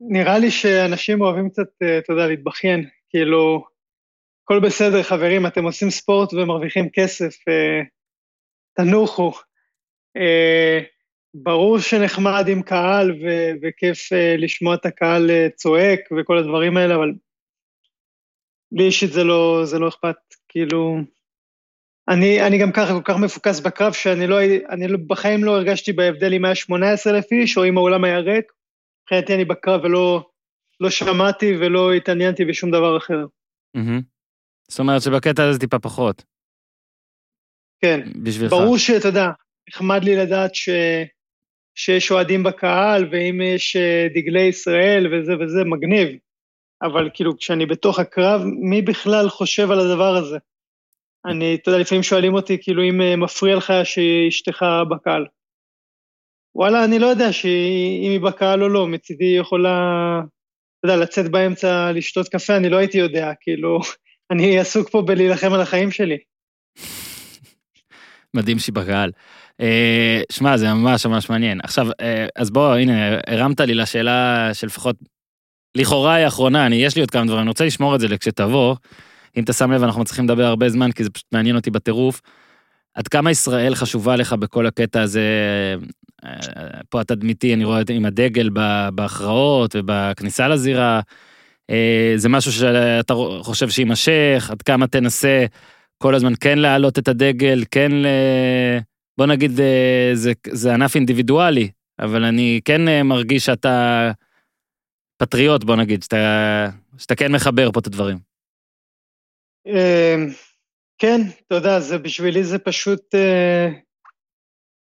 [0.00, 3.64] נראה לי שאנשים אוהבים קצת, אה, אתה יודע, להתבכיין, כאילו,
[4.44, 7.80] הכל בסדר, חברים, אתם עושים ספורט ומרוויחים כסף, אה,
[8.74, 9.32] תנוחו.
[10.16, 10.80] אה,
[11.34, 14.08] ברור שנחמד עם קהל ו- וכיף
[14.38, 17.12] לשמוע את הקהל צועק וכל הדברים האלה, אבל
[18.74, 20.16] לי אישית זה לא, זה לא אכפת,
[20.48, 20.98] כאילו...
[22.08, 24.36] אני, אני גם ככה כל כך מפוקס בקרב שאני לא,
[24.70, 28.18] אני לא, בחיים לא הרגשתי בהבדל אם היה 18 אלף איש או אם האולם היה
[28.18, 28.52] ריק.
[29.02, 30.26] מבחינתי אני בקרב ולא
[30.80, 33.26] לא שמעתי ולא התעניינתי בשום דבר אחר.
[33.74, 34.00] מהמם.
[34.68, 36.24] זאת אומרת שבקטע הזה טיפה פחות,
[37.80, 38.52] כן, בשבילך.
[38.52, 39.28] ברור שאתה יודע,
[39.68, 40.68] נחמד לי לדעת ש,
[41.74, 46.08] שיש אוהדים בקהל ואם יש אה, דגלי ישראל וזה וזה, מגניב.
[46.84, 50.38] אבל כאילו כשאני בתוך הקרב, מי בכלל חושב על הדבר הזה?
[51.26, 55.26] אני, אתה יודע, לפעמים שואלים אותי כאילו אם אה, מפריע לך שאשתך בקהל.
[56.54, 59.70] וואלה, אני לא יודע שאם היא בקהל או לא, מצידי היא יכולה,
[60.78, 63.80] אתה יודע, לצאת באמצע לשתות קפה, אני לא הייתי יודע, כאילו,
[64.32, 66.18] אני עסוק פה בלהילחם על החיים שלי.
[68.36, 69.10] מדהים שהיא בקהל.
[69.60, 71.60] אה, שמע, זה ממש ממש מעניין.
[71.62, 74.96] עכשיו, אה, אז בוא, הנה, הרמת לי לשאלה שלפחות,
[75.74, 78.74] לכאורה היא האחרונה, אני, יש לי עוד כמה דברים, אני רוצה לשמור את זה לכשתבוא.
[79.36, 82.20] אם אתה שם לב, אנחנו מצליחים לדבר הרבה זמן, כי זה פשוט מעניין אותי בטירוף.
[82.94, 85.22] עד כמה ישראל חשובה לך בכל הקטע הזה,
[86.24, 86.30] אה,
[86.88, 88.50] פה התדמיתי, אני רואה את- עם הדגל
[88.94, 91.00] בהכרעות ובכניסה לזירה.
[91.70, 95.46] אה, זה משהו שאתה חושב שיימשך, עד כמה תנסה
[95.98, 98.06] כל הזמן כן להעלות את הדגל, כן ל...
[99.18, 101.68] בוא נגיד, אה, זה, זה ענף אינדיבידואלי,
[102.00, 104.10] אבל אני כן מרגיש שאתה
[105.26, 106.16] פטריוט, בוא נגיד, שאתה,
[106.98, 108.18] שאתה כן מחבר פה את הדברים.
[109.66, 110.16] אה,
[110.98, 113.68] כן, אתה יודע, זה בשבילי זה פשוט, אה,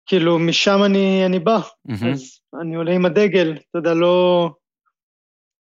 [0.06, 1.58] כאילו, משם אני, אני בא.
[2.12, 4.50] אז אני עולה עם הדגל, אתה יודע, לא...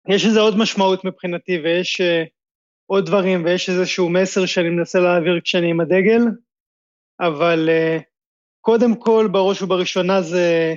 [0.08, 2.28] יש לזה עוד משמעות מבחינתי, ויש uh,
[2.86, 6.22] עוד דברים, ויש איזשהו מסר שאני מנסה להעביר כשאני עם הדגל,
[7.20, 8.02] אבל uh,
[8.60, 10.74] קודם כל, בראש ובראשונה זה...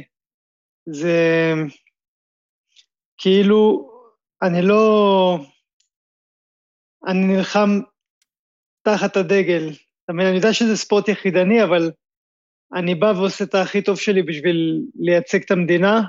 [0.90, 1.54] זה...
[3.18, 3.90] כאילו,
[4.42, 5.38] אני לא...
[7.08, 7.80] אני נלחם
[8.82, 9.70] תחת הדגל.
[10.06, 11.92] אתה מבין, אני יודע שזה ספורט יחידני, אבל
[12.74, 16.02] אני בא ועושה את הכי טוב שלי בשביל לייצג את המדינה,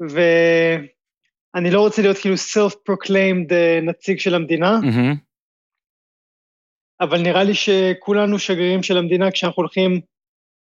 [0.00, 5.14] ואני לא רוצה להיות כאילו self-proclaimed אה, נציג של המדינה, מהמם.
[7.00, 10.00] אבל נראה לי שכולנו שגרירים של המדינה כשאנחנו הולכים,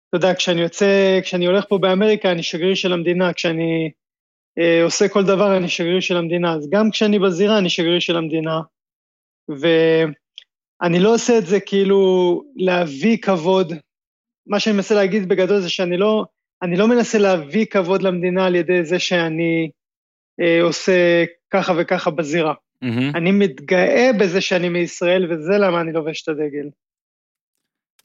[0.10, 3.92] אתה יודע, כשאני יוצא, כשאני הולך פה באמריקה, אני שגריר של המדינה, כשאני
[4.84, 8.60] עושה כל דבר, אני שגריר של המדינה, אז גם כשאני בזירה, אני שגריר של המדינה,
[9.50, 13.74] ואני לא עושה את זה כאילו להביא כבוד.
[14.48, 16.26] מה שאני מנסה להגיד בגדול זה שאני לא,
[16.62, 19.70] אני לא מנסה להביא כבוד למדינה על ידי זה שאני
[20.42, 22.54] אה, עושה ככה וככה בזירה.
[22.82, 23.12] מהמם.
[23.16, 26.70] אני מתגאה בזה שאני מישראל, וזה למה אני לובש את הדגל.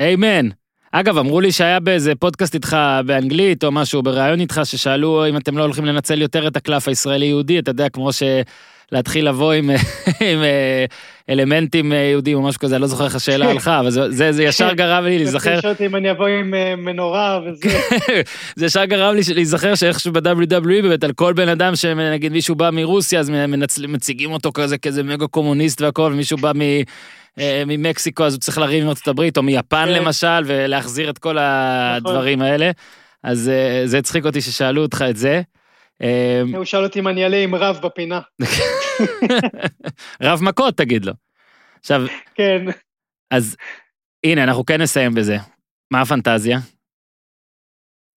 [0.00, 0.48] איימן.
[0.96, 2.76] אגב, אמרו לי שהיה באיזה פודקאסט איתך
[3.06, 7.58] באנגלית או משהו, בריאיון איתך, ששאלו אם אתם לא הולכים לנצל יותר את הקלף הישראלי-יהודי,
[7.58, 9.70] אתה יודע, כמו שלהתחיל לבוא עם,
[10.30, 10.84] עם אה,
[11.28, 14.32] אלמנטים אה, יהודים או משהו כזה, אני לא זוכר איך השאלה הלכה, אבל זה, זה,
[14.32, 17.78] זה ישר גרם לי להיזכר, אותי אם אני אבוא עם אה, מנורה וזה.
[18.56, 22.70] זה ישר גרם לי להיזכר שאיכשהו ב-WWE באמת על כל בן אדם שנגיד מישהו בא
[22.70, 26.60] מרוסיה אז מנצל, מציגים אותו כזה כאיזה מגה קומוניסט והכל ומישהו בא מ,
[27.66, 29.92] ממקסיקו אז הוא צריך לריב עם ארצות הברית או מיפן כן.
[29.92, 32.70] למשל ולהחזיר את כל הדברים האלה.
[33.22, 35.42] אז אה, זה הצחיק אותי ששאלו אותך את זה.
[36.02, 38.20] אה, הוא שאל אותי אם אני אעלה עם רב בפינה.
[40.22, 41.12] רב מכות תגיד לו.
[41.80, 42.02] עכשיו
[42.34, 42.64] כן.
[43.30, 43.56] אז
[44.26, 45.36] הנה אנחנו כן נסיים בזה.
[45.90, 46.58] מה הפנטזיה?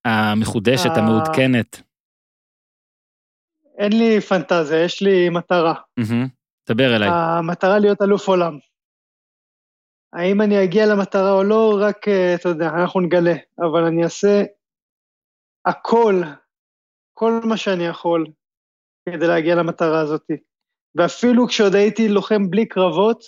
[0.06, 0.98] המחודשת אה.
[0.98, 1.82] המעודכנת.
[3.78, 5.74] אין לי פנטזיה, יש לי מטרה.
[6.70, 7.10] דבר אליי.
[7.12, 8.58] המטרה להיות אלוף עולם.
[10.18, 13.36] האם אני אגיע למטרה או לא, רק, אה, אתה יודע, אנחנו נגלה.
[13.60, 14.44] אבל אני אעשה
[15.66, 16.22] הכל,
[17.14, 18.26] כל מה שאני יכול,
[19.10, 20.26] כדי להגיע למטרה הזאת.
[20.96, 23.24] ואפילו כשעוד הייתי לוחם בלי קרבות,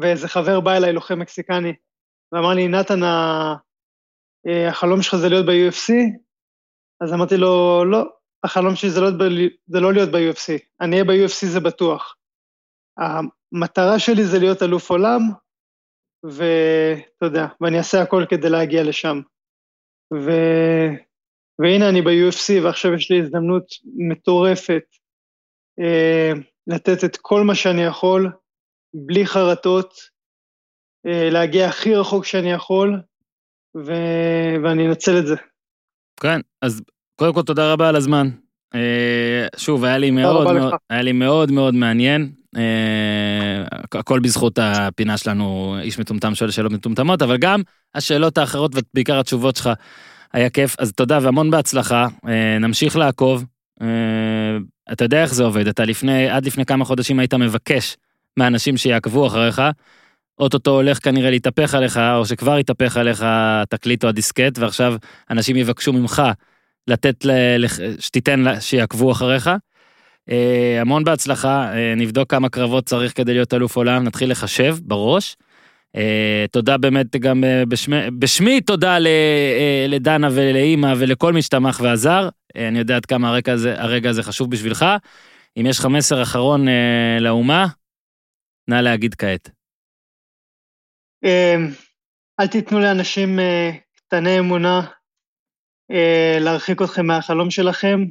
[0.00, 1.72] ואיזה חבר בא אליי, לוחם מקסיקני,
[2.32, 3.54] ואמר לי, נתן, אה,
[4.68, 5.94] החלום שלך זה להיות ב-UFC?
[7.00, 8.04] אז אמרתי לו, לא,
[8.44, 9.08] החלום שלי זה לא,
[9.66, 12.16] זה לא להיות ב-UFC, אני אהיה ב-UFC זה בטוח.
[12.98, 15.20] המטרה שלי זה להיות אלוף עולם,
[16.24, 19.20] ואתה יודע, ואני אעשה הכל כדי להגיע לשם.
[20.14, 20.30] ו...
[21.58, 23.64] והנה אני ב-UFC, ועכשיו יש לי הזדמנות
[23.96, 24.82] מטורפת
[25.80, 26.32] אה,
[26.66, 28.32] לתת את כל מה שאני יכול,
[28.94, 29.94] בלי חרטות,
[31.06, 33.00] אה, להגיע הכי רחוק שאני יכול,
[33.76, 33.92] ו...
[34.64, 35.36] ואני אנצל את זה.
[36.20, 36.82] כן, אז
[37.16, 38.28] קודם כל תודה רבה על הזמן.
[38.74, 40.80] אה, שוב, היה לי מאוד מאוד, לך.
[40.90, 42.32] היה לי מאוד מאוד מעניין.
[42.58, 47.62] אה, הכל בזכות הפינה שלנו, איש מטומטם שואל שאלות מטומטמות, אבל גם
[47.94, 49.70] השאלות האחרות ובעיקר התשובות שלך
[50.32, 50.76] היה כיף.
[50.78, 53.44] אז תודה והמון בהצלחה, אה, נמשיך לעקוב.
[53.82, 53.86] אה,
[54.92, 57.96] אתה יודע איך זה עובד, אתה לפני, עד לפני כמה חודשים היית מבקש
[58.36, 59.62] מאנשים שיעקבו אחריך,
[60.38, 64.94] אוטוטו הולך כנראה להתהפך עליך, או שכבר התהפך עליך התקליט או הדיסקט, ועכשיו
[65.30, 66.22] אנשים יבקשו ממך
[66.88, 67.30] לתת, ל,
[67.98, 69.50] שתיתן, שיעקבו אחריך.
[70.30, 75.36] אה, המון בהצלחה, אה, נבדוק כמה קרבות צריך כדי להיות אלוף עולם, נתחיל לחשב בראש.
[75.96, 78.98] אה, תודה באמת גם בשמי, בשמי תודה
[79.88, 82.28] לדנה ולאימא ולכל מי שתמך ועזר.
[82.56, 84.84] אני יודע עד כמה הרגע הזה, הרגע הזה חשוב בשבילך.
[85.56, 86.66] אם יש לך מסר אחרון
[87.20, 87.66] לאומה,
[88.68, 89.50] נא להגיד כעת.
[92.40, 93.38] אל תיתנו לאנשים
[93.96, 94.80] קטני אמונה
[96.40, 98.04] להרחיק אתכם מהחלום שלכם,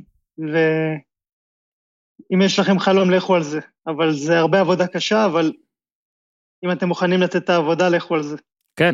[2.19, 3.59] ואם יש לכם חלום, לכו על זה.
[3.87, 5.51] אבל זה הרבה עבודה קשה, אבל
[6.65, 8.37] אם אתם מוכנים לתת את העבודה, לכו על זה.
[8.75, 8.93] כן.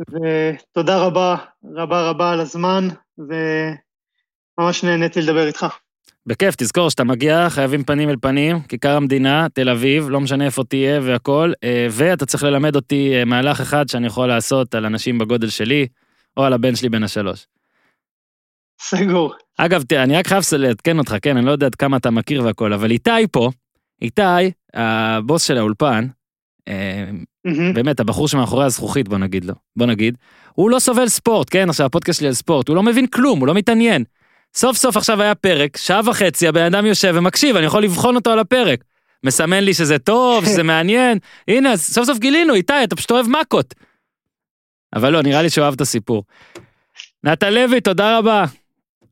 [0.00, 2.88] ותודה רבה, רבה רבה על הזמן,
[3.18, 5.66] וממש נהניתי לדבר איתך.
[6.26, 10.64] בכיף, תזכור שאתה מגיע, חייבים פנים אל פנים, כיכר המדינה, תל אביב, לא משנה איפה
[10.64, 15.18] תהיה והכל, אה, ואתה צריך ללמד אותי אה, מהלך אחד שאני יכול לעשות על אנשים
[15.18, 15.86] בגודל שלי,
[16.36, 17.46] או על הבן שלי בן השלוש.
[18.80, 19.34] סגור.
[19.58, 22.44] אגב, תראה, אני רק חייב לעדכן אותך, כן, אני לא יודע עד כמה אתה מכיר
[22.44, 23.50] והכל, אבל איתי פה,
[24.02, 26.06] איתי, הבוס של האולפן,
[26.68, 27.74] מהמם.
[27.74, 30.16] באמת, הבחור שמאחורי הזכוכית, בוא נגיד לו, בוא נגיד,
[30.52, 31.68] הוא לא סובל ספורט, כן?
[31.68, 34.04] עכשיו, הפודקאסט שלי על ספורט, הוא לא מבין כלום, הוא לא מתעניין.
[34.54, 38.30] סוף סוף עכשיו היה פרק, שעה וחצי, הבן אדם יושב ומקשיב, אני יכול לבחון אותו
[38.30, 38.84] על הפרק.
[39.24, 41.18] מסמן לי שזה טוב, שזה מעניין.
[41.48, 43.74] הנה, אז סוף סוף גילינו, איתי, אתה פשוט אוהב מכות.
[44.94, 46.24] אבל לא, נראה לי שהוא אהב את הסיפור.
[47.24, 48.44] נתן לוי, תודה רבה.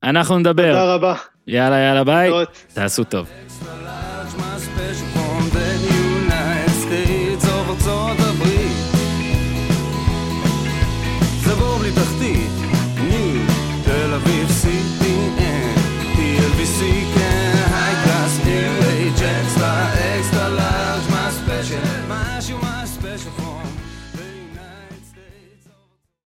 [0.04, 0.72] אנחנו נדבר.
[0.72, 1.14] תודה רבה.
[1.46, 2.30] יאללה, יאללה, ביי.
[2.74, 3.28] תעשו טוב.